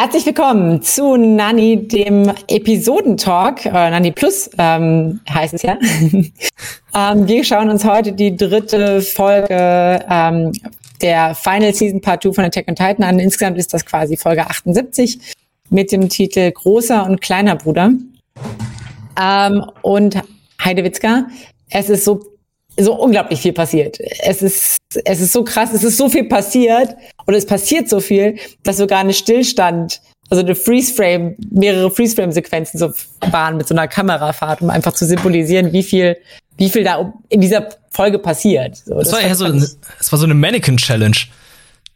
Herzlich 0.00 0.24
willkommen 0.24 0.80
zu 0.80 1.18
Nani, 1.18 1.86
dem 1.86 2.32
Episodentalk, 2.48 3.66
äh, 3.66 3.70
Nani 3.70 4.12
Plus 4.12 4.48
ähm, 4.56 5.20
heißt 5.28 5.52
es 5.52 5.60
ja. 5.60 5.76
ähm, 6.94 7.28
wir 7.28 7.44
schauen 7.44 7.68
uns 7.68 7.84
heute 7.84 8.14
die 8.14 8.34
dritte 8.34 9.02
Folge 9.02 10.02
ähm, 10.08 10.52
der 11.02 11.34
Final 11.34 11.74
Season 11.74 12.00
Part 12.00 12.22
2 12.22 12.32
von 12.32 12.44
Attack 12.46 12.66
on 12.68 12.76
Titan 12.76 13.04
an. 13.04 13.18
Insgesamt 13.18 13.58
ist 13.58 13.74
das 13.74 13.84
quasi 13.84 14.16
Folge 14.16 14.46
78 14.46 15.18
mit 15.68 15.92
dem 15.92 16.08
Titel 16.08 16.50
Großer 16.50 17.04
und 17.04 17.20
Kleiner 17.20 17.56
Bruder. 17.56 17.92
Ähm, 19.20 19.66
und 19.82 20.18
Heidewitzka, 20.64 21.26
es 21.68 21.90
ist 21.90 22.06
so 22.06 22.24
so 22.84 22.94
unglaublich 22.94 23.40
viel 23.40 23.52
passiert. 23.52 23.98
Es 24.22 24.42
ist, 24.42 24.78
es 25.04 25.20
ist 25.20 25.32
so 25.32 25.44
krass, 25.44 25.70
es 25.72 25.84
ist 25.84 25.96
so 25.96 26.08
viel 26.08 26.24
passiert 26.24 26.96
oder 27.26 27.36
es 27.36 27.46
passiert 27.46 27.88
so 27.88 28.00
viel, 28.00 28.36
dass 28.62 28.78
sogar 28.78 29.00
eine 29.00 29.12
Stillstand, 29.12 30.00
also 30.30 30.42
eine 30.42 30.54
Freeze-Frame, 30.54 31.36
mehrere 31.50 31.90
Freeze-Frame-Sequenzen 31.90 32.78
so 32.78 32.92
waren 33.30 33.56
mit 33.56 33.68
so 33.68 33.74
einer 33.74 33.88
Kamerafahrt, 33.88 34.62
um 34.62 34.70
einfach 34.70 34.92
zu 34.92 35.06
symbolisieren, 35.06 35.72
wie 35.72 35.82
viel, 35.82 36.16
wie 36.56 36.70
viel 36.70 36.84
da 36.84 37.12
in 37.28 37.40
dieser 37.40 37.68
Folge 37.90 38.18
passiert. 38.18 38.76
So, 38.76 38.94
das, 38.94 39.08
das 39.08 39.12
war 39.12 39.20
eher 39.20 39.34
so, 39.34 39.46
es 39.46 40.12
war 40.12 40.18
so 40.18 40.24
eine 40.24 40.34
Mannequin-Challenge. 40.34 41.16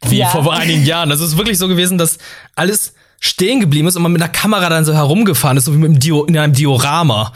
Wie 0.07 0.19
ja. 0.19 0.27
vor 0.27 0.53
einigen 0.53 0.85
Jahren. 0.85 1.09
Also 1.09 1.23
es 1.23 1.31
ist 1.31 1.37
wirklich 1.37 1.57
so 1.57 1.67
gewesen, 1.67 1.97
dass 1.97 2.17
alles 2.55 2.93
stehen 3.19 3.59
geblieben 3.59 3.87
ist 3.87 3.95
und 3.95 4.03
man 4.03 4.11
mit 4.11 4.21
einer 4.21 4.31
Kamera 4.31 4.69
dann 4.69 4.85
so 4.85 4.93
herumgefahren 4.93 5.57
ist, 5.57 5.65
so 5.65 5.73
wie 5.73 5.77
mit 5.77 5.89
einem 5.89 5.99
Dio 5.99 6.25
in 6.25 6.37
einem 6.37 6.53
Diorama. 6.53 7.33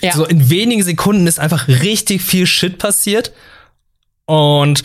Ja. 0.00 0.12
So 0.12 0.24
in 0.24 0.50
wenigen 0.50 0.82
Sekunden 0.82 1.26
ist 1.26 1.38
einfach 1.38 1.68
richtig 1.68 2.22
viel 2.22 2.46
Shit 2.46 2.78
passiert. 2.78 3.32
Und 4.26 4.82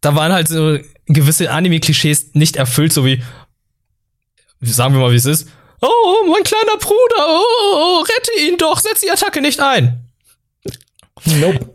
da 0.00 0.14
waren 0.14 0.32
halt 0.32 0.48
so 0.48 0.78
gewisse 1.06 1.50
Anime-Klischees 1.50 2.34
nicht 2.34 2.56
erfüllt, 2.56 2.92
so 2.92 3.04
wie, 3.04 3.22
sagen 4.60 4.94
wir 4.94 5.00
mal, 5.00 5.12
wie 5.12 5.16
es 5.16 5.26
ist. 5.26 5.48
Oh, 5.80 6.26
mein 6.30 6.42
kleiner 6.44 6.76
Bruder, 6.78 7.26
oh, 7.26 7.42
oh, 7.42 7.74
oh 7.74 8.00
rette 8.00 8.46
ihn 8.46 8.56
doch, 8.56 8.78
setz 8.78 9.00
die 9.00 9.10
Attacke 9.10 9.40
nicht 9.40 9.60
ein. 9.60 10.00
Nope. 11.24 11.74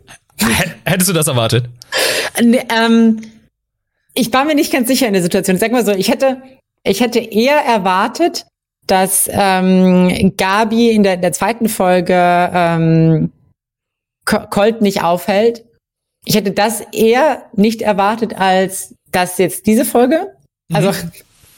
Hättest 0.84 1.08
du 1.08 1.12
das 1.12 1.26
erwartet? 1.26 1.68
Nee, 2.40 2.64
ähm, 2.70 3.20
ich 4.14 4.32
war 4.32 4.44
mir 4.44 4.54
nicht 4.54 4.72
ganz 4.72 4.88
sicher 4.88 5.06
in 5.06 5.12
der 5.12 5.22
Situation. 5.22 5.58
Sag 5.58 5.72
mal 5.72 5.84
so, 5.84 5.92
ich 5.92 6.08
hätte, 6.08 6.42
ich 6.84 7.00
hätte 7.00 7.18
eher 7.18 7.56
erwartet, 7.56 8.46
dass 8.90 9.28
ähm, 9.32 10.34
Gabi 10.36 10.90
in 10.90 11.02
der, 11.02 11.16
der 11.16 11.32
zweiten 11.32 11.68
Folge 11.68 12.14
ähm, 12.14 13.32
Colt 14.24 14.82
nicht 14.82 15.02
aufhält. 15.02 15.64
Ich 16.24 16.34
hätte 16.34 16.50
das 16.50 16.80
eher 16.92 17.44
nicht 17.54 17.82
erwartet 17.82 18.38
als 18.38 18.94
das 19.10 19.38
jetzt 19.38 19.66
diese 19.66 19.84
Folge. 19.84 20.34
Also, 20.72 20.90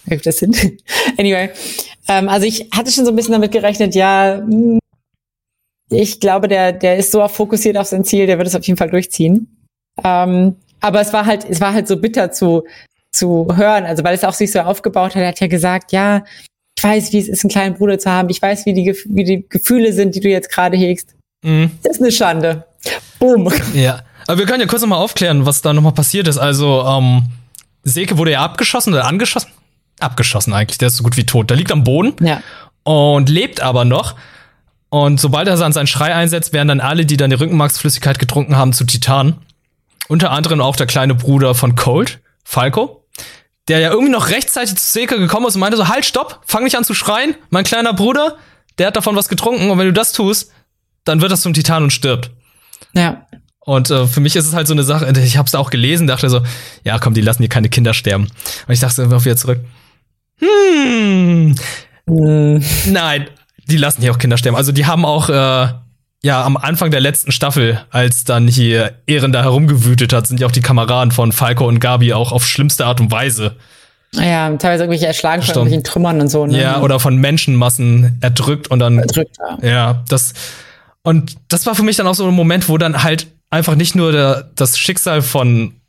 mhm. 0.06 0.20
das 0.22 0.39
sind. 0.39 0.56
anyway. 1.19 1.50
Ähm, 2.09 2.28
also 2.28 2.47
ich 2.47 2.69
hatte 2.72 2.91
schon 2.91 3.05
so 3.05 3.12
ein 3.12 3.17
bisschen 3.17 3.33
damit 3.33 3.53
gerechnet, 3.53 3.94
ja, 3.94 4.39
hm, 4.39 4.78
ich 5.91 6.20
glaube, 6.20 6.47
der, 6.47 6.72
der 6.72 6.97
ist 6.97 7.11
so 7.11 7.27
fokussiert 7.27 7.77
auf 7.77 7.89
sein 7.89 8.05
Ziel, 8.05 8.27
der 8.27 8.39
wird 8.39 8.47
es 8.47 8.55
auf 8.55 8.65
jeden 8.65 8.77
Fall 8.77 8.91
durchziehen. 8.91 9.67
Ähm, 10.05 10.56
aber 10.81 11.00
es 11.00 11.12
war 11.12 11.27
halt, 11.27 11.44
es 11.48 11.61
war 11.61 11.75
halt 11.75 11.89
so 11.89 11.97
bitter 11.97 12.31
zu, 12.31 12.65
zu 13.12 13.48
hören, 13.56 13.84
also 13.84 14.05
weil 14.05 14.15
es 14.15 14.25
auch 14.25 14.33
sich 14.33 14.53
so 14.53 14.61
aufgebaut 14.61 15.15
hat, 15.15 15.22
er 15.22 15.28
hat 15.28 15.41
ja 15.41 15.48
gesagt, 15.48 15.92
ja, 15.92 16.25
ich 16.81 16.84
weiß, 16.84 17.12
wie 17.12 17.19
es 17.19 17.28
ist, 17.28 17.45
einen 17.45 17.50
kleinen 17.50 17.75
Bruder 17.75 17.98
zu 17.98 18.11
haben. 18.11 18.31
Ich 18.31 18.41
weiß, 18.41 18.64
wie 18.64 18.73
die, 18.73 18.97
wie 19.05 19.25
die 19.25 19.45
Gefühle 19.47 19.92
sind, 19.92 20.14
die 20.14 20.20
du 20.20 20.31
jetzt 20.31 20.50
gerade 20.50 20.78
hegst. 20.78 21.14
Mhm. 21.45 21.72
Das 21.83 21.97
ist 21.97 22.03
eine 22.03 22.11
Schande. 22.11 22.64
Boom. 23.19 23.53
Ja. 23.75 24.00
Aber 24.27 24.39
wir 24.39 24.47
können 24.47 24.62
ja 24.62 24.67
kurz 24.67 24.81
nochmal 24.81 24.98
aufklären, 24.98 25.45
was 25.45 25.61
da 25.61 25.75
nochmal 25.75 25.92
passiert 25.92 26.27
ist. 26.27 26.39
Also, 26.39 26.83
ähm, 26.87 27.25
Seke 27.83 28.17
wurde 28.17 28.33
ja 28.33 28.42
abgeschossen 28.42 28.95
oder 28.95 29.05
angeschossen? 29.05 29.50
Abgeschossen 29.98 30.55
eigentlich. 30.55 30.78
Der 30.78 30.89
ist 30.89 30.97
so 30.97 31.05
gut 31.05 31.19
wie 31.19 31.27
tot. 31.27 31.50
Der 31.50 31.56
liegt 31.59 31.70
am 31.70 31.84
Boden. 31.84 32.14
Ja. 32.25 32.42
Und 32.84 33.28
lebt 33.28 33.61
aber 33.61 33.84
noch. 33.84 34.15
Und 34.89 35.20
sobald 35.20 35.48
er 35.48 35.56
dann 35.56 35.75
seinen 35.75 35.87
Schrei 35.87 36.15
einsetzt, 36.15 36.55
werden 36.55 36.69
dann 36.69 36.81
alle, 36.81 37.05
die 37.05 37.19
dann 37.19 37.28
die 37.28 37.37
Rückenmarksflüssigkeit 37.37 38.19
getrunken 38.19 38.56
haben, 38.56 38.72
zu 38.72 38.84
Titanen. 38.84 39.37
Unter 40.09 40.31
anderem 40.31 40.62
auch 40.62 40.76
der 40.76 40.87
kleine 40.87 41.15
Bruder 41.15 41.55
von 41.55 41.75
Colt, 41.75 42.21
Falco 42.43 43.00
der 43.70 43.78
ja 43.78 43.91
irgendwie 43.91 44.10
noch 44.10 44.31
rechtzeitig 44.31 44.75
zu 44.75 44.84
Seke 44.84 45.19
gekommen 45.19 45.47
ist 45.47 45.54
und 45.54 45.60
meinte 45.60 45.76
so, 45.76 45.86
halt, 45.86 46.04
stopp, 46.04 46.41
fang 46.44 46.64
nicht 46.64 46.76
an 46.76 46.82
zu 46.82 46.92
schreien, 46.92 47.36
mein 47.50 47.62
kleiner 47.62 47.94
Bruder, 47.94 48.36
der 48.78 48.88
hat 48.88 48.97
davon 48.97 49.14
was 49.14 49.28
getrunken 49.28 49.70
und 49.70 49.78
wenn 49.78 49.86
du 49.86 49.92
das 49.92 50.12
tust, 50.12 50.50
dann 51.04 51.20
wird 51.20 51.31
das 51.31 51.42
zum 51.42 51.54
Titan 51.54 51.84
und 51.84 51.92
stirbt. 51.92 52.32
Ja. 52.94 53.26
Und 53.60 53.91
äh, 53.91 54.08
für 54.08 54.19
mich 54.19 54.34
ist 54.34 54.47
es 54.47 54.54
halt 54.54 54.66
so 54.66 54.75
eine 54.75 54.82
Sache, 54.82 55.12
ich 55.22 55.36
habe 55.36 55.47
es 55.47 55.54
auch 55.54 55.70
gelesen, 55.70 56.08
dachte 56.08 56.28
so, 56.28 56.42
ja 56.84 56.98
komm, 56.98 57.14
die 57.14 57.20
lassen 57.20 57.42
hier 57.42 57.48
keine 57.48 57.69
Kinder 57.69 57.94
sterben. 57.94 58.25
Und 58.66 58.75
ich 58.75 58.81
dachte 58.81 59.04
einfach 59.04 59.25
wieder 59.25 59.36
zurück, 59.36 59.60
hm, 60.41 61.54
hm. 62.08 62.64
nein, 62.87 63.28
die 63.69 63.76
lassen 63.76 64.02
hier 64.02 64.10
auch 64.10 64.19
Kinder 64.19 64.37
sterben. 64.37 64.56
Also 64.56 64.72
die 64.72 64.87
haben 64.87 65.04
auch 65.04 65.28
äh, 65.28 65.69
ja, 66.22 66.44
am 66.44 66.56
Anfang 66.56 66.91
der 66.91 67.00
letzten 67.00 67.32
Staffel, 67.32 67.81
als 67.91 68.25
dann 68.25 68.47
hier 68.47 68.92
Ehren 69.06 69.32
da 69.32 69.42
herumgewütet 69.42 70.12
hat, 70.12 70.26
sind 70.26 70.38
ja 70.38 70.47
auch 70.47 70.53
die 70.53 70.60
Kameraden 70.60 71.12
von 71.12 71.32
Falco 71.32 71.66
und 71.66 71.81
Gabi 71.81 72.12
auch 72.12 72.32
auf 72.32 72.47
schlimmste 72.47 72.84
Art 72.84 73.00
und 73.00 73.10
Weise. 73.10 73.56
Ja, 74.12 74.48
teilweise 74.56 74.84
irgendwelche 74.84 75.06
erschlagen 75.06 75.42
von 75.42 75.54
irgendwelchen 75.54 75.84
Trümmern 75.84 76.20
und 76.20 76.28
so. 76.28 76.44
Ne? 76.47 76.60
Ja, 76.60 76.81
oder 76.81 76.98
von 77.00 77.16
Menschenmassen 77.16 78.19
erdrückt 78.20 78.69
und 78.69 78.81
dann. 78.81 78.98
Erdrückt, 78.98 79.36
ja. 79.62 79.69
ja, 79.69 80.04
das. 80.08 80.34
Und 81.03 81.36
das 81.48 81.64
war 81.64 81.75
für 81.75 81.84
mich 81.84 81.97
dann 81.97 82.06
auch 82.06 82.14
so 82.14 82.26
ein 82.26 82.34
Moment, 82.34 82.69
wo 82.69 82.76
dann 82.76 83.02
halt 83.02 83.28
einfach 83.48 83.75
nicht 83.75 83.94
nur 83.94 84.12
der, 84.12 84.50
das 84.54 84.78
Schicksal 84.78 85.22
von 85.22 85.81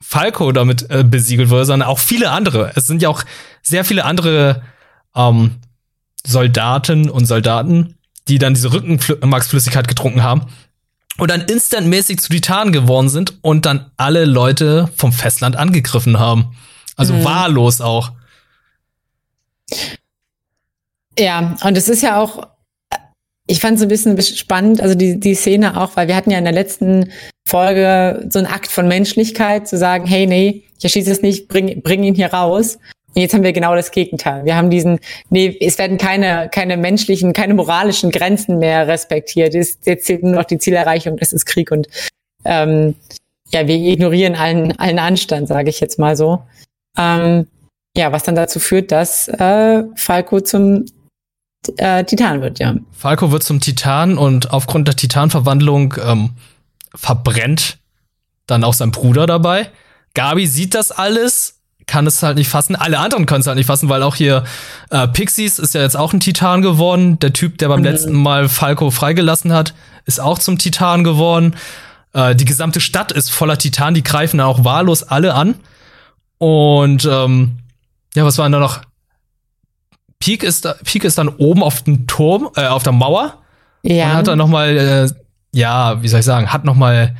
Falco 0.00 0.52
damit 0.52 0.88
äh, 0.90 1.02
besiegelt 1.02 1.50
wurde, 1.50 1.64
sondern 1.64 1.88
auch 1.88 1.98
viele 1.98 2.30
andere. 2.30 2.70
Es 2.76 2.86
sind 2.86 3.02
ja 3.02 3.08
auch 3.08 3.24
sehr 3.62 3.84
viele 3.84 4.04
andere 4.04 4.62
ähm, 5.16 5.56
Soldaten 6.24 7.10
und 7.10 7.26
Soldaten, 7.26 7.96
die 8.28 8.38
dann 8.38 8.54
diese 8.54 8.72
Rückenmarksflüssigkeit 8.72 9.88
getrunken 9.88 10.22
haben 10.22 10.46
und 11.18 11.30
dann 11.30 11.42
instantmäßig 11.42 12.18
zu 12.18 12.28
Titanen 12.30 12.72
geworden 12.72 13.08
sind 13.08 13.38
und 13.42 13.66
dann 13.66 13.90
alle 13.96 14.24
Leute 14.24 14.88
vom 14.96 15.12
Festland 15.12 15.56
angegriffen 15.56 16.18
haben. 16.18 16.56
Also 16.96 17.14
mhm. 17.14 17.24
wahllos 17.24 17.80
auch. 17.80 18.12
Ja, 21.18 21.56
und 21.62 21.76
es 21.76 21.88
ist 21.88 22.02
ja 22.02 22.18
auch, 22.20 22.48
ich 23.46 23.60
fand 23.60 23.76
es 23.76 23.82
ein 23.82 23.88
bisschen 23.88 24.36
spannend, 24.36 24.80
also 24.80 24.94
die, 24.94 25.20
die 25.20 25.34
Szene 25.34 25.80
auch, 25.80 25.96
weil 25.96 26.08
wir 26.08 26.16
hatten 26.16 26.30
ja 26.30 26.38
in 26.38 26.44
der 26.44 26.52
letzten 26.52 27.12
Folge 27.46 28.26
so 28.30 28.38
einen 28.38 28.48
Akt 28.48 28.70
von 28.70 28.88
Menschlichkeit, 28.88 29.68
zu 29.68 29.76
sagen, 29.76 30.06
hey, 30.06 30.26
nee, 30.26 30.64
ich 30.78 30.84
erschieße 30.84 31.10
es 31.10 31.22
nicht, 31.22 31.48
bring, 31.48 31.82
bring 31.82 32.02
ihn 32.02 32.14
hier 32.14 32.32
raus. 32.32 32.78
Und 33.14 33.22
jetzt 33.22 33.32
haben 33.32 33.44
wir 33.44 33.52
genau 33.52 33.74
das 33.74 33.90
Gegenteil. 33.90 34.44
Wir 34.44 34.56
haben 34.56 34.70
diesen, 34.70 34.98
nee, 35.30 35.56
es 35.60 35.78
werden 35.78 35.98
keine, 35.98 36.48
keine 36.52 36.76
menschlichen, 36.76 37.32
keine 37.32 37.54
moralischen 37.54 38.10
Grenzen 38.10 38.58
mehr 38.58 38.88
respektiert. 38.88 39.54
Es, 39.54 39.78
jetzt 39.84 40.06
zählt 40.06 40.22
nur 40.22 40.32
noch 40.32 40.44
die 40.44 40.58
Zielerreichung, 40.58 41.16
das 41.16 41.32
ist 41.32 41.46
Krieg 41.46 41.70
und 41.70 41.88
ähm, 42.44 42.96
ja, 43.50 43.66
wir 43.68 43.76
ignorieren 43.76 44.34
allen, 44.34 44.76
allen 44.78 44.98
Anstand, 44.98 45.48
sage 45.48 45.70
ich 45.70 45.80
jetzt 45.80 45.98
mal 45.98 46.16
so. 46.16 46.42
Ähm, 46.98 47.46
ja, 47.96 48.10
was 48.10 48.24
dann 48.24 48.34
dazu 48.34 48.58
führt, 48.58 48.90
dass 48.90 49.28
äh, 49.28 49.84
Falco 49.94 50.40
zum 50.40 50.86
äh, 51.76 52.04
Titan 52.04 52.42
wird, 52.42 52.58
ja. 52.58 52.74
Falco 52.92 53.30
wird 53.30 53.44
zum 53.44 53.60
Titan 53.60 54.18
und 54.18 54.50
aufgrund 54.50 54.88
der 54.88 54.96
Titanverwandlung 54.96 55.94
ähm, 56.04 56.30
verbrennt 56.94 57.78
dann 58.46 58.64
auch 58.64 58.74
sein 58.74 58.90
Bruder 58.90 59.26
dabei. 59.26 59.70
Gabi 60.14 60.46
sieht 60.46 60.74
das 60.74 60.92
alles 60.92 61.60
kann 61.86 62.06
es 62.06 62.22
halt 62.22 62.36
nicht 62.36 62.48
fassen. 62.48 62.76
Alle 62.76 62.98
anderen 62.98 63.26
können 63.26 63.40
es 63.40 63.46
halt 63.46 63.56
nicht 63.56 63.66
fassen, 63.66 63.88
weil 63.88 64.02
auch 64.02 64.14
hier 64.14 64.44
äh, 64.90 65.06
Pixies 65.08 65.58
ist 65.58 65.74
ja 65.74 65.82
jetzt 65.82 65.96
auch 65.96 66.12
ein 66.12 66.20
Titan 66.20 66.62
geworden. 66.62 67.18
Der 67.18 67.32
Typ, 67.32 67.58
der 67.58 67.68
beim 67.68 67.80
mhm. 67.80 67.86
letzten 67.86 68.12
Mal 68.14 68.48
Falco 68.48 68.90
freigelassen 68.90 69.52
hat, 69.52 69.74
ist 70.06 70.20
auch 70.20 70.38
zum 70.38 70.58
Titan 70.58 71.04
geworden. 71.04 71.56
Äh, 72.12 72.34
die 72.34 72.44
gesamte 72.44 72.80
Stadt 72.80 73.12
ist 73.12 73.30
voller 73.30 73.58
Titan, 73.58 73.94
die 73.94 74.02
greifen 74.02 74.40
auch 74.40 74.64
wahllos 74.64 75.02
alle 75.02 75.34
an. 75.34 75.56
Und 76.38 77.04
ähm, 77.04 77.58
ja, 78.14 78.24
was 78.24 78.38
war 78.38 78.46
denn 78.46 78.52
da 78.52 78.60
noch? 78.60 78.80
Peak 80.18 80.42
ist, 80.42 80.66
Peak 80.84 81.04
ist 81.04 81.18
dann 81.18 81.28
oben 81.28 81.62
auf 81.62 81.82
dem 81.82 82.06
Turm, 82.06 82.48
äh, 82.56 82.66
auf 82.66 82.82
der 82.82 82.92
Mauer. 82.92 83.42
Ja. 83.82 84.06
Und 84.06 84.14
hat 84.14 84.26
dann 84.28 84.38
noch 84.38 84.48
mal, 84.48 84.68
äh, 84.68 85.08
ja, 85.52 86.02
wie 86.02 86.08
soll 86.08 86.20
ich 86.20 86.26
sagen, 86.26 86.52
hat 86.52 86.64
noch 86.64 86.76
mal 86.76 87.14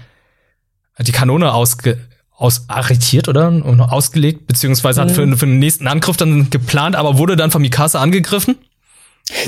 die 0.99 1.12
Kanone 1.12 1.52
ausge 1.52 1.99
aus 2.36 2.64
arretiert 2.69 3.28
oder 3.28 3.48
und 3.48 3.81
ausgelegt, 3.81 4.46
beziehungsweise 4.46 5.00
mhm. 5.00 5.04
hat 5.04 5.14
für, 5.14 5.36
für 5.36 5.46
den 5.46 5.58
nächsten 5.58 5.86
Angriff 5.86 6.16
dann 6.16 6.50
geplant, 6.50 6.96
aber 6.96 7.19
wurde 7.19 7.36
dann 7.36 7.50
von 7.50 7.62
Mikasa 7.62 8.00
angegriffen. 8.00 8.56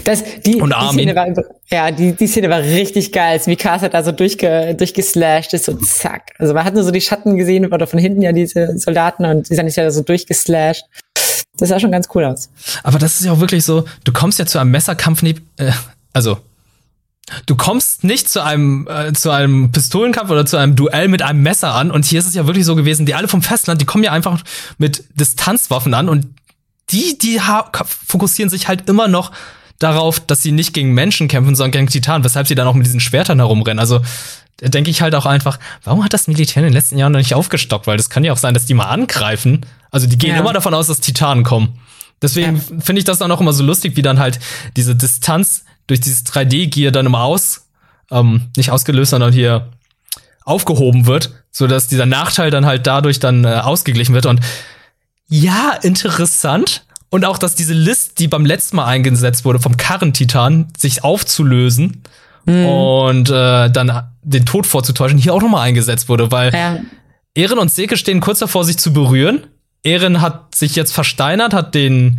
Das, 0.05 0.25
die, 0.47 0.57
und 0.57 0.73
die 0.73 0.95
Szene 0.95 1.15
war, 1.15 1.27
ja, 1.69 1.91
die, 1.91 2.13
die 2.13 2.27
Szene 2.27 2.49
war 2.49 2.61
richtig 2.61 3.13
geil, 3.13 3.33
als 3.33 3.47
Mikasa 3.47 3.91
da 3.91 4.03
so 4.03 4.11
durchge, 4.11 4.75
durchgeslasht 4.75 5.53
ist, 5.53 5.67
so 5.67 5.75
zack. 5.75 6.33
Also 6.39 6.55
man 6.55 6.65
hat 6.65 6.73
nur 6.73 6.83
so 6.83 6.91
die 6.91 7.03
Schatten 7.03 7.37
gesehen, 7.37 7.71
oder 7.71 7.87
von 7.87 7.99
hinten 7.99 8.23
ja 8.23 8.33
diese 8.33 8.79
Soldaten 8.79 9.27
und 9.27 9.51
die 9.51 9.55
sind 9.55 9.75
ja 9.77 9.91
so 9.91 10.03
durchgeslasht. 10.03 10.85
Das 11.59 11.69
sah 11.69 11.79
schon 11.79 11.93
ganz 11.93 12.09
cool 12.15 12.25
aus. 12.25 12.49
Aber 12.85 12.99
das 12.99 13.21
ist 13.21 13.27
ja 13.27 13.33
auch 13.33 13.41
wirklich 13.41 13.65
so, 13.65 13.85
du 14.05 14.13
kommst 14.13 14.39
ja 14.39 14.47
zu 14.47 14.59
einem 14.59 14.71
Messerkampf, 14.71 15.23
äh, 15.23 15.35
also 16.15 16.39
Du 17.47 17.57
kommst 17.57 18.05
nicht 18.05 18.29
zu 18.29 18.43
einem 18.43 18.87
äh, 18.89 19.13
zu 19.13 19.31
einem 19.31 19.73
Pistolenkampf 19.73 20.31
oder 20.31 20.47
zu 20.47 20.57
einem 20.57 20.77
Duell 20.77 21.09
mit 21.09 21.23
einem 21.23 21.43
Messer 21.43 21.75
an 21.75 21.91
und 21.91 22.05
hier 22.05 22.21
ist 22.21 22.27
es 22.27 22.35
ja 22.35 22.47
wirklich 22.47 22.65
so 22.65 22.77
gewesen, 22.77 23.05
die 23.05 23.15
alle 23.15 23.27
vom 23.27 23.43
Festland, 23.43 23.81
die 23.81 23.85
kommen 23.85 24.05
ja 24.05 24.13
einfach 24.13 24.41
mit 24.79 25.05
Distanzwaffen 25.15 25.93
an 25.95 26.09
und 26.09 26.27
die, 26.91 27.19
die 27.19 27.41
fokussieren 28.07 28.49
sich 28.49 28.69
halt 28.69 28.89
immer 28.89 29.09
noch 29.09 29.33
darauf, 29.79 30.21
dass 30.21 30.43
sie 30.43 30.53
nicht 30.53 30.73
gegen 30.73 30.95
Menschen 30.95 31.29
kämpfen, 31.29 31.55
sondern 31.55 31.73
gegen 31.73 31.87
Titanen, 31.89 32.25
weshalb 32.25 32.47
sie 32.47 32.55
dann 32.55 32.67
auch 32.67 32.75
mit 32.75 32.87
diesen 32.87 33.01
Schwertern 33.01 33.39
herumrennen. 33.39 33.79
Also 33.79 34.01
denke 34.61 34.91
ich 34.91 35.03
halt 35.03 35.15
auch 35.15 35.27
einfach, 35.27 35.59
warum 35.85 36.05
hat 36.05 36.13
das 36.13 36.29
Militär 36.29 36.63
in 36.63 36.69
den 36.69 36.73
letzten 36.73 36.97
Jahren 36.97 37.13
noch 37.13 37.19
nicht 37.19 37.35
aufgestockt? 37.35 37.87
Weil 37.87 37.97
das 37.97 38.09
kann 38.09 38.25
ja 38.25 38.33
auch 38.33 38.39
sein, 38.39 38.55
dass 38.55 38.67
die 38.67 38.75
mal 38.75 38.87
angreifen. 38.87 39.67
Also 39.91 40.07
die 40.07 40.17
gehen 40.17 40.35
ja. 40.35 40.41
immer 40.41 40.53
davon 40.53 40.75
aus, 40.75 40.87
dass 40.87 41.01
Titanen 41.01 41.45
kommen. 41.45 41.79
Deswegen 42.23 42.57
ja. 42.57 42.81
finde 42.81 43.01
ich 43.01 43.05
das 43.05 43.19
dann 43.19 43.31
auch 43.31 43.41
immer 43.41 43.53
so 43.53 43.65
lustig, 43.65 43.97
wie 43.97 44.03
dann 44.03 44.19
halt 44.19 44.39
diese 44.77 44.97
Distanz 44.97 45.65
durch 45.87 46.01
dieses 46.01 46.25
3D-Gear 46.27 46.93
dann 46.93 47.07
immer 47.07 47.23
aus, 47.23 47.69
ähm, 48.11 48.43
nicht 48.57 48.71
ausgelöst, 48.71 49.11
sondern 49.11 49.33
hier 49.33 49.71
aufgehoben 50.45 51.07
wird, 51.07 51.33
so 51.51 51.67
dass 51.67 51.89
dieser 51.89 52.07
Nachteil 52.07 52.51
dann 52.51 52.67
halt 52.67 52.87
dadurch 52.87 53.19
dann 53.19 53.45
äh, 53.45 53.49
ausgeglichen 53.49 54.15
wird. 54.15 54.27
Und 54.27 54.41
ja, 55.29 55.73
interessant. 55.83 56.85
Und 57.11 57.25
auch, 57.25 57.39
dass 57.39 57.55
diese 57.55 57.75
List, 57.75 58.19
die 58.19 58.29
beim 58.29 58.45
letzten 58.45 58.77
Mal 58.77 58.87
eingesetzt 58.87 59.45
wurde, 59.45 59.59
vom 59.61 59.77
Karrentitan, 59.77 60.69
sich 60.77 61.05
aufzulösen 61.05 62.03
mhm. 62.47 62.67
und 62.67 63.31
äh, 63.31 63.71
dann 63.71 64.09
den 64.23 64.45
Tod 64.45 64.67
vorzutäuschen, 64.67 65.19
hier 65.19 65.35
auch 65.35 65.43
nochmal 65.43 65.67
eingesetzt 65.67 66.09
wurde, 66.09 66.31
weil 66.31 66.53
ja. 66.53 66.79
Ehren 67.35 67.59
und 67.59 67.71
Seke 67.71 67.97
stehen 67.97 68.21
kurz 68.21 68.39
davor, 68.39 68.65
sich 68.65 68.79
zu 68.79 68.93
berühren. 68.93 69.47
Ehren 69.83 70.21
hat 70.21 70.55
sich 70.55 70.75
jetzt 70.75 70.93
versteinert, 70.93 71.55
hat 71.55 71.75
den, 71.75 72.19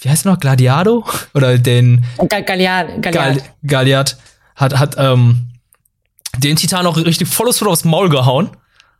wie 0.00 0.08
heißt 0.08 0.26
er 0.26 0.32
noch, 0.32 0.40
Gladiado? 0.40 1.04
Oder 1.34 1.58
den 1.58 2.04
Galliard, 2.28 3.02
Galliard. 3.02 3.42
Galliard 3.64 4.16
hat, 4.56 4.78
hat 4.78 4.96
ähm, 4.98 5.48
den 6.36 6.56
Titan 6.56 6.86
auch 6.86 6.96
richtig 6.96 7.28
volles 7.28 7.58
Foto 7.58 7.70
aufs 7.72 7.84
Maul 7.84 8.08
gehauen, 8.08 8.50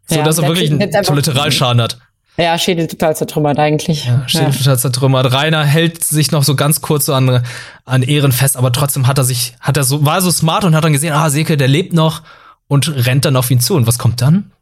so 0.07 0.17
ja, 0.17 0.23
dass 0.23 0.39
er 0.39 0.49
wirklich 0.49 0.71
einen 0.71 1.05
Kollateralschaden 1.05 1.83
hat. 1.83 1.99
Ja, 2.37 2.57
Schädel 2.57 2.87
total 2.87 3.17
zertrümmert 3.17 3.59
eigentlich. 3.59 4.07
Ja, 4.07 4.23
Schädel 4.29 4.51
ja. 4.51 4.57
total 4.57 4.79
zertrümmert. 4.79 5.33
Rainer 5.33 5.65
hält 5.65 6.05
sich 6.05 6.31
noch 6.31 6.45
so 6.45 6.55
ganz 6.55 6.81
kurz 6.81 7.07
so 7.07 7.15
an, 7.15 7.43
an 7.85 8.03
Ehren 8.03 8.31
fest, 8.31 8.57
aber 8.57 8.73
trotzdem 8.73 9.09
hat 9.09 9.19
er 9.19 9.25
sich, 9.25 9.55
hat 9.61 9.77
er 9.77 9.83
so, 9.83 10.05
war 10.05 10.21
so 10.23 10.31
smart 10.31 10.65
und 10.65 10.77
hat 10.77 10.85
dann 10.85 10.93
gesehen, 10.93 11.13
ah, 11.13 11.31
Seke, 11.31 11.57
der 11.57 11.67
lebt 11.67 11.93
noch 11.93 12.23
und 12.69 13.07
rennt 13.07 13.25
dann 13.25 13.35
auf 13.35 13.51
ihn 13.51 13.59
zu. 13.59 13.75
Und 13.75 13.89
was 13.89 13.99
kommt 13.99 14.23
dann? 14.23 14.53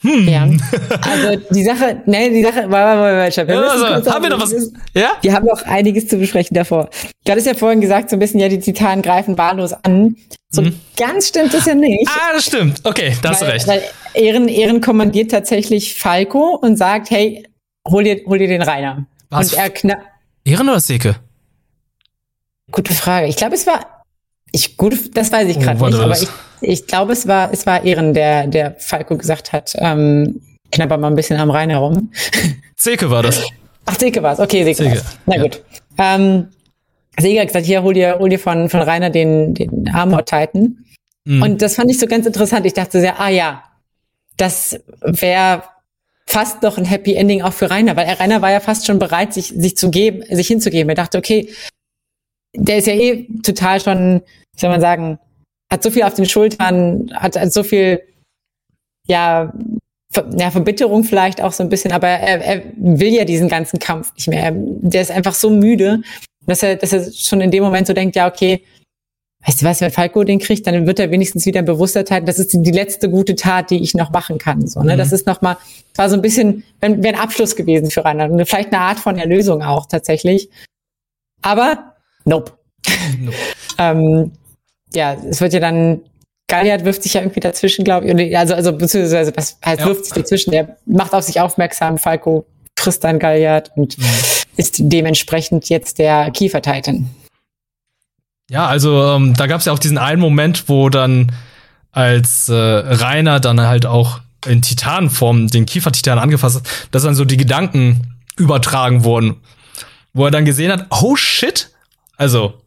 Hm. 0.00 0.28
Ja. 0.28 0.48
Also 1.00 1.40
die 1.50 1.64
Sache, 1.64 2.02
ne, 2.06 2.30
die 2.30 2.42
Sache, 2.42 2.70
warte, 2.70 3.00
warte, 3.00 3.16
warte, 3.16 3.48
wir 3.48 3.54
ja, 3.54 3.60
also, 3.94 4.12
haben 4.12 4.22
wir 4.22 4.30
noch 4.30 4.40
was? 4.40 4.72
Ja? 4.94 5.12
Wir 5.22 5.32
haben 5.32 5.46
noch 5.46 5.62
einiges 5.62 6.08
zu 6.08 6.18
besprechen 6.18 6.54
davor. 6.54 6.90
Du 7.24 7.32
hattest 7.32 7.46
ja 7.46 7.54
vorhin 7.54 7.80
gesagt, 7.80 8.10
so 8.10 8.16
ein 8.16 8.18
bisschen, 8.18 8.40
ja, 8.40 8.48
die 8.48 8.58
Titanen 8.58 9.02
greifen 9.02 9.38
wahllos 9.38 9.72
an. 9.72 10.16
So 10.50 10.62
hm. 10.62 10.78
ganz 10.96 11.28
stimmt 11.28 11.54
das 11.54 11.66
ja 11.66 11.74
nicht. 11.74 12.08
Ah, 12.08 12.32
das 12.32 12.44
stimmt. 12.44 12.80
Okay, 12.84 13.16
da 13.22 13.30
hast 13.30 13.42
du 13.42 13.46
recht. 13.46 13.66
Weil 13.66 13.82
Ehren, 14.14 14.48
Ehren 14.48 14.80
kommandiert 14.80 15.30
tatsächlich 15.30 15.94
Falco 15.94 16.56
und 16.56 16.76
sagt, 16.76 17.10
hey, 17.10 17.46
hol 17.88 18.04
dir, 18.04 18.20
hol 18.26 18.38
dir 18.38 18.48
den 18.48 18.62
Rainer. 18.62 19.06
Was? 19.30 19.52
Und 19.52 19.58
er 19.58 19.70
knapp. 19.70 20.00
Ehren 20.44 20.68
oder 20.68 20.80
Seke? 20.80 21.16
Gute 22.70 22.94
Frage. 22.94 23.26
Ich 23.26 23.36
glaube, 23.36 23.54
es 23.54 23.66
war, 23.66 23.93
ich, 24.54 24.76
gut, 24.76 25.16
das 25.16 25.32
weiß 25.32 25.48
ich 25.48 25.58
gerade 25.58 25.82
oh, 25.82 25.86
nicht, 25.88 25.98
aber 25.98 26.16
ich, 26.16 26.28
ich 26.60 26.86
glaube, 26.86 27.12
es 27.12 27.26
war, 27.26 27.52
es 27.52 27.66
war 27.66 27.84
Ehren, 27.84 28.14
der, 28.14 28.46
der 28.46 28.76
Falco 28.78 29.16
gesagt 29.16 29.52
hat, 29.52 29.72
ähm, 29.78 30.40
knapper 30.70 30.96
mal 30.96 31.08
ein 31.08 31.16
bisschen 31.16 31.40
am 31.40 31.50
Rhein 31.50 31.70
herum. 31.70 32.12
Seke 32.76 33.10
war 33.10 33.24
das. 33.24 33.42
Ach, 33.84 33.98
Seke 33.98 34.22
war 34.22 34.34
es. 34.34 34.38
Okay, 34.38 34.62
Seke, 34.62 34.84
Seke. 34.84 34.96
war's. 34.96 35.18
Na 35.26 35.36
ja. 35.36 35.42
gut. 35.42 35.62
Ähm, 35.98 36.48
Seke 37.18 37.40
hat 37.40 37.48
gesagt, 37.48 37.66
hier, 37.66 37.82
hol 37.82 37.94
dir, 37.94 38.18
hol 38.20 38.28
dir 38.28 38.38
von, 38.38 38.68
von 38.68 38.80
Rainer 38.80 39.10
den, 39.10 39.54
den 39.54 39.90
Armor 39.92 40.24
Titan. 40.24 40.84
Mhm. 41.24 41.42
Und 41.42 41.60
das 41.60 41.74
fand 41.74 41.90
ich 41.90 41.98
so 41.98 42.06
ganz 42.06 42.24
interessant. 42.24 42.64
Ich 42.64 42.74
dachte 42.74 43.00
sehr, 43.00 43.20
ah 43.20 43.30
ja, 43.30 43.64
das 44.36 44.78
wäre 45.00 45.64
fast 46.28 46.62
noch 46.62 46.78
ein 46.78 46.84
Happy 46.84 47.14
Ending 47.14 47.42
auch 47.42 47.52
für 47.52 47.70
Rainer, 47.70 47.96
weil 47.96 48.08
Rainer 48.08 48.40
war 48.40 48.52
ja 48.52 48.60
fast 48.60 48.86
schon 48.86 49.00
bereit, 49.00 49.34
sich, 49.34 49.48
sich 49.48 49.76
zu 49.76 49.90
geben, 49.90 50.22
sich 50.30 50.46
hinzugeben. 50.46 50.90
Er 50.90 50.94
dachte, 50.94 51.18
okay, 51.18 51.48
der 52.54 52.78
ist 52.78 52.86
ja 52.86 52.94
eh 52.94 53.26
total 53.42 53.80
schon, 53.80 54.22
wie 54.54 54.60
soll 54.60 54.70
man 54.70 54.80
sagen, 54.80 55.18
hat 55.70 55.82
so 55.82 55.90
viel 55.90 56.02
auf 56.02 56.14
den 56.14 56.26
Schultern, 56.26 57.10
hat, 57.14 57.36
hat 57.36 57.52
so 57.52 57.62
viel, 57.62 58.00
ja, 59.06 59.52
Ver, 60.14 60.30
ja, 60.38 60.52
Verbitterung 60.52 61.02
vielleicht 61.02 61.42
auch 61.42 61.52
so 61.52 61.64
ein 61.64 61.68
bisschen, 61.68 61.90
aber 61.90 62.06
er, 62.06 62.40
er 62.40 62.62
will 62.76 63.12
ja 63.12 63.24
diesen 63.24 63.48
ganzen 63.48 63.80
Kampf 63.80 64.14
nicht 64.14 64.28
mehr. 64.28 64.44
Er, 64.44 64.52
der 64.54 65.02
ist 65.02 65.10
einfach 65.10 65.34
so 65.34 65.50
müde, 65.50 66.02
dass 66.46 66.62
er, 66.62 66.76
dass 66.76 66.92
er 66.92 67.10
schon 67.12 67.40
in 67.40 67.50
dem 67.50 67.64
Moment 67.64 67.88
so 67.88 67.94
denkt, 67.94 68.14
ja, 68.14 68.28
okay, 68.28 68.62
weißt 69.44 69.62
du 69.62 69.66
was, 69.66 69.80
wenn 69.80 69.90
Falco 69.90 70.22
den 70.22 70.38
kriegt, 70.38 70.68
dann 70.68 70.86
wird 70.86 71.00
er 71.00 71.10
wenigstens 71.10 71.46
wieder 71.46 71.62
bewusster 71.62 72.04
Teil, 72.04 72.22
das 72.22 72.38
ist 72.38 72.52
die, 72.52 72.70
letzte 72.70 73.10
gute 73.10 73.34
Tat, 73.34 73.70
die 73.70 73.82
ich 73.82 73.94
noch 73.94 74.10
machen 74.10 74.38
kann. 74.38 74.66
So, 74.68 74.82
ne? 74.82 74.94
Mhm. 74.94 74.98
Das 74.98 75.10
ist 75.10 75.26
nochmal, 75.26 75.56
war 75.96 76.08
so 76.08 76.14
ein 76.14 76.22
bisschen, 76.22 76.62
wäre 76.80 76.94
ein 76.94 77.20
Abschluss 77.20 77.56
gewesen 77.56 77.90
für 77.90 78.04
Rainer. 78.04 78.28
Vielleicht 78.46 78.72
eine 78.72 78.82
Art 78.82 79.00
von 79.00 79.18
Erlösung 79.18 79.62
auch 79.62 79.86
tatsächlich. 79.86 80.48
Aber 81.42 81.94
nope. 82.24 82.52
nope. 83.20 83.36
ähm, 83.78 84.30
ja, 84.96 85.14
es 85.28 85.40
wird 85.40 85.52
ja 85.52 85.60
dann, 85.60 86.00
Galliard 86.48 86.84
wirft 86.84 87.02
sich 87.02 87.14
ja 87.14 87.20
irgendwie 87.22 87.40
dazwischen, 87.40 87.84
glaube 87.84 88.06
ich. 88.06 88.36
Also, 88.36 88.54
also 88.54 88.72
beziehungsweise 88.72 89.32
was 89.36 89.58
heißt 89.64 89.80
ja. 89.80 89.86
wirft 89.86 90.04
sich 90.04 90.14
dazwischen? 90.14 90.50
Der 90.50 90.76
macht 90.86 91.12
auf 91.14 91.24
sich 91.24 91.40
aufmerksam, 91.40 91.98
Falco 91.98 92.46
frisst 92.78 93.04
dann 93.04 93.18
Galliard 93.18 93.70
und 93.76 93.98
mhm. 93.98 94.04
ist 94.56 94.76
dementsprechend 94.78 95.68
jetzt 95.68 95.98
der 95.98 96.30
Kiefer-Titan. 96.30 97.08
Ja, 98.50 98.66
also 98.66 99.02
ähm, 99.02 99.34
da 99.34 99.46
gab 99.46 99.60
es 99.60 99.66
ja 99.66 99.72
auch 99.72 99.78
diesen 99.78 99.96
einen 99.96 100.20
Moment, 100.20 100.68
wo 100.68 100.90
dann 100.90 101.32
als 101.92 102.48
äh, 102.48 102.54
Rainer 102.54 103.40
dann 103.40 103.60
halt 103.60 103.86
auch 103.86 104.20
in 104.46 104.60
Titanform 104.60 105.48
den 105.48 105.64
Kiefer-Titan 105.64 106.18
angefasst 106.18 106.56
hat, 106.56 106.62
dass 106.90 107.04
dann 107.04 107.14
so 107.14 107.24
die 107.24 107.38
Gedanken 107.38 108.18
übertragen 108.36 109.04
wurden. 109.04 109.40
Wo 110.12 110.26
er 110.26 110.30
dann 110.30 110.44
gesehen 110.44 110.70
hat, 110.70 110.86
oh 110.90 111.16
shit, 111.16 111.70
also 112.16 112.60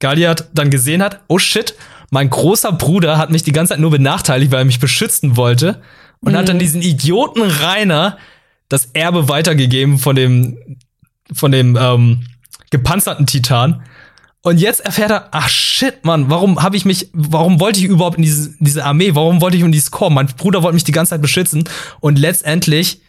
Galliard 0.00 0.48
dann 0.52 0.70
gesehen 0.70 1.02
hat, 1.02 1.20
oh 1.28 1.38
shit, 1.38 1.74
mein 2.10 2.30
großer 2.30 2.72
Bruder 2.72 3.18
hat 3.18 3.30
mich 3.30 3.42
die 3.42 3.52
ganze 3.52 3.74
Zeit 3.74 3.80
nur 3.80 3.90
benachteiligt, 3.90 4.52
weil 4.52 4.60
er 4.60 4.64
mich 4.64 4.80
beschützen 4.80 5.36
wollte. 5.36 5.82
Und 6.20 6.32
mhm. 6.32 6.36
hat 6.36 6.48
dann 6.48 6.56
mhm. 6.56 6.60
diesen 6.60 6.82
Idioten 6.82 7.42
Rainer 7.42 8.18
das 8.68 8.86
Erbe 8.92 9.28
weitergegeben 9.28 9.98
von 9.98 10.16
dem, 10.16 10.58
von 11.32 11.52
dem 11.52 11.76
ähm, 11.76 12.26
gepanzerten 12.70 13.26
Titan. 13.26 13.82
Und 14.42 14.58
jetzt 14.58 14.80
erfährt 14.80 15.10
er, 15.10 15.28
ach 15.32 15.48
shit, 15.48 16.04
Mann, 16.04 16.30
warum 16.30 16.62
habe 16.62 16.76
ich 16.76 16.84
mich, 16.84 17.10
warum 17.12 17.60
wollte 17.60 17.80
ich 17.80 17.86
überhaupt 17.86 18.16
in 18.16 18.22
diese, 18.22 18.54
diese 18.60 18.84
Armee, 18.84 19.14
warum 19.14 19.40
wollte 19.40 19.56
ich 19.56 19.62
in 19.62 19.72
dieses 19.72 19.90
Korps? 19.90 20.14
Mein 20.14 20.26
Bruder 20.26 20.62
wollte 20.62 20.74
mich 20.74 20.84
die 20.84 20.92
ganze 20.92 21.10
Zeit 21.10 21.22
beschützen. 21.22 21.64
Und 22.00 22.18
letztendlich 22.18 23.02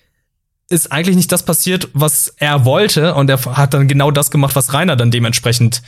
ist 0.70 0.92
eigentlich 0.92 1.16
nicht 1.16 1.32
das 1.32 1.44
passiert, 1.44 1.90
was 1.94 2.34
er 2.38 2.66
wollte. 2.66 3.16
Und 3.16 3.30
er 3.30 3.40
hat 3.58 3.74
dann 3.74 3.88
genau 3.88 4.12
das 4.12 4.32
gemacht, 4.32 4.56
was 4.56 4.74
Rainer 4.74 4.96
dann 4.96 5.12
dementsprechend 5.12 5.82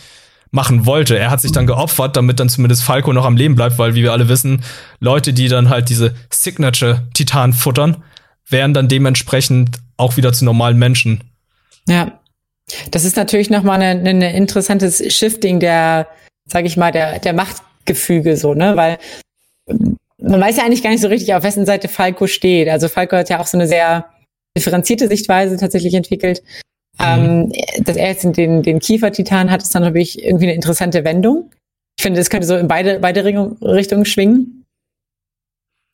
machen 0.52 0.86
wollte. 0.86 1.18
Er 1.18 1.32
hat 1.32 1.42
sich 1.42 1.52
dann 1.52 1.66
geopfert, 1.66 2.18
damit 2.18 2.40
dann 2.40 2.50
zumindest 2.50 2.84
Falco 2.84 3.14
noch 3.14 3.26
am 3.26 3.38
Leben 3.38 3.56
bleibt, 3.56 3.78
weil, 3.80 3.96
wie 3.96 4.04
wir 4.04 4.12
alle 4.12 4.28
wissen, 4.28 4.64
Leute, 5.00 5.34
die 5.34 5.48
dann 5.48 5.70
halt 5.70 5.90
diese 5.90 6.14
Signature-Titan 6.30 7.54
futtern, 7.54 8.04
wären 8.48 8.74
dann 8.74 8.90
dementsprechend 8.90 9.78
auch 9.98 10.18
wieder 10.18 10.34
zu 10.34 10.46
normalen 10.46 10.78
Menschen. 10.78 11.24
Ja. 11.88 12.20
Das 12.92 13.06
ist 13.06 13.18
natürlich 13.18 13.50
nochmal 13.50 13.82
ein 13.82 14.08
ein 14.08 14.22
interessantes 14.22 15.04
Shifting 15.14 15.60
der, 15.60 16.08
sag 16.46 16.66
ich 16.66 16.78
mal, 16.78 16.92
der, 16.92 17.20
der 17.20 17.34
Machtgefüge 17.34 18.38
so, 18.38 18.54
ne? 18.54 18.78
Weil 18.78 18.98
man 20.18 20.40
weiß 20.40 20.58
ja 20.58 20.64
eigentlich 20.64 20.84
gar 20.84 20.92
nicht 20.92 21.02
so 21.02 21.08
richtig, 21.08 21.34
auf 21.34 21.44
wessen 21.44 21.66
Seite 21.66 21.88
Falco 21.88 22.28
steht. 22.28 22.70
Also 22.70 22.88
Falco 22.88 23.18
hat 23.18 23.30
ja 23.30 23.40
auch 23.40 23.48
so 23.48 23.58
eine 23.58 23.68
sehr 23.68 24.06
differenzierte 24.56 25.08
Sichtweise 25.08 25.58
tatsächlich 25.58 25.94
entwickelt. 25.94 26.44
Mhm. 27.02 27.52
Ähm, 27.52 27.84
dass 27.84 27.98
er 27.98 28.10
jetzt 28.10 28.24
den, 28.24 28.62
den 28.64 28.80
Kiefer-Titan 28.80 29.50
hat, 29.50 29.64
ist 29.64 29.74
dann 29.74 29.84
natürlich 29.84 30.24
irgendwie 30.24 30.46
eine 30.46 30.56
interessante 30.56 31.04
Wendung. 31.04 31.52
Ich 31.98 32.04
finde, 32.04 32.20
das 32.20 32.30
könnte 32.30 32.48
so 32.48 32.56
in 32.56 32.68
beide, 32.68 33.00
beide 33.00 33.24
Richtungen 33.26 34.06
schwingen. 34.06 34.66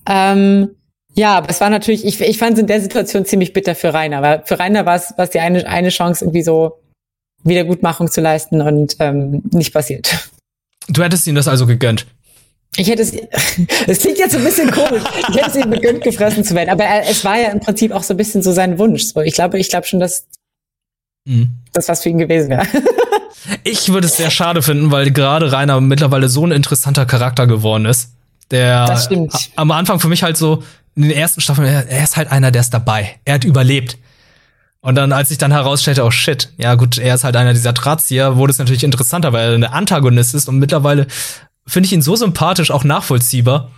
Ähm, 0.08 0.70
ja, 1.14 1.36
aber 1.38 1.50
es 1.50 1.60
war 1.62 1.70
natürlich, 1.70 2.06
ich, 2.06 2.22
ich 2.22 2.38
fand 2.38 2.54
es 2.54 2.60
in 2.60 2.68
der 2.68 2.82
Situation 2.82 3.26
ziemlich 3.26 3.52
bitter 3.52 3.76
für 3.76 3.94
Rainer, 3.94 4.22
weil 4.22 4.44
für 4.46 4.60
Rainer 4.60 4.86
war 4.86 4.96
es, 4.96 5.14
war 5.18 5.26
es 5.26 5.32
die 5.32 5.40
eine, 5.40 5.68
eine 5.68 5.90
Chance, 5.90 6.24
irgendwie 6.24 6.44
so 6.44 6.80
Wiedergutmachung 7.44 8.10
zu 8.12 8.22
leisten 8.22 8.62
und 8.62 8.96
ähm, 9.00 9.42
nicht 9.52 9.74
passiert. 9.74 10.30
Du 10.88 11.04
hättest 11.04 11.28
ihm 11.28 11.36
das 11.36 11.48
also 11.48 11.66
gegönnt. 11.66 12.06
Ich 12.76 12.88
hätte 12.90 13.02
es, 13.02 13.14
es 13.88 14.00
klingt 14.00 14.20
jetzt 14.20 14.34
so 14.34 14.38
ein 14.38 14.44
bisschen 14.44 14.72
komisch. 14.72 15.04
Ich 15.30 15.36
hätte 15.36 15.50
es 15.50 15.56
ihm 15.56 15.72
gegönnt, 15.72 16.04
gefressen 16.04 16.44
zu 16.44 16.54
werden. 16.56 16.70
Aber 16.70 16.84
er, 16.84 17.10
es 17.10 17.26
war 17.26 17.40
ja 17.40 17.50
im 17.50 17.60
Prinzip 17.60 17.92
auch 17.92 18.04
so 18.04 18.14
ein 18.14 18.18
bisschen 18.18 18.44
so 18.44 18.52
sein 18.52 18.78
Wunsch. 18.78 19.06
So, 19.06 19.22
ich 19.22 19.34
glaube, 19.34 19.60
ich 19.60 19.70
glaube 19.70 19.88
schon, 19.88 20.00
dass 20.00 20.28
mhm. 21.28 21.50
das 21.74 21.88
was 21.88 22.04
für 22.04 22.10
ihn 22.10 22.18
gewesen 22.18 22.50
wäre. 22.50 22.66
ich 23.64 23.90
würde 23.90 24.08
es 24.08 24.18
sehr 24.18 24.32
schade 24.32 24.62
finden, 24.62 24.92
weil 24.92 25.12
gerade 25.12 25.52
Rainer 25.52 25.80
mittlerweile 25.82 26.30
so 26.30 26.46
ein 26.46 26.52
interessanter 26.52 27.06
Charakter 27.06 27.48
geworden 27.48 27.86
ist. 27.86 28.14
Der 28.50 29.00
am 29.56 29.72
Anfang 29.72 30.00
für 30.00 30.08
mich 30.08 30.24
halt 30.24 30.38
so 30.38 30.64
in 30.96 31.04
den 31.04 31.12
ersten 31.12 31.42
Staffeln, 31.42 31.68
er 31.68 32.04
ist 32.04 32.18
halt 32.18 32.32
einer, 32.32 32.50
der 32.50 32.62
ist 32.62 32.74
dabei. 32.74 33.20
Er 33.26 33.36
hat 33.36 33.44
überlebt. 33.44 33.98
Und 34.80 34.96
dann, 34.96 35.12
als 35.12 35.32
ich 35.32 35.38
dann 35.38 35.52
herausstellte, 35.52 36.04
oh 36.04 36.12
shit, 36.12 36.54
ja 36.58 36.76
gut, 36.76 36.98
er 36.98 37.16
ist 37.16 37.24
halt 37.24 37.36
einer 37.36 37.54
dieser 37.54 37.74
Drahtzieher, 37.74 38.38
wurde 38.38 38.52
es 38.52 38.58
natürlich 38.58 38.84
interessanter, 38.84 39.34
weil 39.34 39.52
er 39.52 39.58
der 39.58 39.74
Antagonist 39.74 40.34
ist 40.34 40.48
und 40.48 40.60
mittlerweile 40.60 41.08
finde 41.66 41.88
ich 41.88 41.94
ihn 41.94 42.02
so 42.02 42.16
sympathisch, 42.16 42.72
auch 42.72 42.86
nachvollziehbar, 42.86 43.72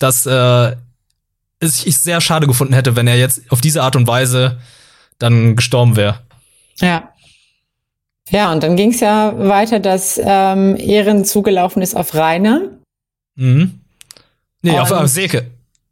dass 0.00 0.26
äh, 0.26 0.74
ich 1.60 1.98
sehr 1.98 2.20
schade 2.20 2.46
gefunden 2.46 2.74
hätte, 2.74 2.96
wenn 2.96 3.06
er 3.06 3.16
jetzt 3.16 3.42
auf 3.50 3.60
diese 3.60 3.82
Art 3.82 3.96
und 3.96 4.06
Weise 4.06 4.58
dann 5.18 5.56
gestorben 5.56 5.96
wäre. 5.96 6.20
Ja. 6.80 7.12
Ja, 8.30 8.52
und 8.52 8.62
dann 8.62 8.76
ging 8.76 8.90
es 8.90 9.00
ja 9.00 9.34
weiter, 9.36 9.78
dass 9.78 10.20
ähm, 10.22 10.76
Ehren 10.76 11.24
zugelaufen 11.24 11.80
ist 11.80 11.94
auf 11.94 12.14
Rainer. 12.14 12.62
Mhm. 13.36 13.80
Nee, 14.62 14.78
auf, 14.78 14.90
auf 14.90 15.06
Seke. 15.06 15.50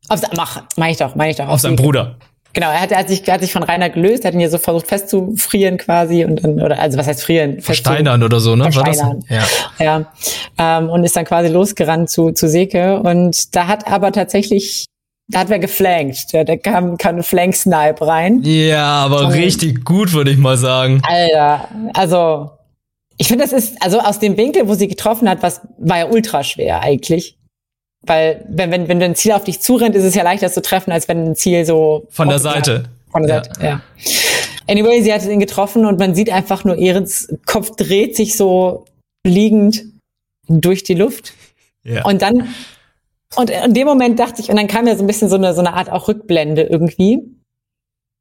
Auf, 0.09 0.21
mach, 0.37 0.63
mach 0.77 0.89
ich 0.89 0.97
doch, 0.97 1.15
mach 1.15 1.27
ich 1.27 1.37
doch. 1.37 1.45
Auf, 1.45 1.53
auf 1.53 1.61
seinen 1.61 1.77
Bruder. 1.77 2.17
Genau, 2.55 2.71
er 2.71 2.81
hat, 2.81 2.93
er 2.93 2.99
hat, 2.99 3.09
sich, 3.09 3.27
er 3.27 3.35
hat 3.35 3.41
sich 3.41 3.53
von 3.53 3.65
Rainer 3.65 3.91
gelöst, 3.91 4.25
hat 4.25 4.33
ihn 4.33 4.41
ja 4.41 4.49
so 4.49 4.59
versucht 4.59 4.87
festzufrieren 4.87 5.77
quasi 5.77 6.25
und 6.25 6.43
dann, 6.43 6.61
oder 6.61 6.79
also 6.79 6.97
was 6.97 7.09
heißt 7.09 7.23
frieren? 7.23 7.61
Versteinern 7.61 8.23
oder 8.23 8.39
so, 8.39 8.55
ne? 8.55 8.71
Versteinern. 8.71 9.25
Ja. 9.29 9.43
ja. 9.79 10.13
Ähm, 10.57 10.89
und 10.89 11.03
ist 11.03 11.17
dann 11.17 11.25
quasi 11.25 11.49
losgerannt 11.49 12.11
zu, 12.11 12.31
zu 12.31 12.49
Seke 12.49 13.01
und 13.01 13.57
da 13.57 13.67
hat 13.67 13.89
aber 13.89 14.13
tatsächlich 14.13 14.87
da 15.29 15.41
hat 15.41 15.49
wer 15.49 15.59
geflankt. 15.59 16.33
Da, 16.33 16.45
da 16.45 16.57
kam, 16.57 16.97
kam 16.99 17.17
ein 17.17 17.23
Flank-Snipe 17.23 18.07
rein. 18.07 18.43
Ja, 18.43 19.05
aber 19.05 19.27
und, 19.27 19.33
richtig 19.33 19.85
gut, 19.85 20.13
würde 20.13 20.31
ich 20.31 20.39
mal 20.39 20.57
sagen. 20.57 21.01
Alter, 21.07 21.69
also 21.95 22.51
ich 23.17 23.29
finde, 23.29 23.45
das 23.45 23.53
ist, 23.53 23.81
also 23.81 24.01
aus 24.01 24.19
dem 24.19 24.37
Winkel, 24.37 24.69
wo 24.69 24.75
sie 24.75 24.89
getroffen 24.89 25.29
hat, 25.29 25.43
was 25.43 25.61
war 25.79 25.99
ja 25.99 26.07
ultra 26.07 26.43
schwer 26.43 26.81
eigentlich. 26.81 27.39
Weil, 28.07 28.45
wenn, 28.49 28.71
wenn, 28.71 28.89
wenn 28.89 29.03
ein 29.03 29.15
Ziel 29.15 29.33
auf 29.33 29.45
dich 29.45 29.61
zurennt, 29.61 29.95
ist 29.95 30.05
es 30.05 30.15
ja 30.15 30.23
leichter 30.23 30.53
zu 30.53 30.61
treffen, 30.61 30.93
als 30.93 31.09
wenn 31.09 31.25
ein 31.25 31.37
Ziel 31.37 31.65
so. 31.65 32.07
Von 32.11 32.29
der 32.29 32.39
Seite. 32.39 32.85
Von 33.11 33.23
der 33.23 33.45
Seite, 33.45 33.65
ja. 33.65 33.81
Anyway, 34.69 35.03
sie 35.03 35.13
hat 35.13 35.25
ihn 35.25 35.41
getroffen 35.41 35.87
und 35.87 35.99
man 35.99 36.15
sieht 36.15 36.31
einfach 36.31 36.65
nur, 36.65 36.77
Ehrens 36.77 37.29
Kopf 37.47 37.77
dreht 37.77 38.17
sich 38.17 38.37
so 38.37 38.85
liegend 39.27 39.85
durch 40.49 40.83
die 40.85 40.95
Luft. 40.95 41.33
Ja. 41.85 42.05
Und 42.05 42.23
dann, 42.23 42.49
und 43.37 43.51
in 43.51 43.75
dem 43.75 43.87
Moment 43.87 44.19
dachte 44.19 44.41
ich, 44.41 44.49
und 44.49 44.57
dann 44.57 44.67
kam 44.67 44.87
ja 44.87 44.97
so 44.97 45.03
ein 45.05 45.07
bisschen 45.07 45.29
so 45.29 45.37
eine, 45.37 45.55
so 45.55 45.61
eine 45.61 45.75
Art 45.75 45.91
auch 45.91 46.09
Rückblende 46.09 46.63
irgendwie. 46.63 47.21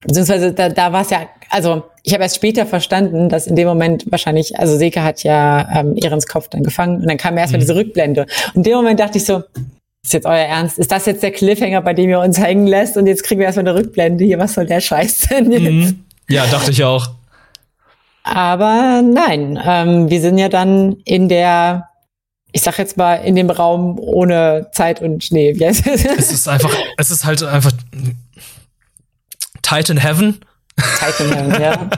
Beziehungsweise 0.05 0.53
da, 0.53 0.69
da 0.69 0.91
war 0.91 1.01
es 1.01 1.09
ja, 1.09 1.29
also 1.49 1.83
ich 2.03 2.13
habe 2.13 2.23
erst 2.23 2.35
später 2.35 2.65
verstanden, 2.65 3.29
dass 3.29 3.47
in 3.47 3.55
dem 3.55 3.67
Moment 3.67 4.05
wahrscheinlich, 4.11 4.59
also 4.59 4.77
Seke 4.77 5.03
hat 5.03 5.23
ja 5.23 5.79
ähm, 5.79 5.95
Ehrens 5.95 6.27
Kopf 6.27 6.49
dann 6.49 6.63
gefangen 6.63 7.01
und 7.01 7.07
dann 7.07 7.17
kam 7.17 7.37
erstmal 7.37 7.59
mhm. 7.59 7.63
diese 7.63 7.75
Rückblende. 7.75 8.25
Und 8.53 8.57
in 8.57 8.63
dem 8.63 8.75
Moment 8.75 8.99
dachte 8.99 9.17
ich 9.17 9.25
so, 9.25 9.43
ist 10.03 10.13
jetzt 10.13 10.25
euer 10.25 10.35
Ernst? 10.35 10.79
Ist 10.79 10.91
das 10.91 11.05
jetzt 11.05 11.23
der 11.23 11.31
Cliffhanger, 11.31 11.81
bei 11.81 11.93
dem 11.93 12.09
ihr 12.09 12.19
uns 12.19 12.37
hängen 12.37 12.67
lässt 12.67 12.97
und 12.97 13.07
jetzt 13.07 13.23
kriegen 13.23 13.39
wir 13.39 13.45
erstmal 13.45 13.67
eine 13.67 13.79
Rückblende 13.79 14.25
hier? 14.25 14.37
Was 14.37 14.53
soll 14.53 14.65
der 14.65 14.81
Scheiß 14.81 15.29
denn 15.29 15.51
jetzt? 15.51 15.63
Mhm. 15.63 16.03
Ja, 16.29 16.45
dachte 16.47 16.71
ich 16.71 16.83
auch. 16.83 17.07
Aber 18.23 19.01
nein, 19.01 19.59
ähm, 19.65 20.09
wir 20.09 20.21
sind 20.21 20.37
ja 20.37 20.49
dann 20.49 20.97
in 21.05 21.29
der, 21.29 21.89
ich 22.53 22.61
sag 22.61 22.77
jetzt 22.77 22.97
mal, 22.97 23.15
in 23.15 23.35
dem 23.35 23.49
Raum 23.49 23.99
ohne 23.99 24.69
Zeit 24.71 25.01
und 25.01 25.23
Schnee. 25.23 25.53
Heißt 25.59 25.85
es? 25.85 26.31
ist 26.31 26.47
einfach, 26.47 26.73
es 26.97 27.11
ist 27.11 27.25
halt 27.25 27.43
einfach 27.43 27.71
Titan 29.61 29.97
Heaven. 29.97 30.39
Titan 30.99 31.33
Heaven, 31.33 31.61
ja. 31.61 31.89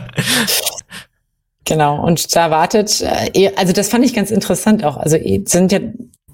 Genau, 1.66 2.04
und 2.04 2.36
da 2.36 2.52
wartet, 2.52 3.02
äh, 3.34 3.52
also 3.56 3.74
das 3.74 3.90
fand 3.90 4.06
ich 4.06 4.14
ganz 4.14 4.32
interessant 4.32 4.84
auch. 4.84 4.98
Also 4.98 5.18
sind 5.46 5.72
ja 5.72 5.80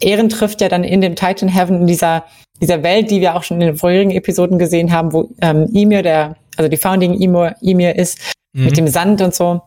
Ehren 0.01 0.29
trifft 0.29 0.61
ja 0.61 0.69
dann 0.69 0.83
in 0.83 1.01
dem 1.01 1.15
Titan 1.15 1.47
Heaven 1.47 1.81
in 1.81 1.87
dieser, 1.87 2.25
dieser 2.61 2.83
Welt, 2.83 3.11
die 3.11 3.21
wir 3.21 3.35
auch 3.35 3.43
schon 3.43 3.61
in 3.61 3.67
den 3.67 3.77
vorherigen 3.77 4.11
Episoden 4.11 4.59
gesehen 4.59 4.91
haben, 4.91 5.13
wo 5.13 5.29
ähm, 5.41 5.69
Emir, 5.73 6.03
der, 6.03 6.35
also 6.57 6.69
die 6.69 6.77
Founding 6.77 7.19
Emir, 7.19 7.55
Emir 7.61 7.95
ist, 7.95 8.19
mhm. 8.53 8.65
mit 8.65 8.77
dem 8.77 8.87
Sand 8.87 9.21
und 9.21 9.33
so 9.33 9.61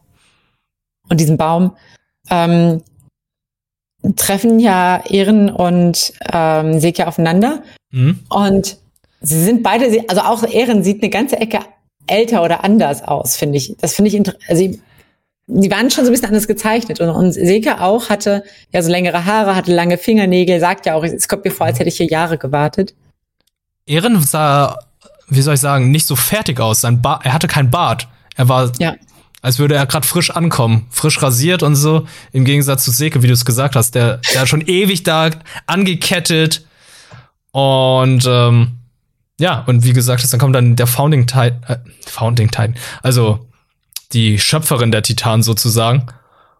und 1.09 1.21
diesem 1.21 1.37
Baum, 1.37 1.77
ähm, 2.31 2.83
treffen 4.17 4.61
ja 4.61 5.03
Ehren 5.09 5.51
und 5.51 6.13
ähm, 6.33 6.81
Seke 6.81 7.07
aufeinander. 7.07 7.63
Mhm. 7.91 8.21
Und 8.29 8.79
sie 9.21 9.43
sind 9.43 9.63
beide, 9.63 10.05
also 10.09 10.23
auch 10.23 10.43
Ehren 10.45 10.85
sieht 10.85 11.03
eine 11.03 11.11
ganze 11.11 11.37
Ecke 11.37 11.61
älter 12.07 12.43
oder 12.43 12.65
anders 12.65 13.03
aus, 13.03 13.37
finde 13.37 13.59
ich. 13.59 13.77
Das 13.81 13.95
finde 13.95 14.11
ich, 14.11 14.23
also 14.49 14.79
die 15.47 15.71
waren 15.71 15.91
schon 15.91 16.05
so 16.05 16.11
ein 16.11 16.13
bisschen 16.13 16.29
anders 16.29 16.47
gezeichnet. 16.47 17.01
Und, 17.01 17.11
und 17.11 17.33
Seke 17.33 17.81
auch 17.81 18.09
hatte 18.09 18.45
ja 18.73 18.83
so 18.83 18.91
längere 18.91 19.25
Haare, 19.25 19.57
hatte 19.57 19.75
lange 19.75 19.99
Fingernägel, 19.99 20.61
sagt 20.61 20.87
ja 20.87 20.95
auch, 20.95 21.05
es 21.05 21.29
kommt 21.29 21.45
mir 21.45 21.51
vor, 21.51 21.67
als 21.67 21.79
hätte 21.79 21.89
ich 21.89 21.97
hier 21.97 22.07
Jahre 22.07 22.39
gewartet. 22.39 22.95
Ehren 23.87 24.21
sah, 24.23 24.79
wie 25.29 25.43
soll 25.43 25.55
ich 25.55 25.61
sagen, 25.61 25.91
nicht 25.91 26.07
so 26.07 26.17
fertig 26.17 26.61
aus. 26.61 26.81
Sein 26.81 27.03
ba 27.03 27.21
er 27.23 27.33
hatte 27.35 27.47
keinen 27.47 27.71
Bart. 27.71 28.09
Er 28.37 28.49
war, 28.49 28.73
ja. 28.79 28.95
Als 29.45 29.59
würde 29.59 29.75
er 29.75 29.85
gerade 29.85 30.07
frisch 30.07 30.31
ankommen, 30.31 30.87
frisch 30.89 31.21
rasiert 31.21 31.63
und 31.63 31.77
so. 31.77 32.07
Im 32.33 32.47
Gegensatz 32.47 32.83
zu 32.83 32.91
Seke, 32.91 33.23
wie 33.23 33.27
du 33.27 33.35
es 33.35 33.45
gesagt 33.45 33.77
hast, 33.77 33.95
der, 33.95 34.23
der 34.33 34.41
hat 34.41 34.49
schon 34.49 34.63
ewig 34.63 35.03
da 35.03 35.29
angekettet. 35.67 36.65
Und 37.51 38.25
ähm, 38.27 38.79
ja, 39.39 39.63
und 39.67 39.85
wie 39.85 39.93
gesagt, 39.93 40.33
dann 40.33 40.41
kommt 40.41 40.57
dann 40.57 40.77
der 40.77 40.87
Founding 40.87 41.27
Titan, 41.27 41.63
äh, 41.69 41.77
Founding 42.07 42.51
Titan, 42.51 42.77
also 43.03 43.47
die 44.15 44.39
Schöpferin 44.39 44.91
der 44.91 45.03
Titanen 45.03 45.43
sozusagen. 45.43 46.07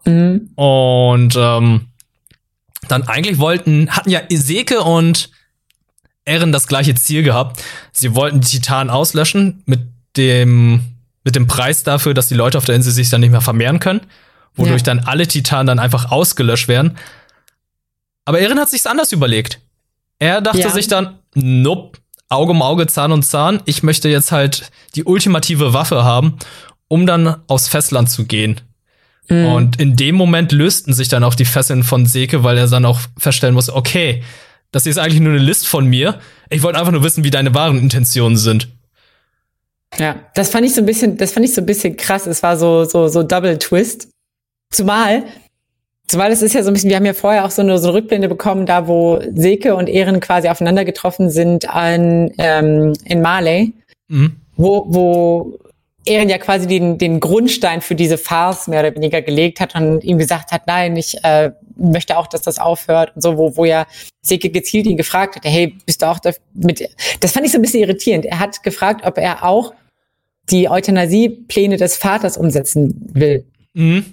Mhm. 0.05 0.51
Und 0.53 1.35
ähm, 1.35 1.87
dann 2.87 3.07
eigentlich 3.07 3.39
wollten, 3.39 3.89
hatten 3.89 4.11
ja 4.11 4.21
Iseke 4.29 4.81
und 4.81 5.31
Eren 6.23 6.51
das 6.51 6.67
gleiche 6.67 6.93
Ziel 6.93 7.23
gehabt. 7.23 7.63
Sie 7.91 8.13
wollten 8.13 8.41
die 8.41 8.47
Titanen 8.47 8.91
auslöschen 8.91 9.63
mit 9.65 9.87
dem, 10.17 10.94
mit 11.25 11.35
dem 11.35 11.47
Preis 11.47 11.83
dafür, 11.83 12.13
dass 12.13 12.29
die 12.29 12.35
Leute 12.35 12.57
auf 12.57 12.63
der 12.65 12.75
Insel 12.75 12.93
sich 12.93 13.09
dann 13.09 13.19
nicht 13.19 13.31
mehr 13.31 13.41
vermehren 13.41 13.81
können, 13.81 14.01
wodurch 14.55 14.81
ja. 14.81 14.85
dann 14.85 14.99
alle 14.99 15.27
Titanen 15.27 15.67
dann 15.67 15.79
einfach 15.79 16.11
ausgelöscht 16.11 16.69
werden. 16.69 16.97
Aber 18.23 18.39
Eren 18.39 18.59
hat 18.59 18.69
sich's 18.69 18.85
anders 18.85 19.11
überlegt. 19.11 19.59
Er 20.19 20.39
dachte 20.39 20.59
ja. 20.59 20.69
sich 20.69 20.87
dann, 20.87 21.19
nope, 21.33 21.99
Auge 22.29 22.51
um 22.51 22.61
Auge, 22.61 22.87
Zahn 22.87 23.11
um 23.11 23.21
Zahn. 23.21 23.61
Ich 23.65 23.83
möchte 23.83 24.07
jetzt 24.07 24.31
halt 24.31 24.71
die 24.95 25.03
ultimative 25.03 25.73
Waffe 25.73 26.05
haben 26.05 26.37
um 26.87 27.05
dann 27.05 27.35
aufs 27.47 27.67
Festland 27.67 28.09
zu 28.09 28.25
gehen. 28.25 28.61
Mhm. 29.27 29.45
Und 29.45 29.81
in 29.81 29.95
dem 29.95 30.15
Moment 30.15 30.51
lösten 30.51 30.93
sich 30.93 31.07
dann 31.07 31.23
auch 31.23 31.35
die 31.35 31.45
Fesseln 31.45 31.83
von 31.83 32.05
Seke, 32.05 32.43
weil 32.43 32.57
er 32.57 32.67
dann 32.67 32.85
auch 32.85 32.99
feststellen 33.17 33.55
muss, 33.55 33.69
okay, 33.69 34.23
das 34.71 34.85
ist 34.85 34.97
eigentlich 34.97 35.21
nur 35.21 35.33
eine 35.33 35.41
List 35.41 35.67
von 35.67 35.85
mir. 35.85 36.19
Ich 36.49 36.61
wollte 36.61 36.79
einfach 36.79 36.91
nur 36.91 37.03
wissen, 37.03 37.23
wie 37.23 37.31
deine 37.31 37.53
wahren 37.53 37.79
Intentionen 37.79 38.37
sind. 38.37 38.67
Ja, 39.97 40.15
das 40.33 40.49
fand 40.49 40.65
ich 40.65 40.73
so 40.73 40.81
ein 40.81 40.85
bisschen, 40.85 41.17
das 41.17 41.31
fand 41.31 41.45
ich 41.45 41.53
so 41.53 41.61
ein 41.61 41.65
bisschen 41.65 41.95
krass. 41.95 42.27
Es 42.27 42.43
war 42.43 42.57
so, 42.57 42.83
so, 42.85 43.07
so 43.07 43.23
Double 43.23 43.57
Twist. 43.57 44.09
Zumal, 44.71 45.23
zumal 46.07 46.31
es 46.31 46.41
ist 46.41 46.53
ja 46.53 46.63
so 46.63 46.69
ein 46.69 46.73
bisschen, 46.73 46.89
wir 46.89 46.97
haben 46.97 47.05
ja 47.05 47.13
vorher 47.13 47.45
auch 47.45 47.51
so 47.51 47.61
eine, 47.61 47.77
so 47.77 47.89
eine 47.89 47.97
Rückblende 47.97 48.27
bekommen, 48.27 48.65
da 48.65 48.87
wo 48.87 49.21
Seke 49.33 49.75
und 49.75 49.87
Ehren 49.87 50.19
quasi 50.19 50.49
aufeinander 50.49 50.85
getroffen 50.85 51.29
sind 51.29 51.69
an, 51.69 52.31
ähm, 52.37 52.93
in 53.05 53.21
Marley. 53.21 53.73
Mhm. 54.07 54.35
Wo, 54.57 54.85
wo 54.87 55.59
Ehren 56.05 56.29
ja 56.29 56.37
quasi 56.37 56.67
den, 56.67 56.97
den 56.97 57.19
Grundstein 57.19 57.81
für 57.81 57.95
diese 57.95 58.17
Farce 58.17 58.67
mehr 58.67 58.81
oder 58.81 58.95
weniger 58.95 59.21
gelegt 59.21 59.59
hat 59.59 59.75
und 59.75 60.03
ihm 60.03 60.17
gesagt 60.17 60.51
hat, 60.51 60.67
nein, 60.67 60.95
ich 60.95 61.23
äh, 61.23 61.51
möchte 61.77 62.17
auch, 62.17 62.27
dass 62.27 62.41
das 62.41 62.59
aufhört 62.59 63.15
und 63.15 63.21
so, 63.21 63.37
wo, 63.37 63.57
wo 63.57 63.65
ja 63.65 63.87
Seke 64.21 64.49
gezielt 64.49 64.85
ihn 64.85 64.97
gefragt 64.97 65.35
hat, 65.35 65.45
hey, 65.45 65.75
bist 65.85 66.01
du 66.01 66.05
auch 66.07 66.19
da 66.19 66.31
mit, 66.53 66.87
das 67.19 67.31
fand 67.31 67.45
ich 67.45 67.51
so 67.51 67.57
ein 67.57 67.61
bisschen 67.61 67.81
irritierend. 67.81 68.25
Er 68.25 68.39
hat 68.39 68.61
gefragt, 68.63 69.05
ob 69.05 69.17
er 69.17 69.43
auch 69.43 69.73
die 70.49 70.69
Euthanasiepläne 70.69 71.77
des 71.77 71.97
Vaters 71.97 72.37
umsetzen 72.37 73.09
will. 73.13 73.45
Mhm. 73.73 74.05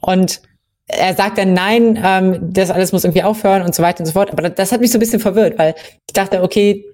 Und 0.00 0.42
er 0.86 1.14
sagt 1.14 1.38
dann, 1.38 1.52
nein, 1.52 2.00
ähm, 2.02 2.52
das 2.52 2.70
alles 2.70 2.92
muss 2.92 3.04
irgendwie 3.04 3.22
aufhören 3.22 3.62
und 3.62 3.74
so 3.74 3.82
weiter 3.82 4.00
und 4.00 4.06
so 4.06 4.12
fort. 4.12 4.30
Aber 4.30 4.48
das 4.48 4.72
hat 4.72 4.80
mich 4.80 4.90
so 4.90 4.98
ein 4.98 5.00
bisschen 5.00 5.20
verwirrt, 5.20 5.58
weil 5.58 5.74
ich 6.06 6.14
dachte, 6.14 6.42
okay, 6.42 6.84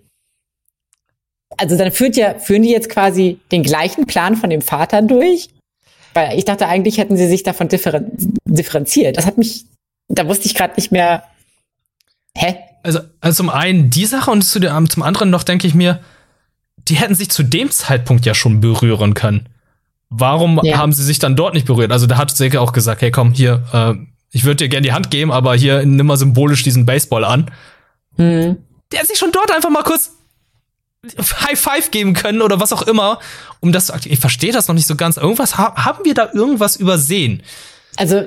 also 1.57 1.77
dann 1.77 1.93
führt 1.93 2.17
ja, 2.17 2.39
führen 2.39 2.63
die 2.63 2.71
jetzt 2.71 2.89
quasi 2.89 3.39
den 3.53 3.63
gleichen 3.63 4.07
Plan 4.07 4.37
von 4.37 4.51
dem 4.51 4.63
Vater 4.63 5.03
durch? 5.03 5.49
Weil 6.13 6.37
ich 6.39 6.45
dachte, 6.45 6.67
eigentlich 6.67 6.99
hätten 6.99 7.17
sie 7.17 7.29
sich 7.29 7.43
davon 7.45 7.69
differen 7.69 8.11
differenziert. 8.45 9.17
Das 9.17 9.27
hat 9.27 9.39
mich, 9.39 9.65
da 10.09 10.27
wusste 10.27 10.47
ich 10.47 10.55
gerade 10.55 10.75
nicht 10.77 10.91
mehr. 10.93 11.25
Hä? 12.37 12.57
Also, 12.83 13.01
also 13.21 13.37
zum 13.37 13.51
einen 13.51 13.91
die 13.91 14.07
Sache 14.07 14.31
und 14.31 14.43
zu 14.43 14.59
dem, 14.59 14.91
zum 14.91 15.03
anderen 15.03 15.31
noch 15.31 15.45
denke 15.45 15.67
ich 15.67 15.75
mir, 15.75 16.01
die 16.89 16.97
hätten 16.97 17.15
sich 17.15 17.31
zu 17.31 17.43
dem 17.43 17.71
Zeitpunkt 17.71 18.27
ja 18.27 18.35
schon 18.35 18.61
berühren 18.61 19.15
können. 19.15 19.49
Warum 20.11 20.61
ja. 20.63 20.79
haben 20.79 20.93
sie 20.93 21.03
sich 21.03 21.19
dann 21.19 21.37
dort 21.37 21.55
nicht 21.55 21.67
berührt? 21.67 21.91
Also 21.91 22.07
da 22.07 22.17
hat 22.17 22.31
Seke 22.37 22.61
auch 22.61 22.73
gesagt, 22.73 23.03
hey 23.03 23.11
komm, 23.11 23.33
hier, 23.33 23.65
äh, 23.73 23.95
ich 24.31 24.45
würde 24.45 24.57
dir 24.57 24.69
gerne 24.69 24.87
die 24.87 24.93
Hand 24.93 25.11
geben, 25.11 25.33
aber 25.33 25.55
hier 25.55 25.85
nimm 25.85 26.07
mal 26.07 26.17
symbolisch 26.17 26.63
diesen 26.63 26.87
Baseball 26.87 27.25
an. 27.25 27.51
Mhm. 28.17 28.59
Der 28.93 29.01
hat 29.01 29.07
sich 29.07 29.19
schon 29.19 29.33
dort 29.33 29.51
einfach 29.51 29.71
mal 29.71 29.83
kurz 29.83 30.13
High 31.19 31.59
Five 31.59 31.91
geben 31.91 32.15
können 32.15 32.43
oder 32.43 32.61
was 32.61 32.73
auch 32.73 32.83
immer, 32.83 33.19
um 33.61 33.73
das 33.73 33.87
zu. 33.87 34.07
Ich 34.07 34.19
verstehe 34.19 34.53
das 34.53 34.69
noch 34.69 34.75
nicht 34.75 34.87
so 34.87 34.97
ganz. 34.97 35.17
Irgendwas 35.17 35.59
haben 35.59 36.05
wir 36.05 36.15
da 36.15 36.31
irgendwas 36.33 36.77
übersehen? 36.77 37.43
Also 37.97 38.27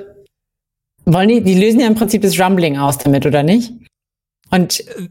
wollen 1.04 1.28
die, 1.28 1.42
die 1.42 1.58
lösen 1.58 1.80
ja 1.80 1.86
im 1.86 1.94
Prinzip 1.94 2.22
das 2.22 2.38
Rumbling 2.38 2.78
aus 2.78 2.98
damit, 2.98 3.26
oder 3.26 3.42
nicht? 3.42 3.72
Und 4.50 4.80
äh, 4.80 5.08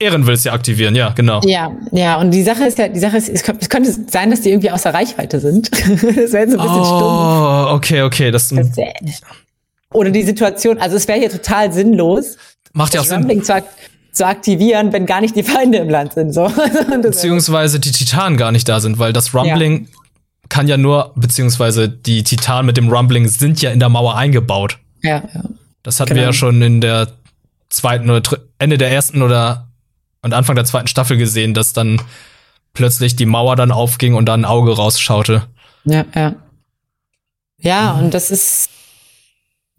Ehren 0.00 0.26
will 0.26 0.32
es 0.32 0.44
ja 0.44 0.54
aktivieren, 0.54 0.96
ja, 0.96 1.10
genau. 1.10 1.42
Ja, 1.44 1.70
ja, 1.92 2.18
und 2.18 2.30
die 2.30 2.42
Sache 2.42 2.64
ist 2.64 2.78
ja, 2.78 2.88
die 2.88 2.98
Sache 2.98 3.18
ist, 3.18 3.28
es 3.28 3.68
könnte 3.68 3.94
sein, 4.08 4.30
dass 4.30 4.40
die 4.40 4.48
irgendwie 4.48 4.70
außer 4.70 4.94
Reichweite 4.94 5.40
sind. 5.40 5.70
das 5.72 5.92
wäre 5.92 6.16
jetzt 6.16 6.34
ein 6.34 6.58
bisschen 6.58 6.80
oh, 6.80 6.84
stumm. 6.84 7.02
Oh, 7.02 7.74
okay, 7.74 8.02
okay, 8.02 8.30
das, 8.30 8.48
das 8.48 8.70
Oder 9.92 10.10
die 10.10 10.22
Situation, 10.22 10.78
also 10.78 10.96
es 10.96 11.06
wäre 11.06 11.18
hier 11.18 11.30
total 11.30 11.70
sinnlos. 11.72 12.38
Macht 12.72 12.94
ja 12.94 13.02
auch 13.02 13.04
Sinn. 13.04 13.44
Zu, 13.44 13.62
zu 14.12 14.26
aktivieren, 14.26 14.92
wenn 14.92 15.04
gar 15.04 15.20
nicht 15.20 15.36
die 15.36 15.42
Feinde 15.42 15.78
im 15.78 15.90
Land 15.90 16.14
sind. 16.14 16.32
So. 16.32 16.50
Beziehungsweise 17.02 17.78
die 17.78 17.92
Titanen 17.92 18.38
gar 18.38 18.52
nicht 18.52 18.68
da 18.68 18.80
sind, 18.80 18.98
weil 18.98 19.12
das 19.12 19.34
Rumbling 19.34 19.82
ja. 19.82 19.98
kann 20.48 20.66
ja 20.66 20.78
nur, 20.78 21.12
beziehungsweise 21.14 21.90
die 21.90 22.24
Titanen 22.24 22.64
mit 22.64 22.78
dem 22.78 22.88
Rumbling 22.88 23.28
sind 23.28 23.60
ja 23.60 23.70
in 23.70 23.80
der 23.80 23.90
Mauer 23.90 24.16
eingebaut. 24.16 24.78
Ja, 25.02 25.22
ja. 25.34 25.42
Das 25.82 26.00
hatten 26.00 26.10
genau. 26.10 26.20
wir 26.20 26.26
ja 26.26 26.32
schon 26.32 26.62
in 26.62 26.80
der 26.80 27.08
zweiten 27.68 28.08
oder 28.10 28.38
Ende 28.58 28.78
der 28.78 28.90
ersten 28.90 29.22
oder 29.22 29.69
und 30.22 30.34
Anfang 30.34 30.56
der 30.56 30.64
zweiten 30.64 30.86
Staffel 30.86 31.16
gesehen, 31.16 31.54
dass 31.54 31.72
dann 31.72 32.00
plötzlich 32.72 33.16
die 33.16 33.26
Mauer 33.26 33.56
dann 33.56 33.72
aufging 33.72 34.14
und 34.14 34.26
da 34.26 34.34
ein 34.34 34.44
Auge 34.44 34.76
rausschaute. 34.76 35.46
Ja, 35.84 36.04
ja. 36.14 36.34
Ja, 37.62 37.92
und 37.92 38.14
das 38.14 38.30
ist, 38.30 38.70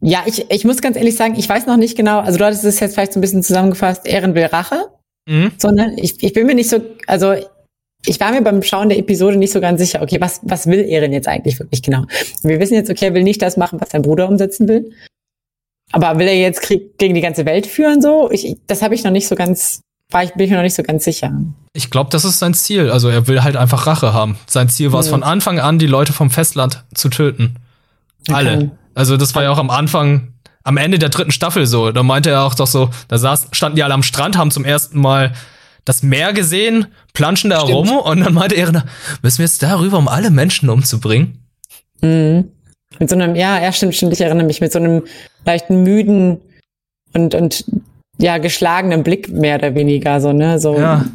ja, 0.02 0.24
ich, 0.26 0.50
ich 0.52 0.66
muss 0.66 0.82
ganz 0.82 0.98
ehrlich 0.98 1.16
sagen, 1.16 1.36
ich 1.38 1.50
weiß 1.50 1.66
noch 1.66 1.78
nicht 1.78 1.98
genau, 1.98 2.20
also 2.20 2.38
du 2.38 2.46
hattest 2.46 2.64
es 2.64 2.80
jetzt 2.80 2.94
vielleicht 2.94 3.14
so 3.14 3.20
ein 3.20 3.22
bisschen 3.22 3.44
zusammengefasst, 3.44 4.06
Ehren 4.06 4.36
will 4.36 4.46
Rache, 4.46 4.90
mhm. 5.28 5.52
sondern 5.58 5.98
ich, 5.98 6.22
ich 6.22 6.34
bin 6.34 6.46
mir 6.46 6.56
nicht 6.56 6.70
so, 6.70 6.80
also 7.08 7.34
ich 8.06 8.20
war 8.20 8.32
mir 8.32 8.42
beim 8.42 8.64
Schauen 8.64 8.90
der 8.90 8.98
Episode 8.98 9.38
nicht 9.38 9.52
so 9.52 9.62
ganz 9.62 9.80
sicher, 9.80 10.02
okay, 10.02 10.20
was, 10.20 10.42
was 10.44 10.68
will 10.68 10.80
Ehren 10.88 11.14
jetzt 11.14 11.28
eigentlich 11.28 11.60
wirklich 11.60 11.82
genau? 11.82 12.06
Wir 12.44 12.60
wissen 12.60 12.74
jetzt, 12.74 12.90
okay, 12.90 13.06
er 13.06 13.14
will 13.14 13.24
nicht 13.24 13.42
das 13.42 13.58
machen, 13.58 13.80
was 13.80 13.90
sein 13.90 14.02
Bruder 14.02 14.28
umsetzen 14.28 14.68
will. 14.68 14.92
Aber 15.92 16.18
will 16.18 16.28
er 16.28 16.38
jetzt 16.38 16.62
Krieg 16.62 16.98
gegen 16.98 17.16
die 17.16 17.22
ganze 17.22 17.46
Welt 17.46 17.68
führen 17.68 18.02
so? 18.02 18.32
Ich, 18.32 18.56
das 18.66 18.82
habe 18.82 18.96
ich 18.96 19.04
noch 19.04 19.12
nicht 19.12 19.28
so 19.28 19.36
ganz 19.36 19.82
war 20.12 20.24
ich, 20.24 20.34
bin 20.34 20.46
ich 20.46 20.50
mir 20.52 20.58
noch 20.58 20.64
nicht 20.64 20.76
so 20.76 20.84
ganz 20.84 21.04
sicher. 21.04 21.32
Ich 21.74 21.90
glaube, 21.90 22.10
das 22.10 22.26
ist 22.26 22.40
sein 22.40 22.54
Ziel. 22.54 22.92
Also 22.92 23.10
er 23.10 23.28
will 23.28 23.44
halt 23.44 23.56
einfach 23.56 23.88
Rache 23.88 24.14
haben. 24.14 24.38
Sein 24.46 24.70
Ziel 24.70 24.92
war 24.92 25.00
es 25.00 25.08
mhm. 25.08 25.12
von 25.12 25.24
Anfang 25.24 25.60
an, 25.60 25.80
die 25.80 25.88
Leute 25.88 26.14
vom 26.14 26.30
Festland 26.30 26.84
zu 26.94 27.10
töten. 27.10 27.56
Okay. 28.28 28.34
Alle. 28.34 28.72
Also 28.94 29.18
das 29.18 29.34
war 29.36 29.44
ja 29.44 29.52
auch 29.52 29.58
am 29.58 29.70
Anfang, 29.70 30.34
am 30.64 30.78
Ende 30.78 31.00
der 31.00 31.10
dritten 31.10 31.32
Staffel 31.32 31.66
so. 31.66 31.92
Da 31.92 32.04
meinte 32.04 32.30
er 32.30 32.44
auch 32.44 32.56
doch 32.56 32.68
so, 32.68 32.90
da 33.08 33.18
saß, 33.18 33.48
standen 33.52 33.78
die 33.78 33.84
alle 33.84 33.94
am 33.94 34.04
Strand, 34.04 34.38
haben 34.38 34.52
zum 34.52 34.66
ersten 34.66 35.00
Mal 35.00 35.34
das 35.86 36.04
Meer 36.04 36.34
gesehen, 36.34 36.88
planschen 37.14 37.50
da 37.50 37.62
Stimmt. 37.62 37.74
rum 37.74 37.98
und 37.98 38.20
dann 38.20 38.34
meinte 38.34 38.56
er, 38.56 38.86
müssen 39.22 39.40
wir 39.40 39.46
jetzt 39.46 39.64
darüber, 39.64 39.98
um 39.98 40.08
alle 40.08 40.30
Menschen 40.30 40.70
umzubringen? 40.70 41.40
Mhm. 42.02 42.52
Mit 43.00 43.10
so 43.10 43.16
einem, 43.16 43.36
ja, 43.36 43.62
ja, 43.62 43.72
stimmt, 43.72 43.96
stimmt, 43.96 44.14
ich 44.14 44.22
erinnere 44.22 44.46
mich, 44.46 44.62
mit 44.62 44.72
so 44.72 44.78
einem 44.78 45.04
leichten 45.46 45.84
müden 45.84 46.42
und, 47.14 47.34
und 47.34 47.66
ja 48.22 48.38
geschlagenen 48.38 49.04
Blick 49.04 49.30
mehr 49.30 49.58
oder 49.58 49.76
weniger 49.76 50.22
so 50.22 50.32
ne? 50.32 50.60
So 50.60 50.78
ja. 50.78 51.06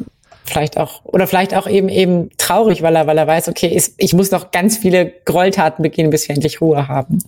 vielleicht 0.45 0.77
auch 0.77 1.03
oder 1.05 1.27
vielleicht 1.27 1.53
auch 1.55 1.67
eben 1.67 1.89
eben 1.89 2.29
traurig 2.37 2.81
weil 2.81 2.95
er 2.95 3.07
weil 3.07 3.17
er 3.17 3.27
weiß 3.27 3.47
okay 3.49 3.67
ist, 3.67 3.93
ich 3.97 4.13
muss 4.13 4.31
noch 4.31 4.51
ganz 4.51 4.77
viele 4.77 5.13
Gräueltaten 5.25 5.83
begehen 5.83 6.09
bis 6.09 6.27
wir 6.27 6.35
endlich 6.35 6.61
Ruhe 6.61 6.87
haben. 6.87 7.19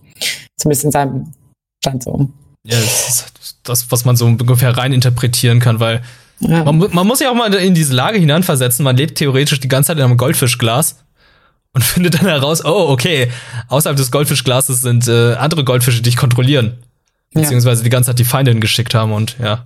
Zumindest 0.58 0.86
in 0.86 0.92
seinem 0.92 1.34
Stand 1.84 2.04
so. 2.04 2.30
Ja 2.66 2.78
das 2.78 3.10
ist 3.40 3.58
das 3.64 3.92
was 3.92 4.06
man 4.06 4.16
so 4.16 4.26
ungefähr 4.26 4.78
rein 4.78 4.94
interpretieren 4.94 5.60
kann 5.60 5.80
weil 5.80 6.02
ja. 6.40 6.64
man, 6.64 6.78
man 6.78 7.08
muss 7.08 7.20
ja 7.20 7.32
auch 7.32 7.36
mal 7.36 7.54
in 7.54 7.74
diese 7.74 7.94
Lage 7.94 8.18
hineinversetzen. 8.18 8.84
Man 8.84 8.96
lebt 8.96 9.18
theoretisch 9.18 9.60
die 9.60 9.68
ganze 9.68 9.88
Zeit 9.88 9.98
in 9.98 10.04
einem 10.04 10.16
Goldfischglas 10.16 11.04
und 11.74 11.84
findet 11.84 12.16
dann 12.16 12.28
heraus 12.28 12.64
oh 12.66 12.90
okay 12.90 13.30
außerhalb 13.68 13.98
des 13.98 14.12
Goldfischglases 14.12 14.82
sind 14.82 15.08
äh, 15.08 15.34
andere 15.34 15.64
Goldfische 15.64 16.02
die 16.02 16.10
dich 16.10 16.18
kontrollieren 16.18 16.78
beziehungsweise 17.34 17.84
die 17.84 17.90
ganze 17.90 18.10
Zeit 18.10 18.20
die 18.20 18.26
Feinde 18.26 18.56
geschickt 18.56 18.94
haben 18.94 19.12
und 19.12 19.38
ja. 19.40 19.66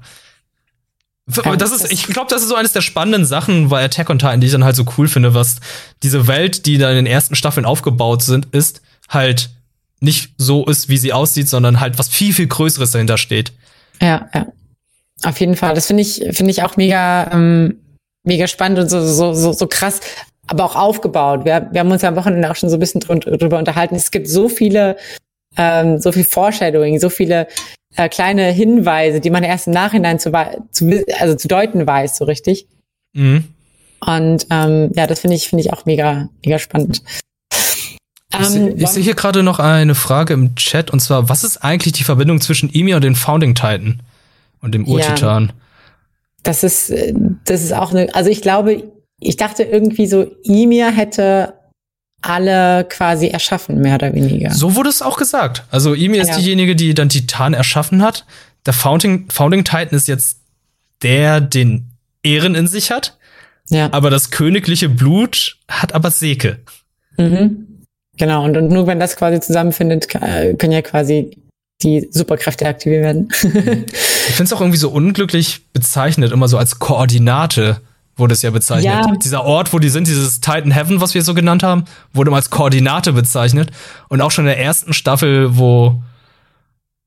Aber 1.44 1.56
das 1.56 1.72
ist, 1.72 1.90
ich 1.90 2.06
glaube, 2.08 2.30
das 2.30 2.42
ist 2.42 2.50
so 2.50 2.56
eines 2.56 2.74
der 2.74 2.82
spannenden 2.82 3.26
Sachen 3.26 3.70
bei 3.70 3.84
Attack 3.84 4.10
on 4.10 4.20
Titan, 4.20 4.42
die 4.42 4.48
ich 4.48 4.52
dann 4.54 4.66
halt 4.66 4.76
so 4.76 4.86
cool 4.98 5.08
finde, 5.08 5.34
was 5.34 5.58
diese 6.04 6.28
Welt, 6.28 6.66
die 6.66 6.78
da 6.78 6.90
in 6.90 6.98
den 6.98 7.06
ersten 7.06 7.36
Staffeln 7.36 7.66
aufgebaut 7.66 8.24
sind, 8.24 8.48
ist, 8.54 8.82
halt 9.08 9.50
nicht 10.02 10.34
so 10.38 10.66
ist, 10.66 10.90
wie 10.90 10.98
sie 10.98 11.14
aussieht, 11.14 11.48
sondern 11.48 11.80
halt 11.80 11.98
was 11.98 12.10
viel, 12.10 12.34
viel 12.34 12.48
Größeres 12.48 12.92
dahinter 12.92 13.18
steht. 13.18 13.54
Ja, 14.02 14.28
ja. 14.34 14.48
Auf 15.24 15.40
jeden 15.40 15.56
Fall. 15.56 15.76
Das 15.76 15.88
finde 15.88 16.02
ich, 16.02 16.22
finde 16.32 16.52
ich 16.52 16.64
auch 16.64 16.76
mega, 16.76 17.32
ähm, 17.32 17.80
mega 18.24 18.48
spannend 18.48 18.80
und 18.80 18.90
so, 18.90 19.06
so, 19.08 19.34
so, 19.34 19.54
so 19.54 19.68
krass, 19.68 20.02
aber 20.48 20.66
auch 20.66 20.76
aufgebaut. 20.76 21.46
Wir, 21.46 21.70
wir 21.72 21.80
haben 21.80 21.92
uns 21.92 22.02
ja 22.02 22.10
am 22.10 22.18
Wochenende 22.18 22.52
auch 22.52 22.56
schon 22.58 22.70
so 22.70 22.76
ein 22.76 22.80
bisschen 22.80 23.00
drüber 23.00 23.58
unterhalten. 23.58 23.96
Es 23.96 24.12
gibt 24.12 24.28
so 24.28 24.50
viele 24.50 24.98
ähm, 25.58 26.00
so 26.00 26.12
viel 26.12 26.24
Foreshadowing, 26.24 27.00
so 27.00 27.10
viele 27.10 27.48
äh, 27.96 28.10
kleine 28.10 28.52
Hinweise, 28.52 29.20
die 29.20 29.30
man 29.30 29.44
erst 29.44 29.68
im 29.68 29.74
Nachhinein 29.74 30.20
zu, 30.20 30.32
zu, 30.72 31.04
also 31.20 31.36
zu 31.36 31.48
deuten 31.48 31.86
weiß, 31.86 32.18
so 32.18 32.26
richtig. 32.26 32.68
Mhm. 33.14 33.46
Und 34.06 34.48
ähm, 34.50 34.92
ja, 34.96 35.08
das 35.08 35.20
finde 35.20 35.36
ich, 35.36 35.48
finde 35.48 35.64
ich 35.64 35.72
auch 35.72 35.86
mega, 35.86 36.30
mega 36.44 36.60
spannend. 36.60 37.02
Ich, 38.40 38.48
sehe 38.48 38.72
ähm, 38.72 38.86
seh 38.86 39.02
hier 39.02 39.14
gerade 39.14 39.44
noch 39.44 39.60
eine 39.60 39.96
Frage 39.96 40.34
im 40.34 40.56
Chat 40.56 40.90
und 40.90 41.00
zwar, 41.00 41.30
was 41.30 41.44
ist 41.44 41.58
eigentlich 41.58 41.94
die 41.94 42.04
Verbindung 42.04 42.42
zwischen 42.42 42.70
Ymir 42.74 42.96
und 42.96 43.04
den 43.04 43.16
Founding 43.16 43.54
Titan 43.54 44.02
und 44.62 44.74
dem 44.74 44.88
Urtitan? 44.88 45.48
Ja, 45.48 45.54
das 46.42 46.64
ist, 46.64 46.90
äh, 46.90 47.14
das 47.46 47.64
ist 47.64 47.74
auch 47.74 47.92
eine, 47.92 48.14
also 48.16 48.30
ich 48.30 48.42
glaube, 48.42 48.84
ich 49.20 49.38
dachte 49.38 49.64
irgendwie 49.64 50.08
so, 50.08 50.32
Ymir 50.46 50.92
hätte 50.92 51.54
alle 52.24 52.86
quasi 52.86 53.28
erschaffen, 53.28 53.82
mehr 53.82 53.96
oder 53.96 54.14
weniger. 54.14 54.52
So 54.52 54.76
wurde 54.76 54.90
es 54.90 55.02
auch 55.02 55.18
gesagt. 55.18 55.64
Also 55.72 55.94
Ymir 55.94 56.24
ja. 56.24 56.24
ist 56.24 56.38
diejenige, 56.38 56.76
die 56.76 56.94
dann 56.94 57.10
Titan 57.10 57.54
erschaffen 57.54 58.02
hat. 58.02 58.26
Der 58.66 58.74
Founding, 58.74 59.30
Founding 59.30 59.64
Titan 59.66 59.90
ist 59.90 60.08
jetzt 60.08 60.40
der, 61.02 61.42
den 61.42 61.92
Ehren 62.24 62.56
in 62.56 62.68
sich 62.68 62.92
hat. 62.92 63.18
Ja. 63.70 63.90
Aber 63.92 64.10
das 64.10 64.32
königliche 64.32 64.90
Blut 64.90 65.58
hat 65.68 65.94
aber 65.94 66.12
Seke. 66.12 66.60
Mhm. 67.18 67.68
Genau, 68.18 68.46
und, 68.46 68.56
und 68.56 68.70
nur 68.70 68.88
wenn 68.88 69.00
das 69.00 69.16
quasi 69.16 69.40
zusammenfindet, 69.40 70.08
können 70.08 70.72
ja 70.72 70.82
quasi 70.82 71.38
die 71.82 72.08
Superkräfte 72.12 72.66
aktiviert 72.66 73.04
werden. 73.04 73.30
ich 73.42 74.36
finde 74.36 74.44
es 74.44 74.54
auch 74.54 74.62
irgendwie 74.62 74.78
so 74.78 74.90
unglücklich 74.90 75.62
bezeichnet, 75.74 76.32
immer 76.32 76.48
so 76.48 76.58
als 76.58 76.80
Koordinate 76.80 77.82
wurde 78.16 78.34
es 78.34 78.42
ja 78.42 78.52
bezeichnet. 78.52 79.06
Ja. 79.06 79.16
Dieser 79.16 79.44
Ort, 79.44 79.74
wo 79.74 79.80
die 79.80 79.90
sind, 79.90 80.08
dieses 80.08 80.40
Titan 80.40 80.72
Heaven, 80.72 81.02
was 81.02 81.14
wir 81.14 81.22
so 81.24 81.34
genannt 81.34 81.64
haben, 81.64 81.86
wurde 82.14 82.32
mal 82.32 82.38
als 82.38 82.50
Koordinate 82.50 83.14
bezeichnet. 83.14 83.72
Und 84.10 84.22
auch 84.22 84.32
schon 84.32 84.46
in 84.46 84.50
der 84.50 84.60
ersten 84.60 84.94
Staffel, 84.94 85.58
wo 85.58 86.02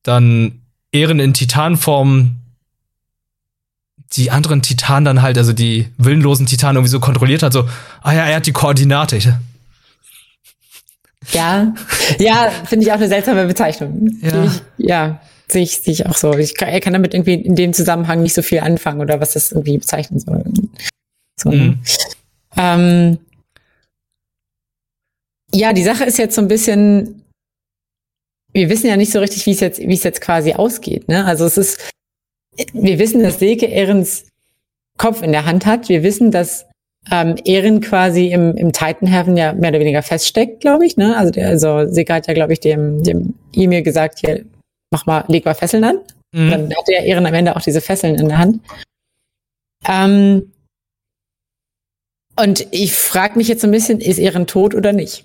dann 0.02 0.62
Ehren 0.92 1.20
in 1.20 1.34
Titanform 1.34 2.36
die 4.12 4.30
anderen 4.30 4.62
Titanen 4.62 5.04
dann 5.04 5.22
halt, 5.22 5.36
also 5.36 5.52
die 5.52 5.88
willenlosen 5.98 6.46
Titanen 6.46 6.76
irgendwie 6.76 6.92
so 6.92 7.00
kontrolliert 7.00 7.42
hat, 7.42 7.52
so, 7.52 7.68
ah 8.02 8.12
ja, 8.12 8.24
er 8.26 8.36
hat 8.36 8.46
die 8.46 8.52
Koordinate. 8.52 9.38
Ja, 11.32 11.74
ja, 12.18 12.50
finde 12.64 12.86
ich 12.86 12.92
auch 12.92 12.96
eine 12.96 13.08
seltsame 13.08 13.46
Bezeichnung. 13.46 14.08
Ja, 14.22 14.44
ich, 14.44 14.62
ja 14.78 15.20
sehe 15.48 15.62
ich, 15.62 15.78
sehe 15.78 15.92
ich 15.92 16.06
auch 16.06 16.16
so. 16.16 16.32
Ich 16.34 16.54
kann, 16.54 16.68
er 16.68 16.80
kann 16.80 16.92
damit 16.92 17.14
irgendwie 17.14 17.34
in 17.34 17.56
dem 17.56 17.72
Zusammenhang 17.72 18.22
nicht 18.22 18.34
so 18.34 18.42
viel 18.42 18.60
anfangen 18.60 19.00
oder 19.00 19.20
was 19.20 19.32
das 19.32 19.52
irgendwie 19.52 19.78
bezeichnen 19.78 20.18
soll. 20.18 20.44
So, 21.38 21.50
mhm. 21.50 21.78
ähm, 22.56 23.18
ja, 25.52 25.72
die 25.72 25.84
Sache 25.84 26.04
ist 26.04 26.18
jetzt 26.18 26.34
so 26.34 26.42
ein 26.42 26.48
bisschen, 26.48 27.22
wir 28.52 28.68
wissen 28.68 28.86
ja 28.86 28.96
nicht 28.96 29.12
so 29.12 29.20
richtig, 29.20 29.46
wie 29.46 29.52
es 29.52 29.60
jetzt, 29.60 29.80
wie 29.80 29.94
es 29.94 30.02
jetzt 30.02 30.20
quasi 30.20 30.54
ausgeht. 30.54 31.08
Ne? 31.08 31.24
Also 31.24 31.44
es 31.44 31.56
ist, 31.58 31.92
wir 32.72 32.98
wissen, 32.98 33.22
dass 33.22 33.38
Silke 33.38 33.66
Ehrens 33.66 34.26
Kopf 34.96 35.22
in 35.22 35.32
der 35.32 35.44
Hand 35.44 35.66
hat. 35.66 35.88
Wir 35.88 36.02
wissen, 36.02 36.30
dass 36.30 36.66
ähm, 37.10 37.36
Ehren 37.44 37.80
quasi 37.80 38.28
im, 38.28 38.56
im 38.56 38.72
Titan 38.72 39.06
Heaven 39.06 39.36
ja 39.36 39.52
mehr 39.52 39.70
oder 39.70 39.80
weniger 39.80 40.02
feststeckt, 40.02 40.60
glaube 40.60 40.86
ich. 40.86 40.96
Ne? 40.96 41.16
Also, 41.16 41.30
der, 41.30 41.48
also 41.48 41.86
Silke 41.86 42.14
hat 42.14 42.26
ja, 42.26 42.34
glaube 42.34 42.52
ich, 42.52 42.60
dem, 42.60 43.02
dem 43.02 43.34
E-Mail 43.52 43.82
gesagt, 43.82 44.20
hier, 44.20 44.44
mach 44.90 45.06
mal, 45.06 45.24
leg 45.28 45.44
mal 45.44 45.54
Fesseln 45.54 45.84
an. 45.84 46.00
Mhm. 46.32 46.50
Dann 46.50 46.70
hat 46.70 46.88
der 46.88 47.04
Ehren 47.04 47.26
am 47.26 47.34
Ende 47.34 47.54
auch 47.54 47.60
diese 47.60 47.80
Fesseln 47.80 48.16
in 48.16 48.28
der 48.28 48.38
Hand. 48.38 48.60
Ähm, 49.86 50.52
und 52.38 52.66
ich 52.70 52.94
frage 52.94 53.36
mich 53.38 53.48
jetzt 53.48 53.62
so 53.62 53.68
ein 53.68 53.72
bisschen, 53.72 54.00
ist 54.00 54.18
Ehren 54.18 54.46
tot 54.46 54.74
oder 54.74 54.92
nicht? 54.92 55.24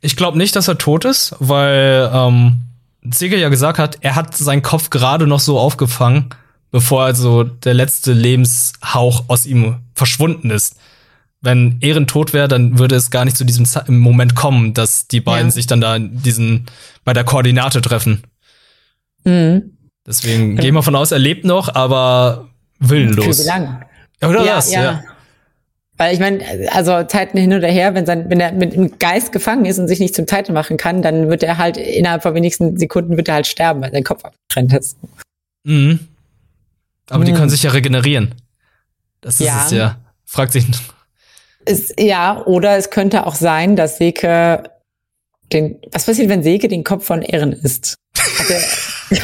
Ich 0.00 0.16
glaube 0.16 0.38
nicht, 0.38 0.56
dass 0.56 0.68
er 0.68 0.78
tot 0.78 1.04
ist, 1.04 1.34
weil 1.38 2.10
ähm, 2.12 2.60
Ziegel 3.10 3.38
ja 3.38 3.48
gesagt 3.48 3.78
hat, 3.78 3.98
er 4.00 4.14
hat 4.14 4.36
seinen 4.36 4.62
Kopf 4.62 4.90
gerade 4.90 5.26
noch 5.26 5.40
so 5.40 5.58
aufgefangen, 5.58 6.30
bevor 6.70 7.04
also 7.04 7.44
der 7.44 7.74
letzte 7.74 8.12
Lebenshauch 8.12 9.24
aus 9.28 9.46
ihm 9.46 9.76
verschwunden 9.94 10.50
ist. 10.50 10.76
Wenn 11.40 11.78
Ehren 11.80 12.06
tot 12.06 12.32
wäre, 12.32 12.48
dann 12.48 12.78
würde 12.78 12.96
es 12.96 13.10
gar 13.10 13.24
nicht 13.24 13.36
zu 13.36 13.44
diesem 13.44 13.66
Z 13.66 13.88
Moment 13.88 14.34
kommen, 14.34 14.74
dass 14.74 15.06
die 15.06 15.20
beiden 15.20 15.48
ja. 15.48 15.52
sich 15.52 15.66
dann 15.66 15.80
da 15.80 15.98
diesen 15.98 16.66
bei 17.04 17.12
der 17.12 17.24
Koordinate 17.24 17.80
treffen. 17.80 18.22
Mhm. 19.24 19.76
Deswegen 20.06 20.56
ja. 20.56 20.62
gehen 20.62 20.74
wir 20.74 20.82
von 20.82 20.96
aus, 20.96 21.12
er 21.12 21.18
lebt 21.18 21.44
noch, 21.44 21.74
aber 21.74 22.48
willenlos. 22.78 23.36
Für 23.36 23.42
wie 23.42 23.46
lange? 23.46 23.80
Oder 24.22 24.44
ja, 24.44 24.56
was? 24.56 24.72
ja. 24.72 24.82
ja. 24.82 25.02
Weil 25.98 26.12
ich 26.12 26.20
meine, 26.20 26.44
also 26.72 27.04
Zeiten 27.04 27.38
hin 27.38 27.54
oder 27.54 27.68
her, 27.68 27.94
wenn, 27.94 28.04
sein, 28.04 28.28
wenn 28.28 28.38
er 28.38 28.52
mit 28.52 28.74
dem 28.74 28.98
Geist 28.98 29.32
gefangen 29.32 29.64
ist 29.64 29.78
und 29.78 29.88
sich 29.88 29.98
nicht 29.98 30.14
zum 30.14 30.26
Titel 30.26 30.52
machen 30.52 30.76
kann, 30.76 31.00
dann 31.00 31.30
wird 31.30 31.42
er 31.42 31.56
halt 31.56 31.78
innerhalb 31.78 32.22
von 32.22 32.34
wenigsten 32.34 32.76
Sekunden 32.76 33.16
wird 33.16 33.28
er 33.28 33.34
halt 33.36 33.46
sterben, 33.46 33.80
weil 33.80 33.92
sein 33.92 34.04
Kopf 34.04 34.24
abgetrennt 34.24 34.74
ist. 34.74 34.98
Mhm. 35.64 36.00
Aber 37.08 37.20
mhm. 37.20 37.24
die 37.24 37.32
können 37.32 37.48
sich 37.48 37.62
ja 37.62 37.70
regenerieren. 37.70 38.34
Das 39.22 39.40
ist 39.40 39.46
ja. 39.46 39.64
es 39.64 39.70
ja. 39.70 39.96
Fragt 40.26 40.52
sich. 40.52 40.66
Ist, 41.64 41.98
ja, 41.98 42.44
oder 42.44 42.76
es 42.76 42.90
könnte 42.90 43.26
auch 43.26 43.34
sein, 43.34 43.74
dass 43.74 43.96
Seke 43.96 44.70
den. 45.52 45.78
Was 45.92 46.04
passiert, 46.04 46.28
wenn 46.28 46.42
Seke 46.42 46.68
den 46.68 46.84
Kopf 46.84 47.06
von 47.06 47.22
Ehren 47.22 47.52
isst? 47.52 47.96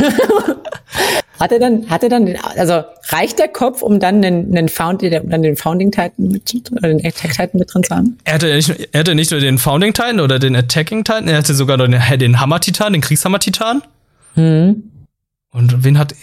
Hat 1.43 1.51
er, 1.51 1.59
dann, 1.59 1.91
hat 1.91 2.05
er 2.05 2.09
dann, 2.09 2.25
den, 2.25 2.39
also 2.41 2.85
reicht 3.09 3.41
der 3.41 3.49
Kopf, 3.49 3.83
um 3.83 3.99
dann 3.99 4.25
einen, 4.25 4.57
einen 4.57 4.69
Found, 4.69 5.03
um 5.03 5.29
dann 5.29 5.43
den 5.43 5.57
Founding 5.57 5.91
Titan 5.91 6.29
mit, 6.29 6.55
oder 6.71 6.89
den 6.89 7.05
Attack 7.05 7.33
Titan 7.33 7.59
mit 7.59 7.75
drin 7.75 7.83
zu 7.83 7.97
haben? 7.97 8.17
Er 8.23 8.35
hatte, 8.35 8.55
nicht, 8.55 8.89
er 8.93 9.01
hatte 9.01 9.17
nicht 9.17 9.33
nur 9.33 9.41
den 9.41 9.59
Founding 9.59 9.93
Titan 9.93 10.21
oder 10.21 10.39
den 10.39 10.55
Attacking 10.55 11.03
Titan, 11.03 11.27
er 11.27 11.39
hatte 11.39 11.55
sogar 11.55 11.79
den, 11.79 12.01
den 12.21 12.39
Hammer 12.39 12.61
Titan, 12.61 12.93
den 12.93 13.03
Kriegshammer 13.03 13.41
Titan. 13.41 13.83
Mhm. 14.37 14.85
Und 15.51 15.83
wen 15.83 15.99
hat 15.99 16.15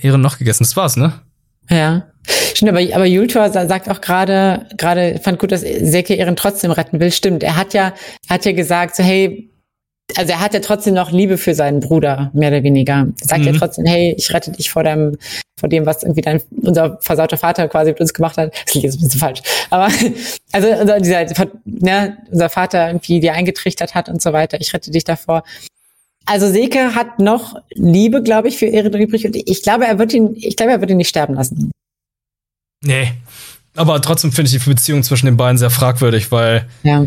Ehren 0.00 0.22
noch 0.22 0.38
gegessen? 0.38 0.64
Das 0.64 0.74
war's, 0.74 0.96
ne? 0.96 1.20
Ja. 1.68 2.06
Stimmt, 2.54 2.70
aber, 2.70 2.80
aber 2.94 3.04
Jultor 3.04 3.50
sagt 3.50 3.90
auch 3.90 4.00
gerade, 4.00 4.68
gerade 4.78 5.20
fand 5.22 5.38
gut, 5.38 5.52
dass 5.52 5.60
Seke 5.60 6.14
Ehren 6.14 6.34
trotzdem 6.34 6.70
retten 6.70 6.98
will. 6.98 7.12
Stimmt. 7.12 7.42
Er 7.42 7.56
hat 7.56 7.74
ja, 7.74 7.92
er 8.26 8.34
hat 8.36 8.46
ja 8.46 8.52
gesagt, 8.52 8.96
so, 8.96 9.02
hey, 9.02 9.51
also 10.16 10.32
er 10.32 10.40
hat 10.40 10.54
ja 10.54 10.60
trotzdem 10.60 10.94
noch 10.94 11.10
Liebe 11.10 11.38
für 11.38 11.54
seinen 11.54 11.80
Bruder, 11.80 12.30
mehr 12.34 12.50
oder 12.50 12.62
weniger. 12.62 13.06
Er 13.20 13.26
sagt 13.26 13.40
mhm. 13.40 13.46
ja 13.48 13.52
trotzdem, 13.58 13.86
hey, 13.86 14.14
ich 14.16 14.32
rette 14.32 14.50
dich 14.50 14.70
vor 14.70 14.82
dem, 14.84 15.16
vor 15.58 15.68
dem, 15.68 15.86
was 15.86 16.02
irgendwie 16.02 16.20
dein, 16.20 16.42
unser 16.62 16.98
versauter 17.00 17.36
Vater 17.36 17.68
quasi 17.68 17.90
mit 17.90 18.00
uns 18.00 18.12
gemacht 18.12 18.36
hat. 18.36 18.52
Das 18.52 18.64
klingt 18.66 18.84
jetzt 18.84 18.96
ein 18.96 19.02
bisschen 19.02 19.20
falsch. 19.20 19.42
Aber, 19.70 19.88
also, 20.52 20.68
unser, 20.68 21.00
dieser, 21.00 21.46
ne, 21.64 22.18
unser 22.30 22.48
Vater 22.50 22.88
irgendwie 22.88 23.20
dir 23.20 23.34
eingetrichtert 23.34 23.94
hat 23.94 24.08
und 24.08 24.20
so 24.20 24.32
weiter. 24.32 24.60
Ich 24.60 24.74
rette 24.74 24.90
dich 24.90 25.04
davor. 25.04 25.44
Also 26.24 26.48
Seke 26.50 26.94
hat 26.94 27.18
noch 27.18 27.56
Liebe, 27.70 28.22
glaube 28.22 28.48
ich, 28.48 28.58
für 28.58 28.66
Ehren 28.66 28.92
übrig 28.94 29.26
und 29.26 29.34
ich 29.34 29.62
glaube, 29.62 29.86
er 29.86 29.98
wird 29.98 30.12
ihn, 30.14 30.36
ich 30.36 30.56
glaube, 30.56 30.72
er 30.72 30.80
wird 30.80 30.90
ihn 30.90 30.96
nicht 30.96 31.08
sterben 31.08 31.34
lassen. 31.34 31.72
Nee. 32.84 33.12
Aber 33.74 34.00
trotzdem 34.00 34.32
finde 34.32 34.50
ich 34.50 34.62
die 34.62 34.70
Beziehung 34.70 35.02
zwischen 35.02 35.26
den 35.26 35.36
beiden 35.36 35.58
sehr 35.58 35.70
fragwürdig, 35.70 36.30
weil 36.30 36.68
ja. 36.82 37.06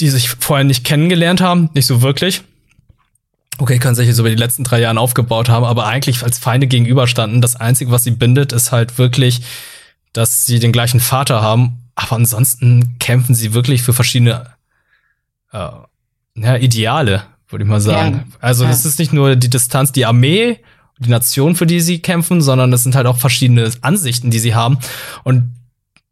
Die 0.00 0.08
sich 0.08 0.30
vorher 0.30 0.64
nicht 0.64 0.84
kennengelernt 0.84 1.40
haben, 1.40 1.70
nicht 1.74 1.86
so 1.86 2.02
wirklich. 2.02 2.42
Okay, 3.58 3.78
können 3.78 3.94
sich 3.94 4.08
jetzt 4.08 4.18
über 4.18 4.30
die 4.30 4.36
letzten 4.36 4.64
drei 4.64 4.80
Jahre 4.80 4.98
aufgebaut 4.98 5.48
haben, 5.48 5.64
aber 5.64 5.86
eigentlich 5.86 6.22
als 6.22 6.38
Feinde 6.38 6.66
gegenüberstanden. 6.66 7.42
Das 7.42 7.56
Einzige, 7.56 7.90
was 7.90 8.04
sie 8.04 8.10
bindet, 8.10 8.52
ist 8.52 8.72
halt 8.72 8.96
wirklich, 8.96 9.42
dass 10.12 10.46
sie 10.46 10.58
den 10.58 10.72
gleichen 10.72 11.00
Vater 11.00 11.42
haben. 11.42 11.78
Aber 11.94 12.16
ansonsten 12.16 12.98
kämpfen 12.98 13.34
sie 13.34 13.52
wirklich 13.52 13.82
für 13.82 13.92
verschiedene 13.92 14.46
äh, 15.52 15.68
ja, 16.36 16.56
Ideale 16.56 17.24
würde 17.52 17.64
ich 17.64 17.70
mal 17.70 17.80
sagen. 17.80 18.24
Ja. 18.30 18.36
Also 18.40 18.64
es 18.64 18.84
ist 18.84 18.98
nicht 18.98 19.12
nur 19.12 19.36
die 19.36 19.50
Distanz, 19.50 19.92
die 19.92 20.06
Armee, 20.06 20.58
die 20.98 21.10
Nation, 21.10 21.56
für 21.56 21.66
die 21.66 21.80
sie 21.80 22.00
kämpfen, 22.00 22.40
sondern 22.40 22.72
es 22.72 22.82
sind 22.82 22.94
halt 22.94 23.06
auch 23.06 23.16
verschiedene 23.16 23.70
Ansichten, 23.80 24.30
die 24.30 24.38
sie 24.38 24.54
haben. 24.54 24.78
Und 25.24 25.54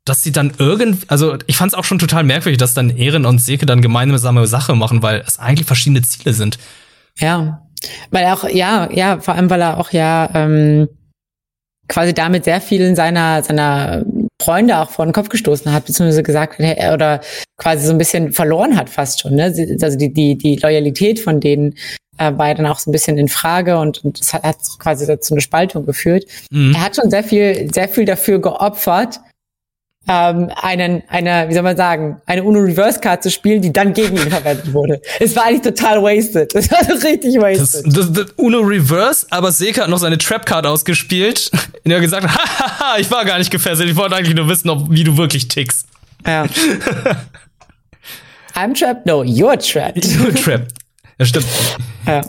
dass 0.09 0.23
sie 0.23 0.33
dann 0.33 0.53
irgend, 0.59 1.05
also 1.09 1.37
ich 1.47 1.57
fand 1.57 1.73
es 1.73 1.79
auch 1.79 1.85
schon 1.85 1.99
total 1.99 2.25
merkwürdig, 2.25 2.59
dass 2.59 2.75
dann 2.75 2.91
Ehren 2.91 3.27
und 3.27 3.41
Seke 3.41 3.67
dann 3.67 3.83
gemeinsame 3.83 4.47
Sache 4.47 4.75
machen, 4.75 5.03
weil 5.03 5.23
es 5.27 5.39
eigentlich 5.39 5.67
verschiedene 5.67 6.03
Ziele 6.03 6.33
sind. 6.33 6.59
Ja, 7.19 7.63
weil 8.11 8.25
er 8.25 8.35
auch, 8.35 8.49
ja, 8.49 8.89
ja, 8.93 9.21
vor 9.21 9.35
allem, 9.35 9.51
weil 9.51 9.63
er 9.63 9.79
auch 9.79 9.93
ja 9.93 10.31
ähm, 10.35 10.89
quasi 11.89 12.13
damit 12.13 12.45
sehr 12.45 12.61
vielen 12.61 12.97
seiner 12.97 13.43
seiner 13.43 14.05
Freunde 14.41 14.79
auch 14.79 14.91
vor 14.91 15.05
den 15.05 15.13
Kopf 15.13 15.29
gestoßen 15.29 15.73
hat, 15.73 15.87
beziehungsweise 15.87 16.23
gesagt 16.23 16.59
hat, 16.59 16.95
oder 16.95 17.21
quasi 17.57 17.87
so 17.87 17.93
ein 17.93 17.99
bisschen 17.99 18.33
verloren 18.33 18.77
hat 18.77 18.89
fast 18.89 19.21
schon. 19.21 19.35
Ne? 19.35 19.45
Also 19.83 19.99
die, 19.99 20.13
die, 20.13 20.39
die 20.39 20.57
Loyalität 20.57 21.19
von 21.19 21.41
denen 21.41 21.75
äh, 22.19 22.33
war 22.37 22.49
ja 22.49 22.55
dann 22.55 22.67
auch 22.67 22.79
so 22.79 22.89
ein 22.89 22.93
bisschen 22.93 23.19
in 23.19 23.29
Frage 23.29 23.79
und, 23.79 24.05
und 24.05 24.21
das 24.21 24.33
hat, 24.33 24.45
hat 24.45 24.59
quasi 24.79 25.07
dazu 25.07 25.35
eine 25.35 25.41
Spaltung 25.41 25.87
geführt. 25.87 26.25
Mhm. 26.51 26.75
Er 26.75 26.85
hat 26.85 26.97
schon 26.97 27.11
sehr 27.11 27.25
viel, 27.25 27.69
sehr 27.75 27.89
viel 27.89 28.05
dafür 28.05 28.41
geopfert, 28.41 29.21
ähm, 30.09 30.51
einen, 30.57 31.03
eine, 31.09 31.49
wie 31.49 31.55
soll 31.55 31.63
man 31.63 31.77
sagen, 31.77 32.21
eine 32.25 32.43
Uno 32.43 32.61
Reverse 32.61 32.99
Card 32.99 33.23
zu 33.23 33.31
spielen, 33.31 33.61
die 33.61 33.71
dann 33.73 33.93
gegen 33.93 34.17
ihn 34.17 34.31
verwendet 34.31 34.73
wurde. 34.73 35.03
Es 35.21 35.37
war 35.37 35.45
eigentlich 35.45 35.63
total 35.63 36.03
wasted. 36.03 36.55
Es 36.55 36.71
war 36.71 36.81
richtig 37.05 37.37
wasted. 37.37 37.87
Das, 37.87 38.11
das, 38.11 38.13
das 38.13 38.31
Uno 38.37 38.61
Reverse, 38.61 39.27
aber 39.31 39.53
Seka 39.53 39.83
hat 39.83 39.91
noch 39.91 39.99
seine 39.99 40.17
Trap 40.17 40.47
Card 40.47 40.67
ausgespielt, 40.67 41.51
in 41.85 41.91
der 41.91 41.99
er 41.99 42.03
gesagt 42.03 42.27
hat, 42.27 42.39
hahaha, 42.39 42.99
ich 42.99 43.11
war 43.11 43.27
gar 43.27 43.37
nicht 43.39 43.51
gefesselt, 43.51 43.91
ich 43.91 43.97
wollte 43.97 44.17
eigentlich 44.17 44.35
nur 44.35 44.49
wissen, 44.49 44.71
ob, 44.71 44.91
wie 44.91 45.05
du 45.05 45.19
wirklich 45.19 45.49
tickst. 45.49 45.87
Ja. 46.27 46.45
I'm 48.55 48.75
trapped? 48.77 49.07
No, 49.07 49.23
you're 49.23 49.59
trapped. 49.59 50.05
You're 50.05 50.35
trapped. 50.35 50.73
Ja, 51.19 51.27
stimmt. 51.27 51.47
Ja. 52.07 52.23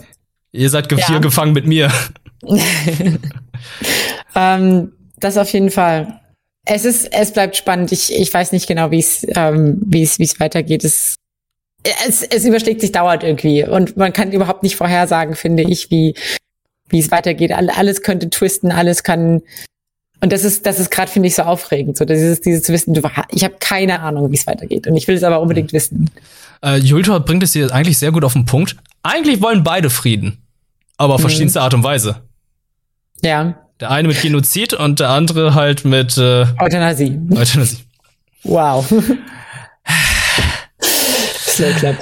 Ihr 0.52 0.68
seid 0.68 0.92
ja. 0.92 1.06
hier 1.06 1.20
gefangen 1.20 1.54
mit 1.54 1.66
mir. 1.66 1.90
ähm, 4.34 4.92
das 5.18 5.38
auf 5.38 5.50
jeden 5.52 5.70
Fall. 5.70 6.19
Es 6.66 6.84
ist, 6.84 7.12
es 7.12 7.32
bleibt 7.32 7.56
spannend. 7.56 7.92
Ich, 7.92 8.12
ich 8.14 8.32
weiß 8.32 8.52
nicht 8.52 8.66
genau, 8.66 8.90
wie 8.90 8.98
es, 8.98 9.26
ähm, 9.34 9.80
wie 9.84 10.02
es, 10.02 10.18
wie 10.18 10.24
es 10.24 10.38
weitergeht. 10.38 10.84
Es, 10.84 11.16
es, 12.06 12.22
es 12.22 12.44
überschlägt 12.44 12.80
sich 12.80 12.92
dauert 12.92 13.24
irgendwie 13.24 13.64
und 13.64 13.96
man 13.96 14.12
kann 14.12 14.32
überhaupt 14.32 14.62
nicht 14.62 14.76
vorhersagen, 14.76 15.34
finde 15.34 15.62
ich, 15.62 15.90
wie, 15.90 16.14
wie 16.88 16.98
es 16.98 17.10
weitergeht. 17.10 17.52
Alles 17.52 18.02
könnte 18.02 18.28
twisten, 18.28 18.72
alles 18.72 19.02
kann. 19.02 19.42
Und 20.20 20.32
das 20.32 20.44
ist, 20.44 20.66
das 20.66 20.78
ist 20.78 20.90
gerade, 20.90 21.10
finde 21.10 21.28
ich, 21.28 21.34
so 21.34 21.42
aufregend. 21.42 21.96
So, 21.96 22.04
dieses, 22.04 22.42
dieses 22.42 22.62
zu 22.62 22.72
wissen, 22.72 22.92
du, 22.92 23.00
ich 23.30 23.44
habe 23.44 23.54
keine 23.58 24.00
Ahnung, 24.00 24.30
wie 24.30 24.36
es 24.36 24.46
weitergeht. 24.46 24.86
Und 24.86 24.96
ich 24.96 25.08
will 25.08 25.16
es 25.16 25.22
aber 25.22 25.40
unbedingt 25.40 25.72
wissen. 25.72 26.10
Äh, 26.62 26.76
Jultor 26.76 27.20
bringt 27.20 27.42
es 27.42 27.54
hier 27.54 27.72
eigentlich 27.72 27.96
sehr 27.96 28.12
gut 28.12 28.24
auf 28.24 28.34
den 28.34 28.44
Punkt. 28.44 28.76
Eigentlich 29.02 29.40
wollen 29.40 29.64
beide 29.64 29.88
Frieden. 29.88 30.42
Aber 30.98 31.14
auf 31.14 31.20
mhm. 31.20 31.28
verschiedenste 31.28 31.62
Art 31.62 31.72
und 31.72 31.82
Weise. 31.82 32.22
Ja. 33.22 33.69
Der 33.80 33.90
eine 33.90 34.08
mit 34.08 34.20
Genozid 34.20 34.74
und 34.74 35.00
der 35.00 35.08
andere 35.08 35.54
halt 35.54 35.86
mit 35.86 36.18
äh, 36.18 36.44
Euthanasie. 36.60 37.18
Euthanasie. 37.34 37.78
Wow. 38.44 38.86
Slow 40.80 41.72
clap. 41.78 41.96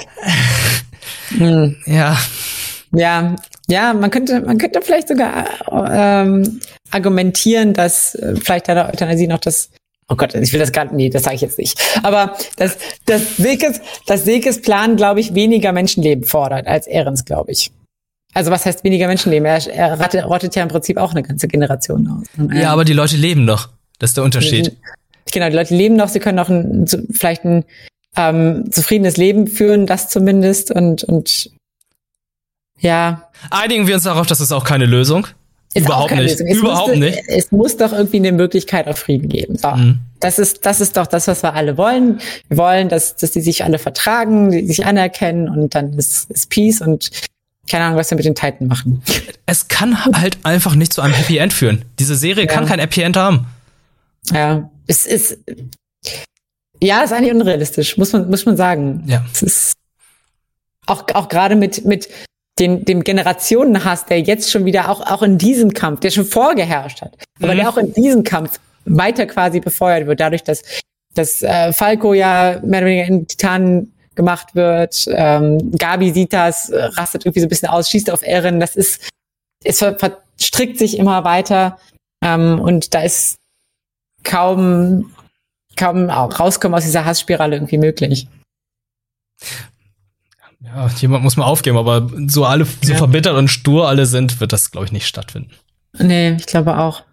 Hm. 1.29 1.77
Ja. 1.85 2.17
Ja, 2.91 3.35
ja, 3.67 3.93
man 3.93 4.09
könnte, 4.09 4.41
man 4.41 4.57
könnte 4.57 4.81
vielleicht 4.81 5.07
sogar 5.07 5.45
ähm, 5.71 6.59
argumentieren, 6.91 7.73
dass 7.73 8.15
äh, 8.15 8.35
vielleicht 8.35 8.67
hat 8.67 8.75
der 8.75 8.89
Euthanasie 8.89 9.27
noch 9.27 9.39
das 9.39 9.69
Oh 10.11 10.15
Gott, 10.15 10.33
ich 10.33 10.51
will 10.51 10.59
das 10.59 10.71
gar 10.71 10.91
nee, 10.91 11.11
das 11.11 11.21
sage 11.21 11.35
ich 11.35 11.41
jetzt 11.41 11.59
nicht. 11.59 11.79
Aber 12.01 12.35
das, 12.57 12.79
das 13.05 13.37
Sekes, 13.37 13.79
das 14.07 14.25
Sekes 14.25 14.59
Plan, 14.59 14.95
glaube 14.95 15.19
ich, 15.19 15.35
weniger 15.35 15.71
Menschenleben 15.71 16.23
fordert 16.23 16.65
als 16.65 16.87
Ehrens, 16.87 17.25
glaube 17.25 17.51
ich. 17.51 17.71
Also 18.33 18.51
was 18.51 18.65
heißt 18.65 18.83
weniger 18.83 19.07
Menschenleben? 19.07 19.45
Er, 19.45 19.65
er 19.67 19.99
rottet, 19.99 20.25
rottet 20.25 20.55
ja 20.55 20.63
im 20.63 20.69
Prinzip 20.69 20.97
auch 20.97 21.11
eine 21.11 21.23
ganze 21.23 21.47
Generation 21.47 22.07
aus. 22.07 22.27
Ja, 22.53 22.71
aber 22.71 22.85
die 22.85 22.93
Leute 22.93 23.17
leben 23.17 23.45
noch. 23.45 23.69
Das 23.97 24.11
ist 24.11 24.17
der 24.17 24.23
Unterschied. 24.23 24.75
Genau, 25.31 25.49
die 25.49 25.55
Leute 25.55 25.75
leben 25.75 25.95
noch, 25.95 26.09
sie 26.09 26.19
können 26.19 26.39
auch 26.39 26.49
ein, 26.49 26.87
vielleicht 27.11 27.43
ein 27.43 27.65
ähm, 28.15 28.71
zufriedenes 28.71 29.17
Leben 29.17 29.47
führen, 29.47 29.85
das 29.85 30.09
zumindest. 30.09 30.71
Und, 30.71 31.03
und 31.03 31.51
ja. 32.79 33.29
Einigen 33.51 33.87
wir 33.87 33.95
uns 33.95 34.03
darauf, 34.03 34.27
dass 34.27 34.39
es 34.39 34.51
auch 34.51 34.63
keine 34.63 34.85
Lösung. 34.85 35.27
Ist 35.73 35.85
Überhaupt 35.85 36.15
nicht. 36.15 36.39
Überhaupt 36.39 36.87
musste, 36.87 36.99
nicht. 36.99 37.19
Es 37.27 37.51
muss 37.51 37.77
doch 37.77 37.93
irgendwie 37.93 38.17
eine 38.17 38.31
Möglichkeit 38.31 38.87
auf 38.87 38.97
Frieden 38.97 39.29
geben. 39.29 39.55
So. 39.55 39.69
Mhm. 39.69 39.99
Das 40.19 40.39
ist, 40.39 40.65
das 40.65 40.81
ist 40.81 40.97
doch 40.97 41.05
das, 41.05 41.27
was 41.27 41.43
wir 41.43 41.53
alle 41.53 41.77
wollen. 41.77 42.19
Wir 42.47 42.57
wollen, 42.57 42.89
dass, 42.89 43.15
dass 43.17 43.31
die 43.31 43.41
sich 43.41 43.63
alle 43.63 43.77
vertragen, 43.77 44.49
die 44.49 44.65
sich 44.65 44.85
anerkennen 44.85 45.47
und 45.47 45.75
dann 45.75 45.93
ist, 45.93 46.31
ist 46.31 46.49
Peace 46.49 46.81
und 46.81 47.11
keine 47.69 47.85
Ahnung, 47.85 47.97
was 47.97 48.09
wir 48.11 48.15
mit 48.15 48.25
den 48.25 48.35
Titan 48.35 48.67
machen. 48.67 49.01
Es 49.45 49.67
kann 49.67 50.05
halt 50.05 50.37
einfach 50.43 50.75
nicht 50.75 50.93
zu 50.93 51.01
einem 51.01 51.13
Happy 51.13 51.37
End 51.37 51.53
führen. 51.53 51.85
Diese 51.99 52.15
Serie 52.15 52.45
ja. 52.45 52.51
kann 52.51 52.65
kein 52.65 52.79
Happy 52.79 53.01
End 53.01 53.15
haben. 53.17 53.47
Ja, 54.31 54.69
es 54.87 55.05
ist, 55.05 55.37
ja, 56.81 57.01
ist 57.01 57.13
eigentlich 57.13 57.33
unrealistisch, 57.33 57.97
muss 57.97 58.13
man, 58.13 58.29
muss 58.29 58.45
man 58.45 58.57
sagen. 58.57 59.03
Ja. 59.05 59.25
Es 59.31 59.41
ist 59.41 59.73
auch, 60.85 61.05
auch 61.13 61.29
gerade 61.29 61.55
mit, 61.55 61.85
mit 61.85 62.09
den, 62.59 62.85
dem 62.85 63.03
Generationenhass, 63.03 64.05
der 64.05 64.21
jetzt 64.21 64.51
schon 64.51 64.65
wieder 64.65 64.89
auch, 64.89 65.01
auch 65.01 65.23
in 65.23 65.37
diesem 65.37 65.73
Kampf, 65.73 66.01
der 66.01 66.09
schon 66.09 66.25
vorgeherrscht 66.25 67.01
hat, 67.01 67.15
mhm. 67.37 67.45
aber 67.45 67.55
der 67.55 67.69
auch 67.69 67.77
in 67.77 67.93
diesem 67.93 68.23
Kampf 68.23 68.59
weiter 68.85 69.25
quasi 69.25 69.59
befeuert 69.59 70.07
wird, 70.07 70.19
dadurch, 70.19 70.43
dass, 70.43 70.63
dass 71.13 71.41
äh, 71.41 71.71
Falco 71.73 72.13
ja 72.13 72.59
mehr 72.63 72.81
oder 72.81 72.87
weniger 72.87 73.07
in 73.07 73.27
Titanen 73.27 73.93
gemacht 74.19 74.53
wird. 74.53 75.05
Ähm, 75.07 75.71
Gabi 75.71 76.11
sieht 76.11 76.33
das, 76.33 76.71
rastet 76.73 77.25
irgendwie 77.25 77.39
so 77.39 77.45
ein 77.45 77.49
bisschen 77.49 77.69
aus, 77.69 77.89
schießt 77.89 78.11
auf 78.11 78.21
Erin. 78.21 78.59
Das 78.59 78.75
ist, 78.75 79.09
es 79.63 79.79
verstrickt 79.79 80.77
sich 80.77 80.97
immer 80.97 81.23
weiter. 81.23 81.79
Ähm, 82.21 82.59
und 82.59 82.93
da 82.93 83.01
ist 83.01 83.37
kaum, 84.25 85.13
kaum 85.77 86.09
rauskommen 86.09 86.75
aus 86.75 86.83
dieser 86.83 87.05
Hassspirale 87.05 87.55
irgendwie 87.55 87.77
möglich. 87.77 88.27
Ja, 90.61 90.89
jemand 90.99 91.23
muss 91.23 91.37
mal 91.37 91.45
aufgeben, 91.45 91.77
aber 91.77 92.09
so 92.27 92.43
alle, 92.43 92.65
so 92.65 92.91
ja. 92.91 92.97
verbittert 92.97 93.37
und 93.37 93.47
stur 93.47 93.87
alle 93.87 94.05
sind, 94.05 94.41
wird 94.41 94.51
das, 94.51 94.71
glaube 94.71 94.85
ich, 94.85 94.91
nicht 94.91 95.07
stattfinden. 95.07 95.51
Nee, 95.97 96.33
ich 96.33 96.45
glaube 96.45 96.77
auch. 96.77 97.03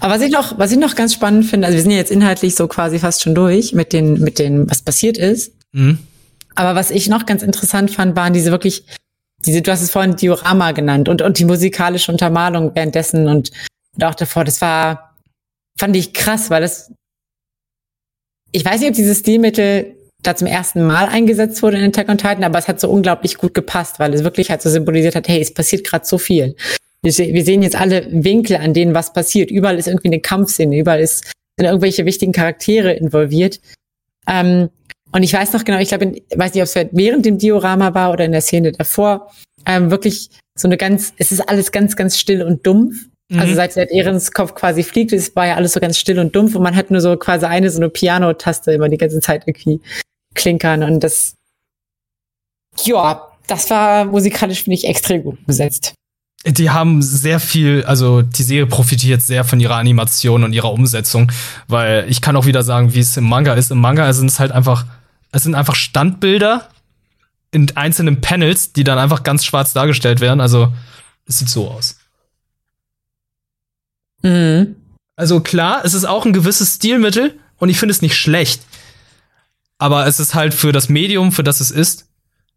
Aber 0.00 0.14
was 0.14 0.22
ich 0.22 0.32
noch, 0.32 0.58
was 0.58 0.72
ich 0.72 0.78
noch 0.78 0.96
ganz 0.96 1.14
spannend 1.14 1.46
finde, 1.46 1.66
also 1.66 1.76
wir 1.76 1.82
sind 1.82 1.92
ja 1.92 1.98
jetzt 1.98 2.10
inhaltlich 2.10 2.56
so 2.56 2.66
quasi 2.66 2.98
fast 2.98 3.22
schon 3.22 3.36
durch 3.36 3.72
mit 3.72 3.92
den, 3.92 4.20
mit 4.20 4.40
den, 4.40 4.68
was 4.68 4.82
passiert 4.82 5.16
ist. 5.16 5.52
Mhm. 5.72 5.98
Aber 6.58 6.74
was 6.74 6.90
ich 6.90 7.08
noch 7.08 7.24
ganz 7.24 7.44
interessant 7.44 7.92
fand, 7.92 8.16
waren 8.16 8.32
diese 8.32 8.50
wirklich, 8.50 8.82
diese, 9.46 9.62
du 9.62 9.70
hast 9.70 9.80
es 9.80 9.92
vorhin 9.92 10.16
Diorama 10.16 10.72
genannt 10.72 11.08
und, 11.08 11.22
und 11.22 11.38
die 11.38 11.44
musikalische 11.44 12.10
Untermalung 12.10 12.74
währenddessen 12.74 13.28
und, 13.28 13.52
und 13.94 14.04
auch 14.04 14.16
davor, 14.16 14.42
das 14.42 14.60
war, 14.60 15.16
fand 15.78 15.94
ich 15.94 16.14
krass, 16.14 16.50
weil 16.50 16.60
das, 16.60 16.92
ich 18.50 18.64
weiß 18.64 18.80
nicht, 18.80 18.88
ob 18.88 18.96
dieses 18.96 19.20
Stilmittel 19.20 19.94
da 20.24 20.34
zum 20.34 20.48
ersten 20.48 20.84
Mal 20.84 21.06
eingesetzt 21.06 21.62
wurde 21.62 21.76
in 21.76 21.84
Attack 21.84 22.08
on 22.08 22.18
Titan, 22.18 22.42
aber 22.42 22.58
es 22.58 22.66
hat 22.66 22.80
so 22.80 22.90
unglaublich 22.90 23.38
gut 23.38 23.54
gepasst, 23.54 24.00
weil 24.00 24.12
es 24.12 24.24
wirklich 24.24 24.50
halt 24.50 24.60
so 24.60 24.68
symbolisiert 24.68 25.14
hat, 25.14 25.28
hey, 25.28 25.40
es 25.40 25.54
passiert 25.54 25.84
gerade 25.84 26.06
so 26.06 26.18
viel. 26.18 26.56
wir, 27.02 27.12
wir 27.12 27.44
sehen 27.44 27.62
jetzt 27.62 27.80
alle 27.80 28.08
Winkel, 28.10 28.56
an 28.56 28.74
denen 28.74 28.94
was 28.94 29.12
passiert. 29.12 29.52
Überall 29.52 29.78
ist 29.78 29.86
irgendwie 29.86 30.08
eine 30.08 30.20
Kampfszene, 30.20 30.76
überall 30.76 30.98
ist, 30.98 31.24
sind 31.56 31.66
irgendwelche 31.66 32.04
wichtigen 32.04 32.32
Charaktere 32.32 32.94
involviert. 32.94 33.60
Ähm, 34.26 34.70
und 35.12 35.22
ich 35.22 35.32
weiß 35.32 35.52
noch 35.52 35.64
genau, 35.64 35.78
ich 35.78 35.88
glaube, 35.88 36.20
weiß 36.34 36.54
nicht, 36.54 36.62
ob 36.62 36.68
es 36.68 36.88
während 36.92 37.24
dem 37.24 37.38
Diorama 37.38 37.94
war 37.94 38.12
oder 38.12 38.24
in 38.24 38.32
der 38.32 38.40
Szene 38.40 38.72
davor, 38.72 39.30
ähm, 39.66 39.90
wirklich 39.90 40.30
so 40.56 40.68
eine 40.68 40.76
ganz, 40.76 41.12
es 41.18 41.32
ist 41.32 41.40
alles 41.48 41.72
ganz, 41.72 41.96
ganz 41.96 42.18
still 42.18 42.42
und 42.42 42.66
dumpf. 42.66 43.06
Also 43.30 43.36
mhm. 43.36 43.40
Also 43.40 43.54
seit, 43.54 43.72
seit 43.72 43.90
Ehrens 43.90 44.32
Kopf 44.32 44.54
quasi 44.54 44.82
fliegt, 44.82 45.12
es 45.12 45.34
war 45.36 45.46
ja 45.46 45.56
alles 45.56 45.72
so 45.72 45.80
ganz 45.80 45.98
still 45.98 46.18
und 46.18 46.34
dumpf 46.34 46.54
und 46.54 46.62
man 46.62 46.76
hat 46.76 46.90
nur 46.90 47.00
so 47.00 47.16
quasi 47.16 47.46
eine 47.46 47.70
so 47.70 47.78
eine 47.78 47.90
Piano-Taste 47.90 48.72
immer 48.72 48.88
die 48.88 48.96
ganze 48.96 49.20
Zeit 49.20 49.42
irgendwie 49.46 49.80
klinkern 50.34 50.82
und 50.82 51.00
das, 51.00 51.34
ja, 52.84 53.28
das 53.46 53.70
war 53.70 54.04
musikalisch, 54.04 54.62
finde 54.62 54.76
ich, 54.76 54.86
extrem 54.86 55.24
gut 55.24 55.44
besetzt. 55.46 55.94
Die 56.46 56.70
haben 56.70 57.02
sehr 57.02 57.40
viel, 57.40 57.82
also 57.84 58.22
die 58.22 58.44
Serie 58.44 58.66
profitiert 58.66 59.22
sehr 59.22 59.44
von 59.44 59.58
ihrer 59.58 59.74
Animation 59.74 60.44
und 60.44 60.52
ihrer 60.52 60.72
Umsetzung, 60.72 61.32
weil 61.66 62.06
ich 62.08 62.20
kann 62.22 62.36
auch 62.36 62.46
wieder 62.46 62.62
sagen, 62.62 62.94
wie 62.94 63.00
es 63.00 63.16
im 63.16 63.24
Manga 63.24 63.54
ist. 63.54 63.72
Im 63.72 63.80
Manga 63.80 64.10
sind 64.12 64.30
es 64.30 64.38
halt 64.38 64.52
einfach, 64.52 64.86
es 65.32 65.42
sind 65.42 65.54
einfach 65.54 65.74
Standbilder 65.74 66.68
in 67.50 67.76
einzelnen 67.76 68.20
Panels, 68.20 68.72
die 68.72 68.84
dann 68.84 68.98
einfach 68.98 69.22
ganz 69.22 69.44
schwarz 69.44 69.72
dargestellt 69.72 70.20
werden. 70.20 70.40
Also 70.40 70.72
es 71.26 71.38
sieht 71.38 71.48
so 71.48 71.70
aus. 71.70 71.98
Mhm. 74.22 74.76
Also 75.16 75.40
klar, 75.40 75.84
es 75.84 75.94
ist 75.94 76.04
auch 76.04 76.26
ein 76.26 76.32
gewisses 76.32 76.76
Stilmittel 76.76 77.38
und 77.56 77.68
ich 77.68 77.78
finde 77.78 77.92
es 77.92 78.02
nicht 78.02 78.16
schlecht. 78.16 78.62
Aber 79.78 80.06
es 80.06 80.20
ist 80.20 80.34
halt 80.34 80.54
für 80.54 80.72
das 80.72 80.88
Medium, 80.88 81.32
für 81.32 81.44
das 81.44 81.60
es 81.60 81.70
ist, 81.70 82.08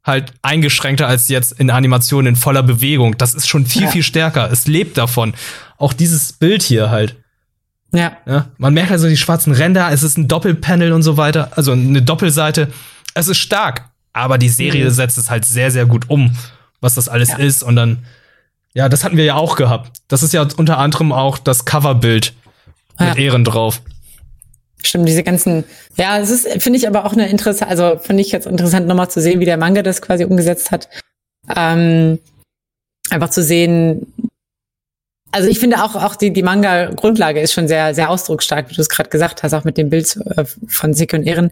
halt 0.03 0.33
eingeschränkter 0.41 1.07
als 1.07 1.27
jetzt 1.27 1.53
in 1.53 1.69
Animationen 1.69 2.33
in 2.33 2.35
voller 2.35 2.63
Bewegung. 2.63 3.17
Das 3.17 3.33
ist 3.33 3.47
schon 3.47 3.65
viel, 3.65 3.83
ja. 3.83 3.91
viel 3.91 4.03
stärker. 4.03 4.51
Es 4.51 4.67
lebt 4.67 4.97
davon. 4.97 5.35
Auch 5.77 5.93
dieses 5.93 6.33
Bild 6.33 6.63
hier 6.63 6.89
halt. 6.89 7.20
Ja. 7.93 8.17
ja. 8.25 8.47
Man 8.57 8.73
merkt 8.73 8.91
also 8.91 9.07
die 9.07 9.17
schwarzen 9.17 9.53
Ränder, 9.53 9.91
es 9.91 10.03
ist 10.03 10.17
ein 10.17 10.27
Doppelpanel 10.27 10.93
und 10.93 11.03
so 11.03 11.17
weiter, 11.17 11.51
also 11.55 11.73
eine 11.73 12.01
Doppelseite. 12.01 12.69
Es 13.13 13.27
ist 13.27 13.37
stark, 13.37 13.89
aber 14.13 14.37
die 14.37 14.49
Serie 14.49 14.85
mhm. 14.85 14.91
setzt 14.91 15.17
es 15.17 15.29
halt 15.29 15.45
sehr, 15.45 15.71
sehr 15.71 15.85
gut 15.85 16.09
um, 16.09 16.35
was 16.79 16.95
das 16.95 17.09
alles 17.09 17.29
ja. 17.29 17.37
ist. 17.37 17.63
Und 17.63 17.75
dann, 17.75 18.05
ja, 18.73 18.87
das 18.87 19.03
hatten 19.03 19.17
wir 19.17 19.25
ja 19.25 19.35
auch 19.35 19.55
gehabt. 19.55 20.01
Das 20.07 20.23
ist 20.23 20.33
ja 20.33 20.45
unter 20.55 20.77
anderem 20.77 21.11
auch 21.11 21.37
das 21.37 21.65
Coverbild 21.65 22.33
mit 22.99 23.17
Ehren 23.17 23.43
drauf. 23.43 23.81
Stimmt, 24.83 25.07
diese 25.07 25.23
ganzen, 25.23 25.63
ja, 25.95 26.17
es 26.17 26.29
ist, 26.29 26.47
finde 26.61 26.77
ich 26.77 26.87
aber 26.87 27.05
auch 27.05 27.13
eine 27.13 27.29
interessante, 27.29 27.69
also 27.69 27.99
finde 27.99 28.21
ich 28.21 28.31
jetzt 28.31 28.47
interessant 28.47 28.87
nochmal 28.87 29.09
zu 29.09 29.21
sehen, 29.21 29.39
wie 29.39 29.45
der 29.45 29.57
Manga 29.57 29.83
das 29.83 30.01
quasi 30.01 30.23
umgesetzt 30.23 30.71
hat. 30.71 30.89
Ähm, 31.55 32.19
einfach 33.09 33.29
zu 33.29 33.43
sehen, 33.43 34.07
also 35.31 35.47
ich 35.47 35.59
finde 35.59 35.83
auch, 35.83 35.95
auch 35.95 36.15
die, 36.15 36.31
die 36.33 36.43
Manga-Grundlage 36.43 37.39
ist 37.39 37.53
schon 37.53 37.67
sehr, 37.67 37.93
sehr 37.95 38.09
ausdrucksstark, 38.09 38.69
wie 38.69 38.75
du 38.75 38.81
es 38.81 38.89
gerade 38.89 39.09
gesagt 39.09 39.43
hast, 39.43 39.53
auch 39.53 39.63
mit 39.63 39.77
dem 39.77 39.89
Bild 39.89 40.17
äh, 40.35 40.45
von 40.67 40.93
Seki 40.93 41.15
und 41.15 41.23
Ehren. 41.23 41.51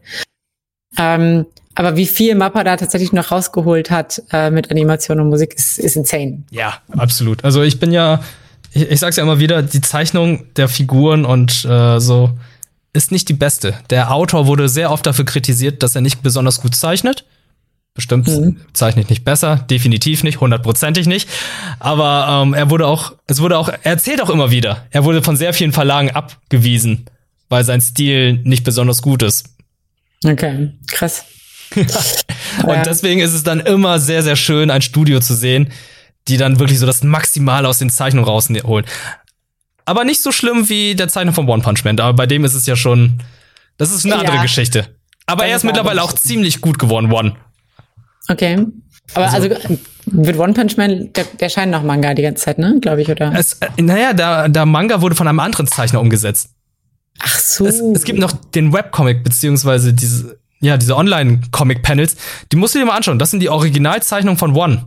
Ähm, 0.97 1.45
aber 1.75 1.95
wie 1.95 2.07
viel 2.07 2.35
Mappa 2.35 2.63
da 2.63 2.75
tatsächlich 2.75 3.13
noch 3.13 3.31
rausgeholt 3.31 3.89
hat 3.89 4.21
äh, 4.31 4.51
mit 4.51 4.69
Animation 4.69 5.19
und 5.19 5.29
Musik, 5.29 5.53
ist, 5.55 5.79
ist 5.79 5.95
insane. 5.95 6.43
Ja, 6.51 6.79
absolut. 6.89 7.45
Also 7.45 7.61
ich 7.63 7.79
bin 7.79 7.91
ja, 7.91 8.21
ich, 8.73 8.89
ich 8.89 8.99
sag's 8.99 9.15
ja 9.15 9.23
immer 9.23 9.39
wieder, 9.39 9.61
die 9.61 9.81
Zeichnung 9.81 10.45
der 10.55 10.67
Figuren 10.67 11.23
und 11.25 11.63
äh, 11.65 11.99
so 11.99 12.31
ist 12.91 13.11
nicht 13.11 13.29
die 13.29 13.33
beste. 13.33 13.75
Der 13.89 14.11
Autor 14.11 14.47
wurde 14.47 14.67
sehr 14.67 14.91
oft 14.91 15.05
dafür 15.05 15.25
kritisiert, 15.25 15.83
dass 15.83 15.95
er 15.95 16.01
nicht 16.01 16.21
besonders 16.21 16.59
gut 16.59 16.75
zeichnet. 16.75 17.23
Bestimmt 17.93 18.27
mhm. 18.27 18.57
zeichnet 18.73 19.09
nicht 19.09 19.25
besser, 19.25 19.57
definitiv 19.57 20.23
nicht, 20.23 20.39
hundertprozentig 20.39 21.07
nicht. 21.07 21.27
Aber 21.79 22.43
ähm, 22.43 22.53
er 22.53 22.69
wurde 22.69 22.87
auch, 22.87 23.13
es 23.27 23.41
wurde 23.41 23.57
auch, 23.57 23.67
er 23.67 23.83
erzählt 23.83 24.21
auch 24.21 24.29
immer 24.29 24.51
wieder, 24.51 24.85
er 24.91 25.03
wurde 25.03 25.21
von 25.21 25.35
sehr 25.35 25.53
vielen 25.53 25.73
Verlagen 25.73 26.11
abgewiesen, 26.11 27.05
weil 27.49 27.63
sein 27.63 27.81
Stil 27.81 28.39
nicht 28.43 28.63
besonders 28.63 29.01
gut 29.01 29.23
ist. 29.23 29.55
Okay, 30.23 30.71
krass. 30.87 31.25
Und 31.75 32.85
deswegen 32.85 33.21
ist 33.21 33.33
es 33.33 33.43
dann 33.43 33.59
immer 33.59 33.99
sehr, 33.99 34.23
sehr 34.23 34.35
schön, 34.35 34.71
ein 34.71 34.81
Studio 34.81 35.19
zu 35.19 35.33
sehen, 35.35 35.71
die 36.27 36.37
dann 36.37 36.59
wirklich 36.59 36.79
so 36.79 36.85
das 36.85 37.03
Maximale 37.03 37.67
aus 37.67 37.79
den 37.79 37.89
Zeichnungen 37.89 38.27
rausholen. 38.27 38.85
Aber 39.85 40.03
nicht 40.03 40.21
so 40.21 40.31
schlimm 40.31 40.69
wie 40.69 40.95
der 40.95 41.07
Zeichner 41.07 41.33
von 41.33 41.47
One 41.49 41.63
Punch 41.63 41.83
Man. 41.83 41.99
Aber 41.99 42.13
bei 42.13 42.27
dem 42.27 42.45
ist 42.45 42.53
es 42.53 42.65
ja 42.65 42.75
schon, 42.75 43.19
das 43.77 43.91
ist 43.91 44.05
eine 44.05 44.15
ja. 44.15 44.21
andere 44.21 44.41
Geschichte. 44.41 44.87
Aber 45.25 45.45
er 45.45 45.55
ist 45.55 45.63
mittlerweile 45.63 46.03
auch 46.03 46.13
ziemlich 46.13 46.61
gut 46.61 46.79
geworden, 46.79 47.11
One. 47.11 47.35
Okay. 48.29 48.65
Aber 49.15 49.25
also, 49.25 49.49
also 49.49 49.79
wird 50.05 50.37
One 50.37 50.53
Punch 50.53 50.77
Man, 50.77 51.11
der, 51.13 51.25
der 51.39 51.49
scheint 51.49 51.71
noch 51.71 51.83
Manga 51.83 52.13
die 52.13 52.21
ganze 52.21 52.45
Zeit, 52.45 52.59
ne? 52.59 52.77
Glaube 52.79 53.01
ich, 53.01 53.09
oder? 53.09 53.33
Es, 53.35 53.53
äh, 53.53 53.69
naja, 53.81 54.13
der, 54.13 54.49
der 54.49 54.65
Manga 54.65 55.01
wurde 55.01 55.15
von 55.15 55.27
einem 55.27 55.39
anderen 55.39 55.67
Zeichner 55.67 55.99
umgesetzt. 55.99 56.51
Ach 57.19 57.39
so. 57.39 57.65
Es, 57.65 57.79
es 57.79 58.03
gibt 58.03 58.19
noch 58.19 58.31
den 58.31 58.71
Webcomic, 58.71 59.23
beziehungsweise 59.23 59.93
diese, 59.93 60.39
ja, 60.59 60.77
diese 60.77 60.95
Online-Comic-Panels. 60.95 62.15
Die 62.51 62.55
musst 62.55 62.75
du 62.75 62.79
dir 62.79 62.85
mal 62.85 62.95
anschauen. 62.95 63.19
Das 63.19 63.31
sind 63.31 63.41
die 63.41 63.49
Originalzeichnungen 63.49 64.37
von 64.37 64.55
One. 64.55 64.85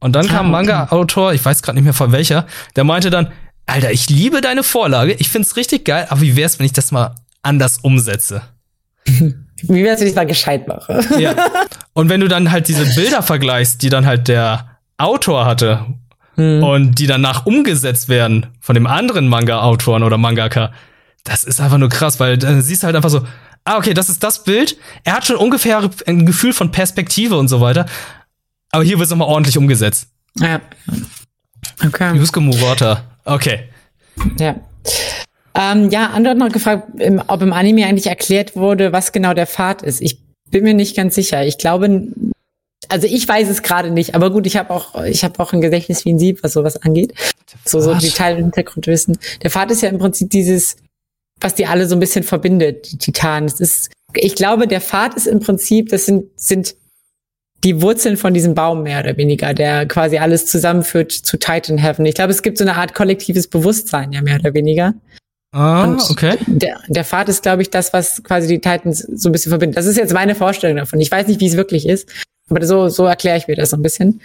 Und 0.00 0.16
dann 0.16 0.26
ah, 0.26 0.28
kam 0.28 0.46
ein 0.46 0.52
Manga-Autor, 0.52 1.32
ich 1.32 1.44
weiß 1.44 1.62
gerade 1.62 1.76
nicht 1.76 1.84
mehr 1.84 1.94
von 1.94 2.10
welcher, 2.10 2.46
der 2.74 2.82
meinte 2.82 3.10
dann, 3.10 3.28
Alter, 3.66 3.92
ich 3.92 4.10
liebe 4.10 4.40
deine 4.40 4.64
Vorlage, 4.64 5.12
ich 5.12 5.28
find's 5.28 5.54
richtig 5.54 5.84
geil, 5.84 6.06
aber 6.10 6.20
wie 6.20 6.34
wär's, 6.34 6.58
wenn 6.58 6.66
ich 6.66 6.72
das 6.72 6.90
mal 6.90 7.14
anders 7.42 7.78
umsetze? 7.78 8.42
Wie 9.62 9.84
wär's, 9.84 10.00
wenn 10.00 10.08
ich 10.08 10.14
mal 10.14 10.26
gescheit 10.26 10.68
mache? 10.68 11.00
Ja. 11.18 11.34
Und 11.92 12.08
wenn 12.08 12.20
du 12.20 12.28
dann 12.28 12.50
halt 12.50 12.68
diese 12.68 12.84
Bilder 12.94 13.22
vergleichst, 13.22 13.82
die 13.82 13.88
dann 13.88 14.06
halt 14.06 14.28
der 14.28 14.78
Autor 14.98 15.44
hatte 15.44 15.86
hm. 16.36 16.62
und 16.62 16.98
die 16.98 17.06
danach 17.06 17.46
umgesetzt 17.46 18.08
werden 18.08 18.46
von 18.60 18.74
dem 18.74 18.86
anderen 18.86 19.28
Manga-Autoren 19.28 20.02
oder 20.02 20.18
Mangaka, 20.18 20.72
das 21.24 21.44
ist 21.44 21.60
einfach 21.60 21.78
nur 21.78 21.88
krass, 21.88 22.18
weil 22.18 22.38
dann 22.38 22.62
siehst 22.62 22.82
du 22.82 22.86
halt 22.86 22.96
einfach 22.96 23.10
so, 23.10 23.24
ah, 23.64 23.76
okay, 23.76 23.94
das 23.94 24.08
ist 24.08 24.22
das 24.22 24.44
Bild. 24.44 24.76
Er 25.04 25.14
hat 25.14 25.26
schon 25.26 25.36
ungefähr 25.36 25.88
ein 26.06 26.26
Gefühl 26.26 26.52
von 26.52 26.70
Perspektive 26.72 27.36
und 27.36 27.48
so 27.48 27.60
weiter. 27.60 27.86
Aber 28.70 28.82
hier 28.82 28.98
wird's 28.98 29.10
nochmal 29.10 29.28
ordentlich 29.28 29.58
umgesetzt. 29.58 30.08
Ja. 30.38 30.60
Okay. 31.84 32.16
Yusuke 32.16 32.40
Murata. 32.40 33.04
Okay. 33.24 33.68
Ja. 34.38 34.56
Ähm, 35.54 35.90
ja, 35.90 36.10
andere 36.10 36.32
hat 36.32 36.38
noch 36.38 36.52
gefragt, 36.52 36.88
ob 37.26 37.42
im 37.42 37.52
Anime 37.52 37.86
eigentlich 37.86 38.06
erklärt 38.06 38.56
wurde, 38.56 38.92
was 38.92 39.12
genau 39.12 39.34
der 39.34 39.46
Pfad 39.46 39.82
ist. 39.82 40.00
Ich 40.00 40.22
bin 40.50 40.64
mir 40.64 40.74
nicht 40.74 40.96
ganz 40.96 41.14
sicher. 41.14 41.44
Ich 41.44 41.58
glaube, 41.58 42.08
also 42.88 43.06
ich 43.06 43.26
weiß 43.26 43.48
es 43.48 43.62
gerade 43.62 43.90
nicht, 43.90 44.14
aber 44.14 44.30
gut, 44.30 44.46
ich 44.46 44.56
habe 44.56 44.70
auch, 44.70 45.02
ich 45.04 45.24
habe 45.24 45.40
auch 45.40 45.52
ein 45.52 45.60
Gedächtnis 45.60 46.04
wie 46.04 46.12
ein 46.12 46.18
Sieb, 46.18 46.42
was 46.42 46.52
sowas 46.52 46.76
angeht. 46.76 47.14
So, 47.64 47.80
so 47.80 47.94
Detail- 47.94 48.36
und 48.36 48.42
Hintergrundwissen. 48.44 49.18
Der 49.42 49.50
Pfad 49.50 49.70
ist 49.70 49.82
ja 49.82 49.88
im 49.88 49.98
Prinzip 49.98 50.30
dieses, 50.30 50.76
was 51.40 51.54
die 51.54 51.66
alle 51.66 51.86
so 51.86 51.96
ein 51.96 52.00
bisschen 52.00 52.24
verbindet, 52.24 52.90
die 52.92 52.98
Titanen. 52.98 53.48
Es 53.48 53.60
ist, 53.60 53.90
ich 54.14 54.34
glaube, 54.34 54.66
der 54.66 54.80
Pfad 54.80 55.14
ist 55.14 55.26
im 55.26 55.40
Prinzip, 55.40 55.90
das 55.90 56.06
sind, 56.06 56.26
sind 56.36 56.76
die 57.64 57.80
Wurzeln 57.80 58.16
von 58.16 58.34
diesem 58.34 58.54
Baum 58.54 58.82
mehr 58.82 59.00
oder 59.00 59.16
weniger, 59.16 59.54
der 59.54 59.86
quasi 59.86 60.18
alles 60.18 60.46
zusammenführt 60.46 61.12
zu 61.12 61.38
Titan 61.38 61.78
Heaven. 61.78 62.04
Ich 62.06 62.14
glaube, 62.14 62.32
es 62.32 62.42
gibt 62.42 62.58
so 62.58 62.64
eine 62.64 62.76
Art 62.76 62.94
kollektives 62.94 63.46
Bewusstsein, 63.46 64.12
ja, 64.12 64.22
mehr 64.22 64.40
oder 64.40 64.54
weniger. 64.54 64.94
Ah, 65.52 65.84
und 65.84 66.10
okay. 66.10 66.38
Der, 66.46 66.80
der 66.88 67.04
Pfad 67.04 67.28
ist, 67.28 67.42
glaube 67.42 67.62
ich, 67.62 67.70
das, 67.70 67.92
was 67.92 68.22
quasi 68.24 68.48
die 68.48 68.60
Titans 68.60 69.00
so 69.00 69.28
ein 69.28 69.32
bisschen 69.32 69.50
verbindet. 69.50 69.76
Das 69.76 69.86
ist 69.86 69.98
jetzt 69.98 70.14
meine 70.14 70.34
Vorstellung 70.34 70.78
davon. 70.78 70.98
Ich 71.00 71.10
weiß 71.10 71.26
nicht, 71.26 71.40
wie 71.40 71.46
es 71.46 71.56
wirklich 71.56 71.86
ist, 71.86 72.08
aber 72.48 72.64
so, 72.66 72.88
so 72.88 73.04
erkläre 73.04 73.36
ich 73.36 73.48
mir 73.48 73.56
das 73.56 73.70
so 73.70 73.76
ein 73.76 73.82
bisschen. 73.82 74.20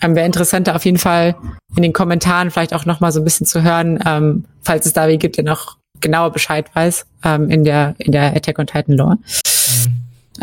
Ähm, 0.00 0.14
Wäre 0.16 0.26
interessanter 0.26 0.74
auf 0.74 0.84
jeden 0.84 0.98
Fall 0.98 1.36
in 1.76 1.82
den 1.82 1.92
Kommentaren 1.92 2.50
vielleicht 2.50 2.74
auch 2.74 2.86
noch 2.86 3.00
mal 3.00 3.12
so 3.12 3.20
ein 3.20 3.24
bisschen 3.24 3.46
zu 3.46 3.62
hören, 3.62 4.02
ähm, 4.06 4.46
falls 4.62 4.86
es 4.86 4.92
da 4.94 5.06
wie 5.08 5.18
gibt, 5.18 5.36
der 5.36 5.44
noch 5.44 5.76
genauer 6.00 6.32
Bescheid 6.32 6.66
weiß 6.74 7.06
ähm, 7.24 7.50
in 7.50 7.64
der 7.64 7.94
in 7.98 8.12
der 8.12 8.34
Attack 8.34 8.58
on 8.58 8.66
Titan 8.66 8.96
Lore. 8.96 9.16
Mhm. 9.16 9.94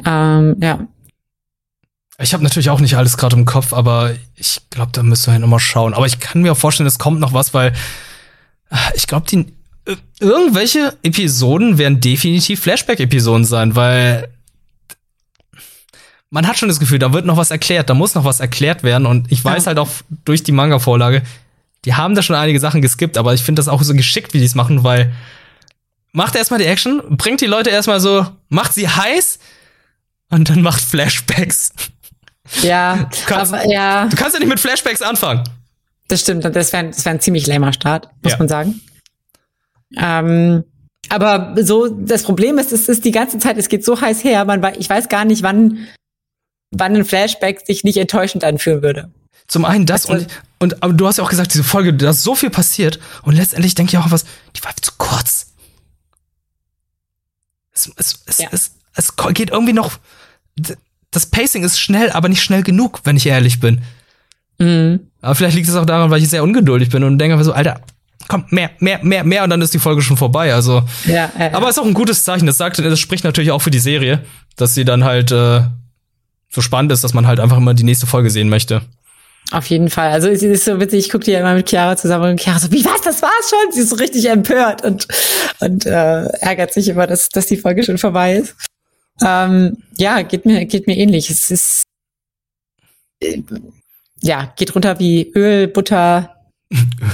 Ähm, 0.05 0.55
ja, 0.61 0.87
ich 2.21 2.33
habe 2.33 2.43
natürlich 2.43 2.69
auch 2.69 2.79
nicht 2.79 2.95
alles 2.95 3.17
gerade 3.17 3.35
im 3.35 3.45
Kopf, 3.45 3.73
aber 3.73 4.11
ich 4.35 4.61
glaube, 4.69 4.91
da 4.91 5.01
müssen 5.01 5.33
wir 5.33 5.39
noch 5.39 5.47
mal 5.47 5.59
schauen. 5.59 5.93
Aber 5.93 6.05
ich 6.05 6.19
kann 6.19 6.41
mir 6.41 6.51
auch 6.51 6.57
vorstellen, 6.57 6.87
es 6.87 6.99
kommt 6.99 7.19
noch 7.19 7.33
was, 7.33 7.53
weil 7.53 7.73
äh, 8.69 8.75
ich 8.93 9.07
glaube, 9.07 9.25
die 9.27 9.51
irgendwelche 10.19 10.97
Episoden 11.03 11.77
werden 11.77 11.99
definitiv 11.99 12.61
Flashback-Episoden 12.61 13.45
sein, 13.45 13.75
weil 13.75 14.29
man 16.29 16.47
hat 16.47 16.57
schon 16.57 16.69
das 16.69 16.79
Gefühl, 16.79 16.99
da 16.99 17.13
wird 17.13 17.25
noch 17.25 17.37
was 17.37 17.51
erklärt, 17.51 17.89
da 17.89 17.93
muss 17.93 18.15
noch 18.15 18.23
was 18.23 18.39
erklärt 18.39 18.83
werden. 18.83 19.05
Und 19.05 19.31
ich 19.31 19.43
weiß 19.43 19.63
ja. 19.63 19.67
halt 19.67 19.79
auch 19.79 19.89
durch 20.23 20.43
die 20.43 20.51
Manga-Vorlage, 20.51 21.23
die 21.85 21.95
haben 21.95 22.15
da 22.15 22.21
schon 22.21 22.35
einige 22.35 22.59
Sachen 22.59 22.81
geskippt, 22.81 23.17
aber 23.17 23.33
ich 23.33 23.41
finde 23.41 23.59
das 23.59 23.67
auch 23.67 23.81
so 23.83 23.93
geschickt, 23.93 24.33
wie 24.33 24.39
die 24.39 24.45
es 24.45 24.55
machen, 24.55 24.83
weil 24.83 25.11
macht 26.13 26.35
erstmal 26.35 26.59
die 26.59 26.65
Action, 26.65 27.01
bringt 27.17 27.41
die 27.41 27.47
Leute 27.47 27.69
erstmal 27.69 27.99
so, 27.99 28.25
macht 28.49 28.73
sie 28.73 28.87
heiß 28.87 29.39
und 30.29 30.49
dann 30.49 30.61
macht 30.61 30.81
Flashbacks. 30.81 31.73
Ja, 32.61 33.09
du 33.11 33.17
kannst, 33.25 33.53
aber, 33.53 33.67
ja. 33.67 34.07
Du 34.07 34.15
kannst 34.15 34.33
ja 34.33 34.39
nicht 34.39 34.49
mit 34.49 34.59
Flashbacks 34.59 35.01
anfangen. 35.01 35.43
Das 36.07 36.21
stimmt, 36.21 36.43
das 36.43 36.73
wäre 36.73 36.87
das 36.87 37.05
wär 37.05 37.11
ein 37.13 37.19
ziemlich 37.19 37.47
lamer 37.47 37.73
Start, 37.73 38.09
muss 38.21 38.33
ja. 38.33 38.37
man 38.37 38.47
sagen. 38.47 38.81
Ähm, 39.97 40.63
aber 41.09 41.55
so, 41.61 41.87
das 41.87 42.23
Problem 42.23 42.57
ist, 42.57 42.71
es 42.71 42.87
ist 42.87 43.03
die 43.03 43.11
ganze 43.11 43.37
Zeit, 43.37 43.57
es 43.57 43.69
geht 43.69 43.83
so 43.83 43.99
heiß 43.99 44.23
her, 44.23 44.45
man, 44.45 44.63
ich 44.77 44.89
weiß 44.89 45.09
gar 45.09 45.25
nicht, 45.25 45.43
wann, 45.43 45.87
wann 46.71 46.95
ein 46.95 47.05
Flashback 47.05 47.65
sich 47.65 47.83
nicht 47.83 47.97
enttäuschend 47.97 48.43
anfühlen 48.43 48.81
würde. 48.81 49.11
Zum 49.47 49.65
einen 49.65 49.85
das 49.85 50.05
also, 50.05 50.25
und, 50.59 50.73
und 50.73 50.83
aber 50.83 50.93
du 50.93 51.07
hast 51.07 51.17
ja 51.17 51.23
auch 51.23 51.29
gesagt, 51.29 51.53
diese 51.53 51.65
Folge, 51.65 51.93
da 51.93 52.11
ist 52.11 52.23
so 52.23 52.35
viel 52.35 52.49
passiert 52.49 52.99
und 53.23 53.35
letztendlich 53.35 53.75
denke 53.75 53.91
ich 53.91 53.97
auch 53.97 54.11
was, 54.11 54.25
die 54.55 54.63
war 54.63 54.71
zu 54.81 54.93
kurz. 54.97 55.47
Es, 57.73 57.91
es, 57.97 58.23
es, 58.27 58.37
Ja. 58.37 58.47
es, 58.51 58.71
es 58.95 59.15
geht 59.33 59.49
irgendwie 59.49 59.73
noch. 59.73 59.91
Das 61.11 61.25
Pacing 61.25 61.63
ist 61.63 61.79
schnell, 61.79 62.11
aber 62.11 62.29
nicht 62.29 62.41
schnell 62.43 62.63
genug, 62.63 63.01
wenn 63.03 63.17
ich 63.17 63.25
ehrlich 63.25 63.59
bin. 63.59 63.81
Mhm. 64.59 65.07
Aber 65.21 65.35
vielleicht 65.35 65.55
liegt 65.55 65.67
es 65.67 65.75
auch 65.75 65.85
daran, 65.85 66.11
weil 66.11 66.21
ich 66.21 66.29
sehr 66.29 66.43
ungeduldig 66.43 66.89
bin 66.89 67.03
und 67.03 67.17
denke 67.17 67.33
einfach 67.33 67.45
so, 67.45 67.53
Alter, 67.53 67.81
komm, 68.31 68.45
mehr, 68.49 68.71
mehr, 68.79 69.03
mehr, 69.03 69.25
mehr 69.25 69.43
und 69.43 69.49
dann 69.49 69.61
ist 69.61 69.73
die 69.73 69.79
Folge 69.79 70.01
schon 70.01 70.15
vorbei. 70.15 70.53
Also, 70.53 70.83
Ja, 71.05 71.29
äh, 71.37 71.51
aber 71.51 71.69
ist 71.69 71.77
auch 71.77 71.85
ein 71.85 71.93
gutes 71.93 72.23
Zeichen. 72.23 72.45
Das 72.45 72.57
sagt, 72.57 72.79
das 72.79 72.99
spricht 72.99 73.25
natürlich 73.25 73.51
auch 73.51 73.61
für 73.61 73.71
die 73.71 73.79
Serie, 73.79 74.23
dass 74.55 74.73
sie 74.73 74.85
dann 74.85 75.03
halt 75.03 75.33
äh, 75.33 75.63
so 76.49 76.61
spannend 76.61 76.93
ist, 76.93 77.03
dass 77.03 77.13
man 77.13 77.27
halt 77.27 77.41
einfach 77.41 77.57
immer 77.57 77.73
die 77.73 77.83
nächste 77.83 78.07
Folge 78.07 78.29
sehen 78.29 78.47
möchte. 78.47 78.83
Auf 79.51 79.65
jeden 79.65 79.89
Fall. 79.89 80.11
Also 80.11 80.29
es 80.29 80.41
ist 80.43 80.63
so 80.63 80.79
witzig, 80.79 80.99
ich 80.99 81.11
gucke 81.11 81.25
die 81.25 81.31
ja 81.31 81.41
immer 81.41 81.55
mit 81.55 81.69
Chiara 81.69 81.97
zusammen 81.97 82.31
und 82.31 82.41
Chiara 82.41 82.59
so, 82.59 82.71
wie 82.71 82.85
was, 82.85 83.01
das 83.01 83.21
war's 83.21 83.49
schon? 83.49 83.73
Sie 83.73 83.81
ist 83.81 83.89
so 83.89 83.97
richtig 83.97 84.29
empört 84.29 84.85
und, 84.85 85.07
und 85.59 85.85
äh, 85.85 86.23
ärgert 86.39 86.71
sich 86.71 86.87
immer, 86.87 87.07
dass, 87.07 87.27
dass 87.27 87.47
die 87.47 87.57
Folge 87.57 87.83
schon 87.83 87.97
vorbei 87.97 88.35
ist. 88.35 88.55
Ähm, 89.21 89.77
ja, 89.97 90.21
geht 90.21 90.45
mir, 90.45 90.65
geht 90.65 90.87
mir 90.87 90.95
ähnlich. 90.95 91.29
Es 91.29 91.51
ist 91.51 91.83
äh, 93.21 93.41
ja, 94.21 94.53
geht 94.55 94.73
runter 94.73 94.99
wie 94.99 95.31
Öl, 95.35 95.67
Butter, 95.67 96.40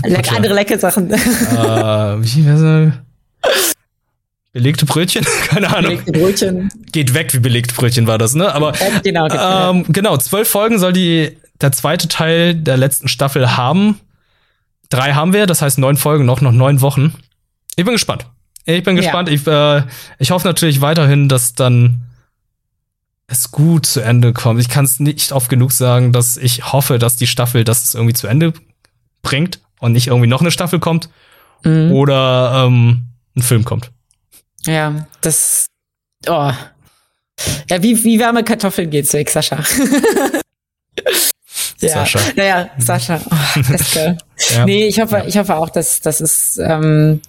leck, 0.03 0.31
andere 0.33 0.53
leckere 0.53 0.79
Sachen. 0.79 1.11
äh, 1.11 1.17
wie, 1.17 2.91
belegte 4.53 4.85
Brötchen? 4.85 5.25
Keine 5.47 5.75
Ahnung. 5.75 5.99
Belegte 6.03 6.11
Brötchen. 6.11 6.69
Geht 6.91 7.13
weg 7.13 7.33
wie 7.33 7.39
belegte 7.39 7.73
Brötchen 7.75 8.07
war 8.07 8.17
das, 8.17 8.33
ne? 8.33 8.53
Aber 8.53 8.73
genau, 9.03 9.27
genau. 9.27 9.71
ähm, 9.71 9.85
genau, 9.89 10.17
zwölf 10.17 10.49
Folgen 10.49 10.79
soll 10.79 10.93
die 10.93 11.37
der 11.61 11.71
zweite 11.71 12.07
Teil 12.07 12.55
der 12.55 12.77
letzten 12.77 13.07
Staffel 13.07 13.55
haben. 13.57 13.99
Drei 14.89 15.13
haben 15.13 15.33
wir, 15.33 15.45
das 15.45 15.61
heißt 15.61 15.77
neun 15.79 15.97
Folgen, 15.97 16.25
noch 16.25 16.41
noch 16.41 16.51
neun 16.51 16.81
Wochen. 16.81 17.13
Ich 17.75 17.85
bin 17.85 17.93
gespannt. 17.93 18.27
Ich 18.65 18.83
bin 18.83 18.95
Ja. 18.95 19.03
gespannt. 19.03 19.29
Ich, 19.29 19.45
äh, 19.47 19.83
ich 20.19 20.31
hoffe 20.31 20.47
natürlich 20.47 20.81
weiterhin, 20.81 21.29
dass 21.29 21.53
dann 21.53 22.01
es 23.27 23.51
gut 23.51 23.85
zu 23.85 24.01
Ende 24.01 24.33
kommt. 24.33 24.59
Ich 24.59 24.69
kann 24.69 24.85
es 24.85 24.99
nicht 24.99 25.31
oft 25.31 25.49
genug 25.49 25.71
sagen, 25.71 26.13
dass 26.13 26.37
ich 26.37 26.71
hoffe, 26.71 26.97
dass 26.97 27.17
die 27.17 27.27
Staffel 27.27 27.63
das 27.63 27.83
es 27.83 27.93
irgendwie 27.95 28.13
zu 28.13 28.27
Ende 28.27 28.53
bringt 29.21 29.59
und 29.79 29.91
nicht 29.93 30.07
irgendwie 30.07 30.27
noch 30.27 30.41
eine 30.41 30.51
Staffel 30.51 30.79
kommt 30.79 31.09
Mhm. 31.63 31.91
oder 31.91 32.65
ähm, 32.67 33.05
ein 33.35 33.41
Film 33.41 33.65
kommt. 33.65 33.91
Ja, 34.65 35.07
das. 35.21 35.65
Oh. 36.27 36.51
Ja, 37.69 37.81
wie, 37.83 38.03
wie 38.03 38.19
warme 38.19 38.43
Kartoffeln 38.43 38.89
geht's 38.89 39.13
weg, 39.13 39.29
Sascha. 39.29 39.57
ja. 41.81 41.89
Sascha. 41.89 42.19
Naja, 42.35 42.69
Sascha. 42.77 43.21
Oh, 43.29 43.73
Eske. 43.73 44.17
Ja. 44.53 44.65
Nee, 44.65 44.87
ich 44.87 44.99
hoffe, 45.01 45.17
Ja. 45.17 45.25
ich 45.25 45.37
hoffe 45.37 45.55
auch, 45.55 45.69
dass 45.69 45.99
das 46.01 46.21
ist. 46.21 46.59
Ähm, 46.59 47.21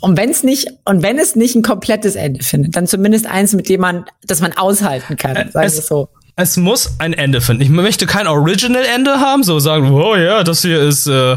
und 0.00 0.16
wenn 0.16 0.30
es 0.30 0.44
nicht 0.44 0.68
und 0.84 1.02
wenn 1.02 1.18
es 1.18 1.34
nicht 1.34 1.56
ein 1.56 1.62
komplettes 1.62 2.14
Ende 2.14 2.42
findet, 2.44 2.76
dann 2.76 2.86
zumindest 2.86 3.26
eins, 3.26 3.52
mit 3.52 3.68
dem 3.68 3.80
man, 3.80 4.04
das 4.24 4.40
man 4.40 4.52
aushalten 4.52 5.16
kann, 5.16 5.36
Ä- 5.36 5.50
sagen 5.50 5.66
es- 5.66 5.86
so. 5.86 6.08
Es 6.40 6.56
muss 6.56 7.00
ein 7.00 7.14
Ende 7.14 7.40
finden. 7.40 7.62
Ich 7.64 7.68
möchte 7.68 8.06
kein 8.06 8.28
Original-Ende 8.28 9.18
haben, 9.18 9.42
so 9.42 9.58
sagen, 9.58 9.90
oh 9.90 10.14
ja, 10.14 10.44
das 10.44 10.62
hier 10.62 10.80
ist 10.80 11.08
äh, 11.08 11.36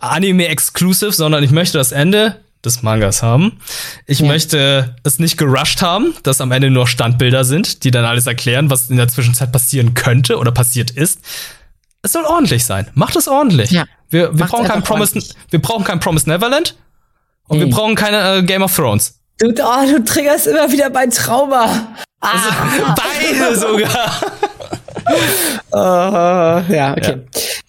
Anime-exclusive, 0.00 1.10
sondern 1.10 1.42
ich 1.42 1.50
möchte 1.50 1.76
das 1.78 1.90
Ende 1.90 2.36
des 2.64 2.82
Mangas 2.82 3.20
haben. 3.22 3.58
Ich 4.06 4.20
Ja. 4.20 4.28
möchte 4.28 4.94
es 5.02 5.18
nicht 5.18 5.38
gerusht 5.38 5.82
haben, 5.82 6.14
dass 6.22 6.40
am 6.40 6.52
Ende 6.52 6.70
nur 6.70 6.86
Standbilder 6.86 7.44
sind, 7.44 7.82
die 7.82 7.90
dann 7.90 8.04
alles 8.04 8.28
erklären, 8.28 8.70
was 8.70 8.90
in 8.90 8.96
der 8.96 9.08
Zwischenzeit 9.08 9.50
passieren 9.50 9.94
könnte 9.94 10.38
oder 10.38 10.52
passiert 10.52 10.92
ist. 10.92 11.18
Es 12.02 12.12
soll 12.12 12.24
ordentlich 12.24 12.64
sein. 12.64 12.88
Macht 12.94 13.16
es 13.16 13.26
ordentlich. 13.26 13.72
Ja. 13.72 13.86
Wir, 14.08 14.38
wir, 14.38 14.46
brauchen 14.46 14.68
kein 14.68 14.84
Promise, 14.84 15.14
ordentlich. 15.16 15.36
wir 15.50 15.60
brauchen 15.60 15.84
kein 15.84 15.98
Promise 15.98 16.28
Neverland 16.30 16.76
und 17.48 17.58
Nee. 17.58 17.64
wir 17.64 17.70
brauchen 17.72 17.96
keine 17.96 18.36
äh, 18.36 18.42
Game 18.44 18.62
of 18.62 18.74
Thrones. 18.74 19.17
Du, 19.38 19.46
oh, 19.50 19.86
du 19.86 20.04
triggerst 20.04 20.48
immer 20.48 20.70
wieder 20.70 20.90
mein 20.90 21.10
Trauma. 21.10 21.94
Ah. 22.20 22.94
Beide 22.96 23.56
sogar. 23.56 24.20
Oh, 25.70 25.76
ja, 26.72 26.92
okay. 26.96 27.18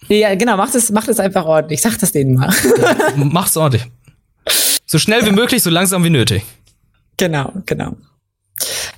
Nee, 0.08 0.20
Ja, 0.20 0.34
genau, 0.34 0.56
macht 0.56 0.74
es, 0.74 0.90
macht 0.90 1.08
es 1.08 1.20
einfach 1.20 1.44
ordentlich. 1.44 1.80
Sag 1.80 1.96
das 1.98 2.10
denen 2.12 2.34
mal. 2.34 2.52
Macht's 3.16 3.56
ordentlich. 3.56 3.88
So 4.84 4.98
schnell 4.98 5.24
wie 5.24 5.30
möglich, 5.30 5.62
so 5.62 5.70
langsam 5.70 6.02
wie 6.02 6.10
nötig. 6.10 6.42
genau, 7.16 7.52
genau. 7.66 7.96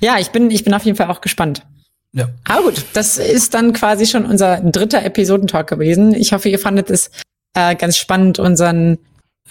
Ja, 0.01 0.19
ich 0.19 0.31
bin, 0.31 0.51
ich 0.51 0.65
bin 0.65 0.73
auf 0.75 0.85
jeden 0.85 0.97
Fall 0.97 1.11
auch 1.11 1.21
gespannt. 1.21 1.63
Ja. 2.15 2.29
Aber 2.45 2.63
gut, 2.65 2.85
das 2.95 3.19
ist 3.19 3.55
dann 3.55 3.73
quasi 3.75 4.07
schon 4.07 4.25
unser 4.25 4.59
dritter 4.61 5.05
Episodentalk 5.05 5.69
gewesen. 5.69 6.15
Ich 6.15 6.33
hoffe, 6.33 6.49
ihr 6.49 6.59
fandet 6.59 6.91
es 6.91 7.11
äh, 7.55 7.77
ganz 7.77 7.99
spannend, 7.99 8.39
unseren 8.39 8.99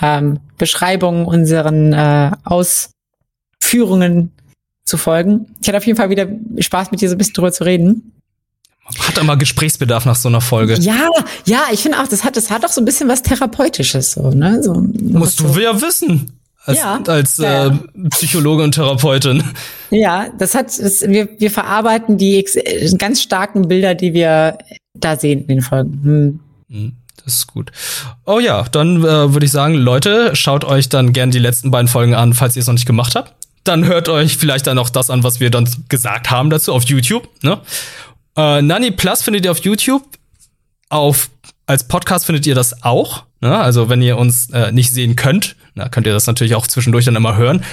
ähm, 0.01 0.39
Beschreibungen, 0.57 1.25
unseren 1.25 1.93
äh, 1.93 2.31
Ausführungen 3.71 4.31
zu 4.84 4.97
folgen. 4.97 5.47
Ich 5.62 5.67
hatte 5.67 5.77
auf 5.77 5.86
jeden 5.86 5.97
Fall 5.97 6.10
wieder 6.10 6.27
Spaß, 6.60 6.91
mit 6.91 7.01
dir 7.01 7.07
so 7.10 7.15
ein 7.15 7.17
bisschen 7.17 7.34
drüber 7.34 7.51
zu 7.51 7.63
reden. 7.63 8.12
Man 8.97 9.07
hat 9.07 9.17
immer 9.19 9.38
Gesprächsbedarf 9.38 10.05
nach 10.05 10.15
so 10.17 10.27
einer 10.27 10.41
Folge. 10.41 10.73
Ja, 10.79 11.07
ja, 11.45 11.62
ich 11.71 11.81
finde 11.81 12.01
auch, 12.01 12.07
das 12.07 12.25
hat, 12.25 12.36
das 12.36 12.51
hat 12.51 12.65
auch 12.65 12.71
so 12.71 12.81
ein 12.81 12.86
bisschen 12.86 13.07
was 13.07 13.21
Therapeutisches, 13.21 14.12
so, 14.13 14.31
ne? 14.31 14.62
So, 14.62 14.73
Musst 15.01 15.38
so, 15.38 15.47
du 15.53 15.62
ja 15.62 15.81
wissen. 15.81 16.31
Als, 16.65 16.77
Ja. 16.77 17.01
als 17.07 17.38
Ja, 17.38 17.67
äh, 17.67 17.71
Psychologe 18.10 18.63
und 18.63 18.73
Therapeutin. 18.73 19.43
Ja, 19.91 20.27
das 20.38 20.53
hat, 20.55 20.65
das, 20.77 21.01
wir, 21.07 21.29
wir 21.39 21.51
verarbeiten 21.51 22.17
die 22.17 22.43
äh, 22.43 22.95
ganz 22.97 23.21
starken 23.21 23.67
Bilder, 23.69 23.95
die 23.95 24.13
wir 24.13 24.57
da 24.93 25.15
sehen 25.17 25.41
in 25.41 25.47
den 25.47 25.62
Folgen. 25.62 26.01
Hm. 26.03 26.39
Hm, 26.69 26.91
Das 27.23 27.36
ist 27.36 27.47
gut. 27.47 27.71
Oh 28.25 28.39
ja, 28.39 28.63
dann 28.71 28.97
äh, 28.97 29.34
würde 29.34 29.45
ich 29.45 29.51
sagen, 29.51 29.75
Leute, 29.75 30.36
schaut 30.36 30.65
euch 30.65 30.89
dann 30.89 31.13
gern 31.13 31.31
die 31.31 31.39
letzten 31.39 31.71
beiden 31.71 31.88
Folgen 31.88 32.13
an, 32.13 32.34
falls 32.34 32.57
ihr 32.57 32.62
es 32.62 32.67
noch 32.67 32.73
nicht 32.73 32.86
gemacht 32.88 33.15
habt. 33.15 33.34
Dann 33.63 33.86
hört 33.86 34.10
euch 34.10 34.38
vielleicht 34.38 34.67
dann 34.67 34.78
auch 34.78 34.89
das 34.89 35.10
an, 35.10 35.24
was 35.24 35.39
wir 35.39 35.50
dann 35.50 35.69
gesagt 35.89 36.32
haben 36.32 36.50
dazu 36.50 36.74
auf 36.74 36.84
YouTube. 36.84 37.30
Ne? 37.43 37.60
Äh, 38.36 38.62
Nani 38.62 38.91
Plus 38.91 39.21
findet 39.21 39.45
ihr 39.45 39.52
auf 39.52 39.60
YouTube. 39.60 40.04
Auf 40.89 41.30
als 41.67 41.88
Podcast 41.88 42.26
findet 42.26 42.45
ihr 42.47 42.56
das 42.56 42.84
auch. 42.84 43.24
Ne? 43.39 43.56
Also 43.58 43.88
wenn 43.89 44.02
ihr 44.02 44.17
uns 44.17 44.50
äh, 44.50 44.71
nicht 44.71 44.91
sehen 44.91 45.15
könnt, 45.15 45.56
na, 45.74 45.89
könnt 45.89 46.06
ihr 46.08 46.13
das 46.13 46.28
natürlich 46.28 46.56
auch 46.56 46.67
zwischendurch 46.67 47.06
dann 47.06 47.15
immer 47.15 47.38
hören. 47.38 47.63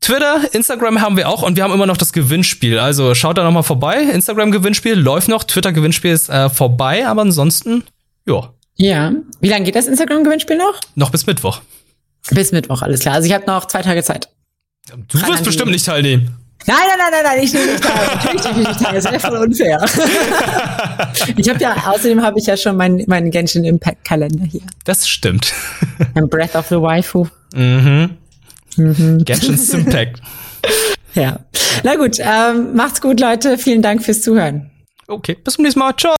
Twitter, 0.00 0.42
Instagram 0.52 1.00
haben 1.00 1.16
wir 1.16 1.28
auch 1.28 1.42
und 1.42 1.56
wir 1.56 1.64
haben 1.64 1.72
immer 1.72 1.86
noch 1.86 1.96
das 1.96 2.12
Gewinnspiel. 2.12 2.78
Also 2.78 3.14
schaut 3.14 3.36
da 3.36 3.42
noch 3.42 3.50
mal 3.50 3.62
vorbei. 3.64 4.00
Instagram-Gewinnspiel 4.02 4.94
läuft 4.94 5.28
noch, 5.28 5.42
Twitter-Gewinnspiel 5.44 6.12
ist 6.12 6.28
äh, 6.28 6.48
vorbei, 6.50 7.06
aber 7.06 7.22
ansonsten, 7.22 7.82
ja, 8.26 8.52
Ja. 8.76 9.12
Wie 9.40 9.48
lange 9.48 9.64
geht 9.64 9.74
das 9.74 9.88
Instagram-Gewinnspiel 9.88 10.56
noch? 10.56 10.80
noch 10.94 11.10
bis 11.10 11.26
Mittwoch. 11.26 11.62
Bis 12.30 12.52
Mittwoch, 12.52 12.82
alles 12.82 13.00
klar. 13.00 13.14
Also 13.16 13.26
ich 13.26 13.34
habe 13.34 13.46
noch 13.46 13.64
zwei 13.66 13.82
Tage 13.82 14.04
Zeit. 14.04 14.28
Du 15.08 15.20
wirst 15.26 15.44
bestimmt 15.44 15.70
nicht 15.70 15.86
teilnehmen. 15.86 16.36
Nein, 16.66 16.76
nein, 16.86 16.98
nein, 16.98 17.10
nein, 17.12 17.22
nein, 17.24 17.44
ich 17.44 17.52
nehme 17.52 17.72
nicht 17.72 17.82
teil. 17.82 18.06
Natürlich 18.14 18.44
nehme 18.44 18.60
ich 18.62 18.68
nicht 18.68 18.80
teil. 18.80 18.94
Das 18.94 19.04
wäre 19.04 19.20
voll 19.20 19.36
unfair. 19.38 19.84
ich 21.36 21.48
habe 21.48 21.60
ja, 21.60 21.74
außerdem 21.86 22.22
habe 22.22 22.38
ich 22.38 22.46
ja 22.46 22.56
schon 22.56 22.76
meinen 22.76 23.04
meinen 23.06 23.30
Genshin 23.30 23.64
Impact 23.64 24.04
Kalender 24.04 24.44
hier. 24.44 24.62
Das 24.84 25.08
stimmt. 25.08 25.52
Mein 26.14 26.28
Breath 26.28 26.54
of 26.56 26.66
the 26.68 26.76
Waifu. 26.80 27.26
mhm. 27.54 28.10
Mhm. 28.76 29.24
Genshin's 29.24 29.70
Impact. 29.74 30.20
Ja. 31.14 31.40
Na 31.84 31.96
gut, 31.96 32.18
ähm, 32.20 32.74
macht's 32.74 33.00
gut, 33.00 33.18
Leute. 33.20 33.56
Vielen 33.58 33.82
Dank 33.82 34.02
fürs 34.02 34.22
Zuhören. 34.22 34.70
Okay, 35.06 35.36
bis 35.42 35.54
zum 35.54 35.62
nächsten 35.62 35.80
Mal. 35.80 35.96
Ciao. 35.96 36.16